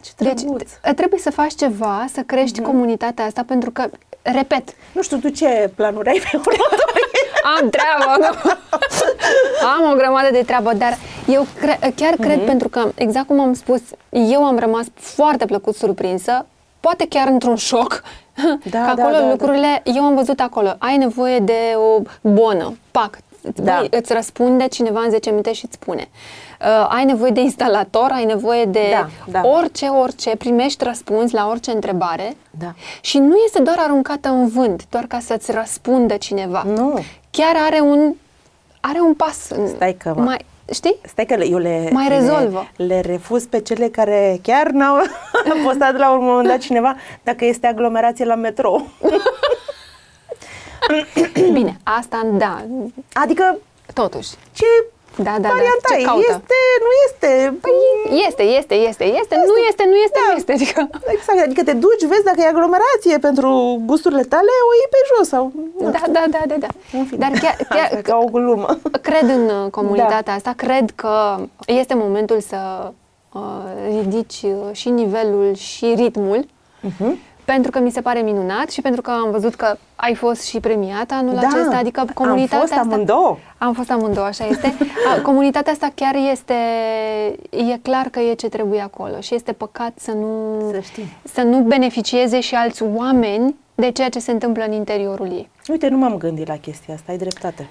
Ce 0.00 0.10
Deci 0.16 0.40
drăguț. 0.40 0.70
t- 0.72 0.94
trebuie 0.96 1.20
să 1.20 1.30
faci 1.30 1.54
ceva, 1.54 2.04
să 2.12 2.20
crești 2.20 2.60
Mhm. 2.60 2.70
comunitatea 2.70 3.24
asta, 3.24 3.42
pentru 3.46 3.70
că, 3.70 3.86
repet, 4.22 4.68
Nu 4.92 5.02
știu, 5.02 5.16
tu 5.18 5.28
ce 5.28 5.70
planuri 5.74 6.08
ai 6.08 6.18
pe 6.18 6.28
următorii? 6.36 6.58
am 7.58 7.68
treabă, 7.70 8.16
nu? 8.18 8.50
am 9.66 9.92
o 9.92 9.96
grămadă 9.96 10.28
de 10.32 10.42
treabă, 10.46 10.72
dar 10.72 10.98
eu 11.26 11.46
cre- 11.60 11.92
chiar 11.96 12.14
cred 12.14 12.36
Mhm. 12.36 12.44
pentru 12.46 12.68
că, 12.68 12.90
exact 12.94 13.26
cum 13.26 13.40
am 13.40 13.54
spus, 13.54 13.80
eu 14.10 14.44
am 14.44 14.58
rămas 14.58 14.86
foarte 14.94 15.44
plăcut 15.44 15.74
surprinsă, 15.74 16.46
poate 16.80 17.06
chiar 17.08 17.28
într-un 17.28 17.56
șoc, 17.56 18.02
Da, 18.34 18.52
că 18.62 18.92
da, 18.94 19.02
acolo 19.02 19.16
da, 19.16 19.20
da. 19.22 19.28
lucrurile, 19.30 19.82
eu 19.84 20.02
am 20.02 20.14
văzut 20.14 20.40
acolo, 20.40 20.74
ai 20.78 20.96
nevoie 20.96 21.38
de 21.38 21.58
o 21.76 22.02
bonă, 22.20 22.76
pac, 22.90 23.18
Da. 23.54 23.76
Băi, 23.78 23.88
îți 24.00 24.12
răspunde 24.12 24.68
cineva 24.68 25.00
în 25.00 25.10
10 25.10 25.30
minute 25.30 25.52
și 25.52 25.64
îți 25.64 25.74
spune. 25.74 26.08
Uh, 26.66 26.86
ai 26.88 27.04
nevoie 27.04 27.30
de 27.30 27.40
instalator, 27.40 28.10
ai 28.12 28.24
nevoie 28.24 28.64
de 28.64 28.80
Da, 28.90 29.08
da. 29.40 29.48
orice, 29.48 29.86
orice, 29.86 30.36
primești 30.36 30.84
răspuns 30.84 31.30
la 31.32 31.48
orice 31.48 31.70
întrebare 31.70 32.36
Da. 32.50 32.74
și 33.00 33.18
nu 33.18 33.34
este 33.44 33.62
doar 33.62 33.76
aruncată 33.78 34.28
în 34.28 34.48
vânt, 34.48 34.82
doar 34.90 35.04
ca 35.04 35.18
să-ți 35.18 35.52
răspundă 35.52 36.16
cineva. 36.16 36.62
Nu. 36.66 36.98
Chiar 37.30 37.54
are 37.66 37.80
un, 37.80 38.14
are 38.80 39.00
un 39.00 39.14
pas. 39.14 39.48
în- 39.50 39.66
Stai 39.68 39.94
că- 39.94 40.14
mai, 40.16 40.44
Știi? 40.72 40.96
Stai 41.06 41.24
că 41.24 41.34
le- 41.34 41.46
eu 41.46 41.58
le, 41.58 41.88
Mai 41.92 42.08
rezolvă. 42.08 42.66
le, 42.76 42.84
le 42.86 43.00
refuz 43.00 43.44
pe 43.44 43.60
cele 43.60 43.88
care 43.88 44.38
chiar 44.42 44.66
n-au 44.70 44.96
postat 45.64 45.96
la 45.98 46.10
un 46.12 46.24
moment 46.24 46.48
dat 46.48 46.58
cineva 46.58 46.96
dacă 47.22 47.44
este 47.44 47.66
aglomerație 47.66 48.24
la 48.24 48.34
metrou. 48.34 48.86
Bine, 51.52 51.76
asta 51.82 52.26
da, 52.32 52.64
Adică 53.12 53.58
totuși. 53.94 54.28
ce 54.52 54.64
Da, 55.16 55.22
da, 55.24 55.38
da, 55.38 55.48
varianta 55.48 55.88
ce 55.94 56.00
e? 56.00 56.04
caută? 56.04 56.20
Este, 56.30 56.58
nu 56.86 56.90
este. 57.06 57.30
Păi 57.64 57.72
este, 58.28 58.42
este, 58.42 58.74
este, 58.74 59.04
este, 59.20 59.34
nu 59.50 59.56
este, 59.68 59.84
nu 59.92 59.96
este, 60.06 60.18
Da. 60.20 60.26
nu 60.30 60.36
este. 60.40 60.52
Adică, 60.52 60.80
Exact, 61.16 61.40
adică 61.46 61.62
te 61.62 61.72
duci, 61.72 62.04
vezi 62.12 62.24
dacă 62.24 62.40
e 62.40 62.46
aglomerație 62.46 63.18
pentru 63.28 63.50
gusturile 63.84 64.22
tale, 64.22 64.52
o 64.68 64.72
iei 64.78 64.90
pe 64.94 65.00
jos 65.10 65.28
sau... 65.28 65.52
da, 65.96 66.02
da, 66.16 66.24
da, 66.34 66.40
da, 66.50 66.54
da. 66.64 66.66
În 66.98 67.04
fine. 67.04 67.18
Dar 67.22 67.30
chiar, 67.42 67.56
Asta 67.60 67.74
chiar 67.74 68.00
ca 68.02 68.16
o 68.16 68.24
glumă. 68.24 68.78
cred 69.08 69.22
în 69.38 69.44
uh, 69.64 69.70
comunitatea 69.70 70.34
asta, 70.34 70.52
cred 70.56 70.90
că 70.94 71.36
este 71.66 71.94
momentul 71.94 72.40
să 72.40 72.90
uh, 73.32 73.40
ridici 73.88 74.40
uh, 74.42 74.52
și 74.72 74.88
nivelul 74.88 75.54
și 75.54 75.86
ritmul, 75.96 76.46
Uh-huh. 76.84 77.12
Pentru 77.44 77.70
că 77.70 77.78
mi 77.78 77.90
se 77.90 78.00
pare 78.00 78.20
minunat 78.20 78.70
și 78.70 78.80
pentru 78.80 79.02
că 79.02 79.10
am 79.10 79.30
văzut 79.30 79.54
că 79.54 79.76
ai 79.96 80.14
fost 80.14 80.42
și 80.42 80.60
premiată 80.60 81.14
anul 81.14 81.34
Da, 81.34 81.40
acesta, 81.48 81.76
adică 81.76 82.04
comunitatea 82.14 82.56
am 82.58 82.60
fost 82.66 82.72
asta... 82.72 82.92
amândouă. 82.94 83.36
Am 83.58 83.72
fost 83.72 83.90
amândouă, 83.90 84.26
așa 84.26 84.46
este. 84.46 84.74
A, 85.16 85.20
comunitatea 85.22 85.72
asta 85.72 85.90
chiar 85.94 86.14
este, 86.30 86.54
e 87.50 87.78
clar 87.82 88.06
că 88.06 88.20
e 88.20 88.34
ce 88.34 88.48
trebuie 88.48 88.80
acolo 88.80 89.20
și 89.20 89.34
este 89.34 89.52
păcat 89.52 89.92
să 89.98 90.10
nu, 90.12 90.58
Să 90.72 90.80
știi. 90.80 91.16
să 91.32 91.42
nu 91.42 91.58
beneficieze 91.58 92.40
și 92.40 92.54
alți 92.54 92.82
oameni 92.82 93.54
de 93.74 93.90
ceea 93.90 94.08
ce 94.08 94.18
se 94.18 94.30
întâmplă 94.30 94.64
în 94.64 94.72
interiorul 94.72 95.26
ei. 95.26 95.48
Uite, 95.68 95.88
nu 95.88 95.96
m-am 95.96 96.16
gândit 96.16 96.48
la 96.48 96.56
chestia 96.56 96.94
asta, 96.94 97.12
ai 97.12 97.18
dreptate. 97.18 97.66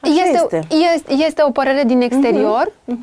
Așa 0.00 0.12
Este, 0.12 0.40
este. 0.42 0.66
Mhm, 0.70 0.82
este, 0.94 1.12
este 1.12 1.42
o 1.46 1.50
părere 1.50 1.82
din 1.84 2.00
exterior, 2.00 2.72
uh, 2.84 2.94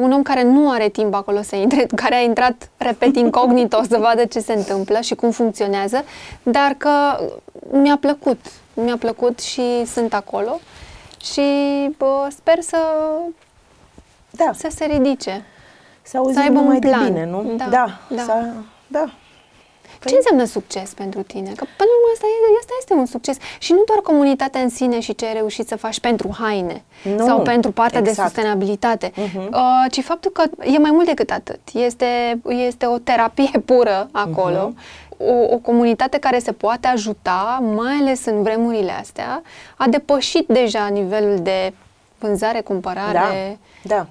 un 0.00 0.12
om 0.12 0.22
care 0.22 0.42
nu 0.42 0.70
are 0.70 0.88
timp 0.88 1.14
acolo 1.14 1.42
să 1.42 1.56
intre, 1.56 1.86
care 2.02 2.14
a 2.14 2.20
intrat, 2.22 2.70
repet, 2.76 3.16
incognito 3.16 3.82
să 3.88 3.98
vadă 3.98 4.24
ce 4.24 4.38
se 4.40 4.52
întâmplă 4.52 5.00
și 5.00 5.14
cum 5.14 5.30
funcționează, 5.30 6.04
dar 6.42 6.74
că 6.76 6.90
mi-a 7.70 7.96
plăcut, 8.00 8.38
mi-a 8.74 8.96
plăcut 8.96 9.40
și 9.40 9.62
sunt 9.86 10.14
acolo 10.14 10.60
și 11.22 11.42
bă, 11.98 12.26
sper 12.30 12.60
să 12.60 12.78
Da. 14.30 14.50
să 14.54 14.68
se 14.70 14.84
ridice. 14.84 15.44
Să 16.02 16.16
auzim 16.16 16.34
să 16.34 16.40
aibă 16.40 16.58
numai 16.58 16.74
un 16.74 16.80
plan. 16.80 17.02
de 17.04 17.08
bine, 17.10 17.26
nu? 17.26 17.52
Da, 17.56 17.64
Da. 17.70 17.86
da. 18.08 18.22
Să, 18.22 18.32
da. 18.86 19.04
Ce 20.04 20.14
înseamnă 20.14 20.44
succes 20.44 20.90
pentru 20.92 21.22
tine? 21.22 21.48
Că 21.56 21.64
până 21.76 21.90
la 21.90 21.96
urmă 21.98 22.10
asta, 22.14 22.26
e, 22.26 22.58
asta 22.60 22.72
este 22.78 22.92
un 22.94 23.06
succes. 23.06 23.36
Și 23.58 23.72
nu 23.72 23.82
doar 23.86 23.98
comunitatea 23.98 24.60
în 24.60 24.68
sine 24.68 25.00
și 25.00 25.14
ce 25.14 25.26
ai 25.26 25.32
reușit 25.32 25.68
să 25.68 25.76
faci 25.76 26.00
pentru 26.00 26.36
haine 26.38 26.84
Nu, 27.16 27.24
sau 27.26 27.40
pentru 27.42 27.70
partea 27.72 28.00
de 28.00 28.08
exact. 28.08 28.28
sustenabilitate, 28.28 29.12
Mhm. 29.16 29.38
uh, 29.52 29.90
ci 29.90 30.00
faptul 30.04 30.30
că 30.30 30.42
e 30.64 30.78
mai 30.78 30.90
mult 30.90 31.06
decât 31.06 31.30
atât. 31.30 31.60
Este, 31.74 32.40
este 32.48 32.86
o 32.86 32.98
terapie 32.98 33.50
pură 33.70 34.08
acolo, 34.12 34.68
Mhm. 34.68 34.78
o, 35.18 35.54
o 35.54 35.56
comunitate 35.56 36.18
care 36.18 36.38
se 36.38 36.52
poate 36.52 36.86
ajuta, 36.86 37.62
mai 37.74 37.92
ales 38.00 38.24
în 38.24 38.42
vremurile 38.42 38.92
astea, 38.92 39.42
a 39.76 39.86
depășit 39.88 40.46
deja 40.48 40.86
nivelul 40.86 41.38
de 41.42 41.72
vânzare, 42.18 42.60
cumpărare. 42.60 43.58
Da, 43.82 43.94
da. 43.96 44.06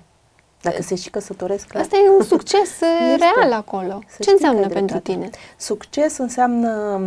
Dacă 0.62 0.82
se 0.82 0.96
și 0.96 1.10
căsătoresc, 1.10 1.68
clar. 1.68 1.82
Asta 1.84 1.96
e 1.98 2.10
un 2.18 2.24
succes 2.24 2.70
uh, 2.82 3.12
Este. 3.14 3.26
real 3.40 3.54
acolo. 3.54 4.00
Să 4.08 4.16
Ce 4.16 4.22
știi 4.22 4.34
înseamnă 4.34 4.60
că 4.60 4.66
ai 4.68 4.72
pentru 4.74 4.98
dreptate. 4.98 5.12
tine? 5.20 5.30
Succes 5.58 6.18
înseamnă 6.18 7.02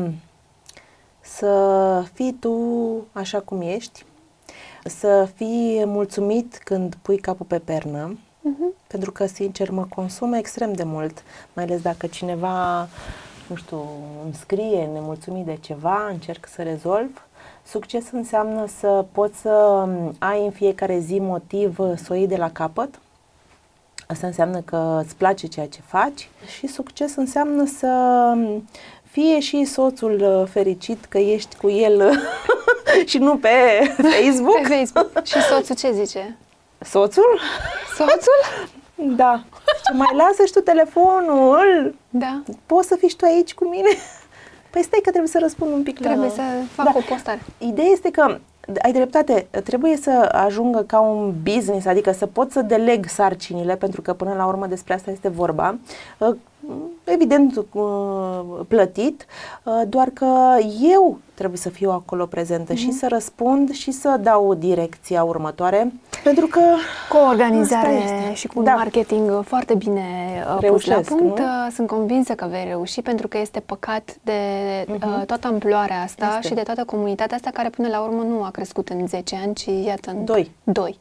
să 1.20 2.05
fii 2.12 2.36
tu 2.40 2.57
așa 3.12 3.40
cum 3.40 3.61
ești, 3.61 4.05
să 4.84 5.28
fii 5.34 5.82
mulțumit 5.86 6.59
când 6.64 6.94
pui 7.03 7.18
capul 7.18 7.46
pe 7.46 7.59
pernă, 7.59 8.18
Mhm. 8.42 8.72
pentru 8.86 9.12
că, 9.12 9.26
sincer, 9.26 9.70
mă 9.70 9.86
consumă 9.94 10.36
extrem 10.36 10.72
de 10.72 10.82
mult, 10.82 11.22
mai 11.53 11.64
ales 11.64 11.80
dacă 11.80 12.07
cineva, 12.07 12.88
nu 13.46 13.55
știu, 13.57 13.84
îmi 14.24 14.34
scrie 14.34 14.88
nemulțumit 14.92 15.44
de 15.44 15.57
ceva, 15.61 16.07
încerc 16.11 16.46
să 16.55 16.62
rezolv. 16.62 17.24
Succes 17.66 18.05
înseamnă 18.12 18.66
să 18.78 19.05
poți 19.12 19.38
să 19.40 19.86
ai 20.18 20.44
în 20.44 20.51
fiecare 20.51 20.98
zi 20.98 21.18
motiv 21.18 21.76
să 21.76 22.07
o 22.11 22.14
iei 22.14 22.26
de 22.26 22.36
la 22.36 22.51
capăt, 22.51 22.98
Asta 24.11 24.26
înseamnă 24.26 24.61
că 24.61 25.02
îți 25.04 25.16
place 25.16 25.46
ceea 25.46 25.66
ce 25.66 25.78
faci 25.86 26.28
și 26.58 26.66
succes 26.66 27.14
înseamnă 27.16 27.64
să 27.78 28.32
fie 29.11 29.40
și 29.40 29.64
soțul 29.64 30.20
uh, 30.20 30.48
fericit 30.52 31.04
că 31.04 31.18
ești 31.18 31.56
cu 31.56 31.68
el 31.70 32.20
și 33.11 33.18
nu 33.18 33.36
pe 33.38 33.48
Facebook. 34.16 34.61
Pe 34.62 34.68
Facebook. 34.74 35.24
Și 35.24 35.40
soțul 35.42 35.74
ce 35.76 35.92
zice? 35.92 36.36
Soțul? 36.78 37.38
Soțul? 37.96 38.68
Da. 39.16 39.42
Ce 39.84 39.92
mai 39.96 40.11
lasă 40.16 40.44
și 40.46 40.52
tu 40.52 40.61
telefonul? 40.61 41.94
Da. 42.11 42.42
Poți 42.66 42.88
să 42.88 42.96
fii 42.96 43.08
și 43.08 43.16
tu 43.16 43.24
aici 43.24 43.54
cu 43.54 43.68
mine? 43.68 43.88
Păi 44.70 44.82
stai 44.82 45.00
că 45.02 45.08
trebuie 45.11 45.30
să 45.30 45.38
răspund 45.40 45.72
un 45.72 45.82
pic 45.82 45.98
la... 45.98 46.06
Trebuie 46.06 46.30
să 46.30 46.42
fac 46.74 46.84
Da. 46.84 46.92
o 46.94 47.00
postare. 47.08 47.40
Ideea 47.58 47.88
este 47.88 48.11
că 48.11 48.38
ai 48.82 48.92
dreptate, 48.92 49.46
trebuie 49.64 49.96
să 49.96 50.28
ajungă 50.32 50.82
ca 50.86 51.00
un 51.00 51.34
business, 51.42 51.86
adică 51.86 52.12
să 52.12 52.26
pot 52.26 52.50
să 52.50 52.62
deleg 52.62 53.06
sarcinile, 53.06 53.76
pentru 53.76 54.02
că 54.02 54.12
până 54.12 54.34
la 54.34 54.46
urmă 54.46 54.66
despre 54.66 54.94
asta 54.94 55.10
este 55.10 55.28
vorba. 55.28 55.78
Uh, 56.70 56.76
Evident 57.04 57.56
uh, 57.72 57.82
plătit, 58.68 59.26
uh, 59.64 59.72
doar 59.88 60.08
că 60.08 60.56
eu 60.82 61.18
trebuie 61.34 61.58
să 61.58 61.68
fiu 61.68 61.90
acolo 61.90 62.26
prezentă 62.26 62.74
și 62.74 62.92
să 62.92 63.06
răspund 63.08 63.70
și 63.70 63.90
să 63.90 64.18
dau 64.22 64.54
direcția 64.54 65.22
următoare, 65.24 65.92
pentru 66.24 66.46
că 66.46 66.60
Cu 67.08 67.16
o 67.16 67.28
organizare 67.28 67.96
Asta 67.96 68.14
este. 68.14 68.34
și 68.34 68.46
cu 68.46 68.58
un 68.58 68.64
Da. 68.64 68.74
marketing 68.74 69.42
foarte 69.44 69.74
bine 69.74 70.02
uh, 70.46 70.52
pus 70.52 70.60
Reușesc, 70.60 71.10
la 71.10 71.16
punct, 71.16 71.38
nu? 71.38 71.44
uh, 71.44 71.72
sunt 71.72 71.86
convinsă 71.86 72.34
că 72.34 72.46
vei 72.50 72.64
reuși 72.64 73.02
pentru 73.02 73.28
că 73.28 73.38
este 73.38 73.60
păcat 73.60 74.16
de 74.22 74.32
uh, 74.88 74.94
Mhm. 75.00 75.24
toată 75.26 75.46
amploarea 75.46 76.02
asta 76.02 76.26
Este. 76.34 76.48
și 76.48 76.54
de 76.54 76.62
toată 76.62 76.84
comunitatea 76.84 77.36
asta 77.36 77.50
care 77.52 77.68
până 77.68 77.88
la 77.88 78.00
urmă 78.00 78.22
nu 78.22 78.42
a 78.42 78.50
crescut 78.50 78.88
în 78.88 79.06
10 79.06 79.36
ani, 79.44 79.54
ci 79.54 79.64
iată 79.86 80.10
în 80.10 80.24
Doi. 80.24 80.50
Doi. 80.64 80.98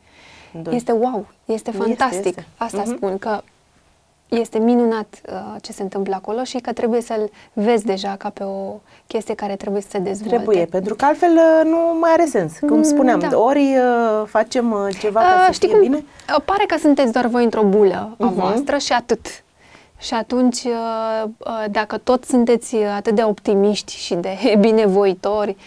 Doi. 0.61 0.75
Este 0.75 0.91
wow, 0.91 1.25
este 1.45 1.71
fantastic. 1.71 2.25
este. 2.25 2.45
Asta 2.57 2.81
Mhm. 2.85 2.95
spun 2.95 3.17
că 3.17 3.41
este 4.29 4.57
minunat 4.59 5.21
uh, 5.31 5.55
ce 5.61 5.71
se 5.71 5.81
întâmplă 5.81 6.15
acolo 6.15 6.43
și 6.43 6.57
că 6.57 6.73
trebuie 6.73 7.01
să-l 7.01 7.29
vezi 7.53 7.85
deja 7.85 8.15
ca 8.17 8.29
pe 8.29 8.43
o 8.43 8.79
chestie 9.07 9.33
care 9.35 9.55
trebuie 9.55 9.81
să 9.81 9.87
se 9.91 9.97
dezvolte. 9.99 10.35
trebuie, 10.35 10.65
pentru 10.65 10.95
că 10.95 11.05
altfel 11.05 11.31
uh, 11.35 11.65
nu 11.69 11.77
mai 11.99 12.11
are 12.11 12.25
sens. 12.25 12.53
Cum 12.59 12.77
Mm, 12.77 12.83
spuneam, 12.83 13.19
da. 13.19 13.37
ori 13.39 13.59
uh, 13.77 14.25
facem 14.27 14.71
uh, 14.71 14.87
ceva 14.99 15.19
ca 15.19 15.25
Uh, 15.39 15.43
să 15.45 15.51
știi 15.51 15.67
fie 15.67 15.77
cum? 15.77 15.87
bine, 15.87 16.03
Uh, 16.35 16.41
Pare 16.45 16.63
că 16.67 16.77
sunteți 16.77 17.11
doar 17.11 17.25
voi 17.25 17.43
într-o 17.43 17.63
bulă 17.63 18.15
a 18.19 18.23
Mhm. 18.25 18.33
voastră 18.33 18.77
și 18.77 18.93
atât. 18.93 19.25
Și 19.97 20.13
atunci, 20.13 20.63
uh, 20.63 21.23
uh, 21.37 21.63
dacă 21.71 21.97
tot 21.97 22.23
sunteți 22.25 22.75
uh, 22.75 22.81
atât 22.95 23.15
de 23.15 23.23
optimiști 23.23 23.95
și 23.95 24.15
de 24.15 24.37
binevoitori 24.59 25.57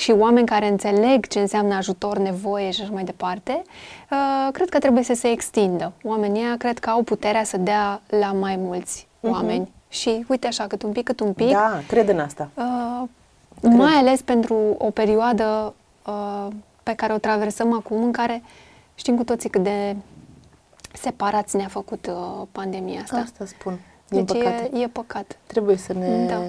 și 0.00 0.10
oameni 0.10 0.46
care 0.46 0.68
înțeleg 0.68 1.26
ce 1.26 1.40
înseamnă 1.40 1.74
ajutor, 1.74 2.18
nevoie 2.18 2.70
și 2.70 2.82
așa 2.82 2.90
mai 2.92 3.04
departe, 3.04 3.62
uh, 4.10 4.48
cred 4.52 4.68
că 4.68 4.78
trebuie 4.78 5.02
să 5.02 5.14
se 5.14 5.28
extindă. 5.30 5.92
Oamenii 6.02 6.42
ăia 6.42 6.56
cred 6.56 6.78
că 6.78 6.90
au 6.90 7.02
puterea 7.02 7.44
să 7.44 7.56
dea 7.56 8.00
la 8.06 8.32
mai 8.32 8.56
mulți 8.56 9.06
oameni. 9.20 9.72
Și 9.88 10.24
uite 10.28 10.46
așa, 10.46 10.66
cât 10.66 10.82
un 10.82 10.92
pic, 10.92 11.04
cât 11.04 11.20
un 11.20 11.32
pic, 11.32 11.46
Mhm. 11.46 11.54
da, 11.54 11.80
cred 11.86 12.08
în 12.08 12.18
asta. 12.18 12.48
Uh, 12.54 13.08
mai 13.62 13.92
ales 13.92 14.20
pentru 14.22 14.54
o 14.78 14.90
perioadă 14.90 15.74
uh, 16.06 16.46
pe 16.82 16.92
care 16.94 17.12
o 17.12 17.18
traversăm 17.18 17.72
acum, 17.72 18.02
în 18.02 18.12
care 18.12 18.42
știm 18.94 19.16
cu 19.16 19.24
toții 19.24 19.50
cât 19.50 19.62
de 19.62 19.96
separați 20.92 21.56
ne-a 21.56 21.68
făcut 21.68 22.06
uh, 22.06 22.46
pandemia 22.52 23.00
asta. 23.02 23.16
Asta 23.16 23.44
spun. 23.46 23.78
Din 24.08 24.24
deci 24.24 24.36
păcate. 24.36 24.70
E, 24.74 24.78
e 24.82 24.88
păcat. 24.88 25.36
Trebuie 25.46 25.76
să 25.76 25.92
ne... 25.92 26.26
Da. 26.26 26.40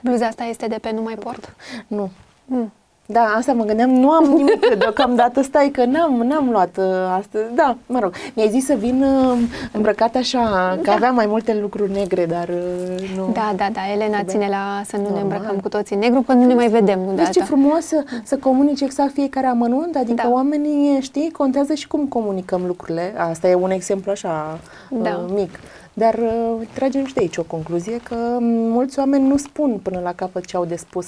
Bluza 0.00 0.26
asta 0.26 0.44
este 0.44 0.66
de 0.66 0.78
pe 0.78 0.90
Nu 0.90 1.02
mai 1.02 1.14
port? 1.14 1.56
Nu. 1.86 2.10
Mm. 2.44 2.72
Da, 3.12 3.34
asta 3.36 3.52
mă 3.52 3.64
gândeam, 3.64 3.90
nu 3.90 4.10
am 4.10 4.24
nimic 4.24 4.74
deocamdată, 4.78 5.42
stai 5.42 5.68
că 5.72 5.84
n-am, 5.84 6.12
n-am 6.14 6.50
luat 6.50 6.76
uh, 6.78 6.84
astăzi. 7.18 7.54
Da, 7.54 7.76
mă 7.86 7.98
rog, 7.98 8.12
mi-ai 8.34 8.48
zis 8.48 8.64
să 8.64 8.74
vin 8.74 9.02
uh, 9.02 9.38
îmbrăcat 9.72 10.14
așa, 10.14 10.78
că 10.82 10.90
aveam 10.90 11.14
mai 11.14 11.26
multe 11.26 11.58
lucruri 11.60 11.92
negre, 11.92 12.26
dar 12.26 12.48
uh, 12.48 13.10
nu. 13.16 13.30
Da, 13.32 13.52
da, 13.56 13.66
da. 13.72 13.80
Elena 13.94 14.22
ține 14.24 14.46
la 14.50 14.80
să 14.84 14.96
nu 14.96 15.02
ne 15.02 15.08
Normal. 15.08 15.22
îmbrăcăm 15.22 15.56
cu 15.60 15.68
toții 15.68 15.94
în 15.94 16.00
negru, 16.00 16.20
că 16.20 16.32
nu 16.32 16.44
ne 16.46 16.54
mai 16.54 16.68
vedem. 16.68 16.98
Nu 17.00 17.08
de 17.10 17.14
Vezi 17.14 17.30
ce 17.30 17.40
asta. 17.40 17.54
frumos 17.54 17.84
să, 17.86 18.04
să 18.24 18.36
comunici 18.36 18.80
exact 18.80 19.12
fiecare 19.12 19.46
amănunt, 19.46 19.96
adică 19.96 20.22
Da. 20.22 20.30
oamenii, 20.32 21.00
știi, 21.00 21.30
contează 21.30 21.74
și 21.74 21.86
cum 21.88 22.06
comunicăm 22.06 22.60
lucrurile. 22.66 23.14
Asta 23.30 23.48
e 23.48 23.54
un 23.54 23.70
exemplu 23.70 24.10
așa 24.10 24.58
Da. 24.88 25.20
uh, 25.24 25.32
mic. 25.34 25.50
Dar 25.92 26.14
uh, 26.14 26.66
tragem 26.72 27.04
și 27.06 27.14
de 27.14 27.20
aici 27.20 27.36
o 27.36 27.42
concluzie 27.42 28.00
că 28.02 28.16
mulți 28.40 28.98
oameni 28.98 29.28
nu 29.28 29.36
spun 29.36 29.80
până 29.82 30.00
la 30.02 30.12
capăt 30.12 30.44
ce 30.44 30.56
au 30.56 30.64
de 30.64 30.76
spus. 30.76 31.06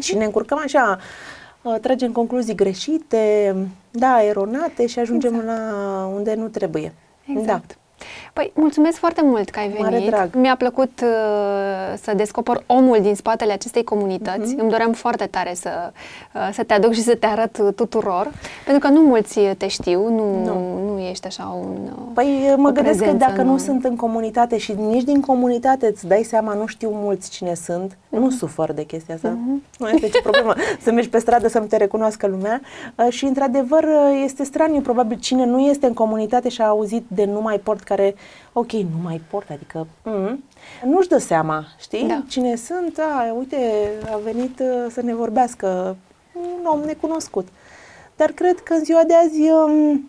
Și 0.00 0.16
ne 0.16 0.24
încurcăm 0.24 0.58
așa, 0.64 0.98
uh, 1.62 1.74
tragem 1.80 2.12
concluzii 2.12 2.54
greșite, 2.54 3.56
da, 3.90 4.22
eronate 4.22 4.86
și 4.86 4.98
ajungem 4.98 5.42
la 5.44 6.10
unde 6.14 6.34
nu 6.34 6.48
trebuie. 6.48 6.92
Exact. 7.26 7.78
Păi, 8.36 8.52
mulțumesc 8.54 8.96
foarte 8.98 9.20
mult 9.24 9.50
că 9.50 9.58
ai 9.58 9.66
venit. 9.68 9.82
Mare 9.82 10.02
drag. 10.06 10.34
Mi-a 10.34 10.56
plăcut 10.56 11.00
uh, 11.02 11.98
să 12.02 12.12
descoper 12.16 12.62
omul 12.66 12.98
din 13.00 13.14
spatele 13.14 13.52
acestei 13.52 13.84
comunități. 13.84 14.52
Mhm. 14.52 14.60
Îmi 14.60 14.70
doream 14.70 14.92
foarte 14.92 15.26
tare 15.26 15.54
să, 15.54 15.70
uh, 16.34 16.48
să 16.52 16.62
te 16.64 16.72
aduc 16.74 16.92
și 16.92 17.02
să 17.02 17.14
te 17.14 17.26
arăt 17.26 17.58
uh, 17.58 17.68
tuturor, 17.74 18.30
pentru 18.64 18.88
că 18.88 18.94
nu 18.94 19.00
mulți 19.00 19.40
te 19.58 19.66
știu, 19.66 20.08
nu, 20.08 20.44
Nu. 20.44 20.92
nu 20.92 20.98
ești 20.98 21.26
așa 21.26 21.56
un... 21.60 21.76
uh, 21.84 22.02
Păi 22.14 22.54
mă 22.56 22.68
o 22.68 22.72
gândesc 22.72 22.98
că 22.98 23.04
prezență 23.04 23.26
dacă 23.28 23.42
nu 23.42 23.52
în- 23.52 23.58
sunt 23.58 23.84
în 23.84 23.96
comunitate 23.96 24.58
și 24.58 24.72
nici 24.72 25.02
din 25.04 25.20
comunitate 25.20 25.86
îți 25.86 26.06
dai 26.06 26.22
seama, 26.22 26.52
nu 26.54 26.66
știu 26.66 26.90
mulți 26.92 27.30
cine 27.30 27.54
sunt, 27.54 27.96
Mhm. 28.08 28.20
nu 28.22 28.30
sufăr 28.30 28.72
de 28.72 28.82
chestia 28.84 29.14
asta. 29.14 29.36
Nu 29.78 29.88
este 29.88 30.08
ce 30.08 30.20
problemă 30.22 30.54
să 30.82 30.90
mergi 30.92 31.08
pe 31.08 31.18
stradă 31.18 31.48
să 31.48 31.58
nu 31.58 31.64
te 31.66 31.76
recunoască 31.76 32.26
lumea. 32.26 32.60
Uh, 32.96 33.06
Și 33.08 33.24
într-adevăr 33.24 33.82
uh, 33.82 34.20
este 34.24 34.44
straniu, 34.44 34.80
probabil 34.80 35.18
cine 35.18 35.44
nu 35.44 35.58
este 35.60 35.86
în 35.86 35.92
comunitate 35.94 36.48
și 36.48 36.60
a 36.60 36.66
auzit 36.66 37.04
de 37.08 37.24
nu 37.24 37.40
mai 37.40 37.58
port 37.58 37.80
care, 37.82 38.14
ok, 38.52 38.72
nu 38.72 38.98
mai 39.02 39.20
port, 39.30 39.50
adică 39.50 39.86
mm, 40.02 40.44
nu-și 40.84 41.08
dă 41.08 41.18
seama, 41.18 41.64
știi? 41.78 42.06
Da. 42.06 42.22
Cine 42.28 42.54
sunt, 42.54 42.98
a, 42.98 43.34
uite, 43.38 43.90
a 44.12 44.16
venit 44.16 44.58
uh, 44.58 44.86
să 44.90 45.02
ne 45.02 45.14
vorbească 45.14 45.96
un 46.32 46.64
om 46.64 46.80
necunoscut. 46.80 47.48
Dar 48.16 48.30
cred 48.30 48.60
că 48.60 48.72
în 48.72 48.84
ziua 48.84 49.02
de 49.06 49.14
azi 49.14 49.50
um, 49.50 50.08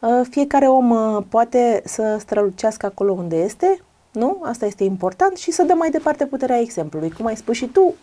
Uh, 0.00 0.26
Fiecare 0.30 0.68
om 0.68 0.90
uh, 0.90 1.22
poate 1.28 1.82
să 1.84 2.16
strălucească 2.20 2.86
acolo 2.86 3.12
unde 3.12 3.36
este, 3.36 3.80
nu? 4.12 4.40
Asta 4.42 4.66
este 4.66 4.84
important 4.84 5.36
și 5.36 5.50
să 5.50 5.62
dă 5.62 5.74
mai 5.76 5.90
departe 5.90 6.26
puterea 6.26 6.60
exemplului. 6.60 7.10
Cum 7.10 7.26
ai 7.26 7.36
spus 7.36 7.56
și 7.56 7.66
tu, 7.66 7.94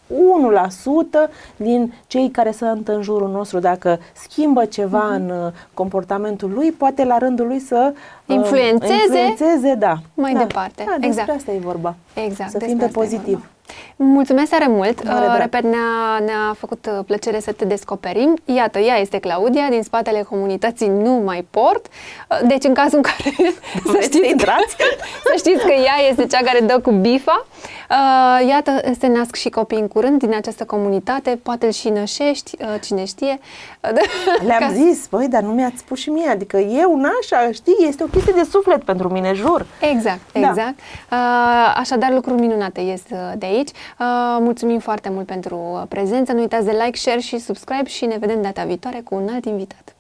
1% 1.28 1.30
din 1.56 1.94
cei 2.08 2.30
care 2.32 2.52
sunt 2.52 2.88
în 2.88 3.02
jurul 3.02 3.30
nostru, 3.30 3.60
dacă 3.60 4.00
schimbă 4.14 4.66
ceva 4.66 5.14
în 5.14 5.30
uh, 5.30 5.52
comportamentul 5.74 6.52
lui, 6.54 6.72
poate 6.72 7.04
la 7.04 7.18
rândul 7.18 7.48
lui 7.48 7.60
să 7.60 7.94
uh, 7.94 8.36
Influențeze 8.36 8.94
influențeze 9.28 9.76
da. 9.76 9.96
mai 10.14 10.34
da. 10.34 10.40
departe. 10.40 10.84
Da, 10.86 10.92
despre 10.92 11.08
Exact. 11.08 11.30
asta 11.30 11.52
e 11.52 11.58
vorba. 11.58 11.96
Exact. 12.14 12.52
Să 12.52 12.58
despre 12.58 12.68
fim 12.68 12.78
pe 12.78 12.86
asta 12.86 13.00
e 13.00 13.04
pozitiv. 13.04 13.50
Vorba. 13.98 14.12
Mulțumesc 14.14 14.50
tare 14.52 14.68
mult! 14.68 15.04
Mare 15.04 15.18
Uh, 15.20 15.26
drag. 15.26 15.40
repet, 15.40 15.64
ne-a, 15.64 16.20
ne-a 16.26 16.56
făcut 16.58 16.90
uh, 16.92 17.04
plăcere 17.06 17.40
să 17.40 17.52
te 17.52 17.66
descoperim. 17.66 18.38
Iată, 18.46 18.80
ea 18.80 18.98
este 18.98 19.20
Claudia, 19.20 19.68
din 19.70 19.84
spatele 19.84 20.22
comunității 20.22 20.88
Nu 20.88 21.12
Mai 21.12 21.48
Port. 21.50 21.86
Uh, 21.86 22.48
Deci, 22.48 22.64
în 22.64 22.74
cazul 22.74 22.98
în 22.98 23.02
care 23.02 23.36
să, 23.36 23.54
Vreți 23.84 23.92
să 23.96 24.02
știți 24.02 24.20
că, 24.20 24.28
intrați? 24.28 24.76
să 25.28 25.34
știți 25.38 25.66
că 25.66 25.72
ea 25.72 26.10
este 26.10 26.26
cea 26.26 26.42
care 26.44 26.60
dă 26.60 26.80
cu 26.80 26.92
bifa 26.92 27.46
Uh, 27.90 28.48
iată, 28.48 28.82
se 29.00 29.08
nasc 29.08 29.36
și 29.36 29.50
copii 29.50 29.80
în 29.80 29.88
curând 29.88 30.20
din 30.20 30.36
această 30.36 30.66
comunitate, 30.66 31.40
poate 31.44 31.66
îl 31.66 31.72
și 31.72 31.90
nășești, 31.90 32.56
uh, 32.62 32.68
cine 32.84 33.06
știe. 33.06 33.40
Le-am 34.48 34.60
Ca... 34.60 34.72
zis, 34.72 35.08
băi, 35.08 35.28
dar 35.28 35.42
nu 35.42 35.52
mi-ați 35.52 35.78
spus 35.78 36.00
și 36.00 36.10
mie, 36.10 36.30
adică 36.30 36.58
eu, 36.58 36.96
nașa, 36.96 37.52
știi, 37.52 37.76
este 37.88 38.04
o 38.04 38.06
chestie 38.06 38.34
de 38.34 38.48
suflet 38.52 38.84
pentru 38.84 39.10
mine, 39.10 39.34
jur. 39.34 39.66
Exact, 39.80 40.20
da. 40.34 40.40
exact. 40.40 40.80
Uh, 41.12 41.76
așadar, 41.76 42.12
lucruri 42.12 42.40
minunate 42.40 42.82
ies 42.82 43.02
uh, 43.12 43.18
de 43.38 43.46
aici. 43.46 43.57
Uh, 43.66 44.38
mulțumim 44.40 44.80
foarte 44.80 45.10
mult 45.10 45.26
pentru 45.26 45.56
uh, 45.56 45.84
prezență, 45.90 46.34
nu 46.34 46.40
uitați 46.40 46.66
de 46.66 46.72
like, 46.72 46.98
share 46.98 47.20
și 47.20 47.40
subscribe 47.40 47.90
și 47.90 48.06
ne 48.06 48.18
vedem 48.18 48.42
data 48.42 48.64
viitoare 48.64 49.02
cu 49.04 49.16
un 49.16 49.30
alt 49.34 49.46
invitat. 49.46 49.96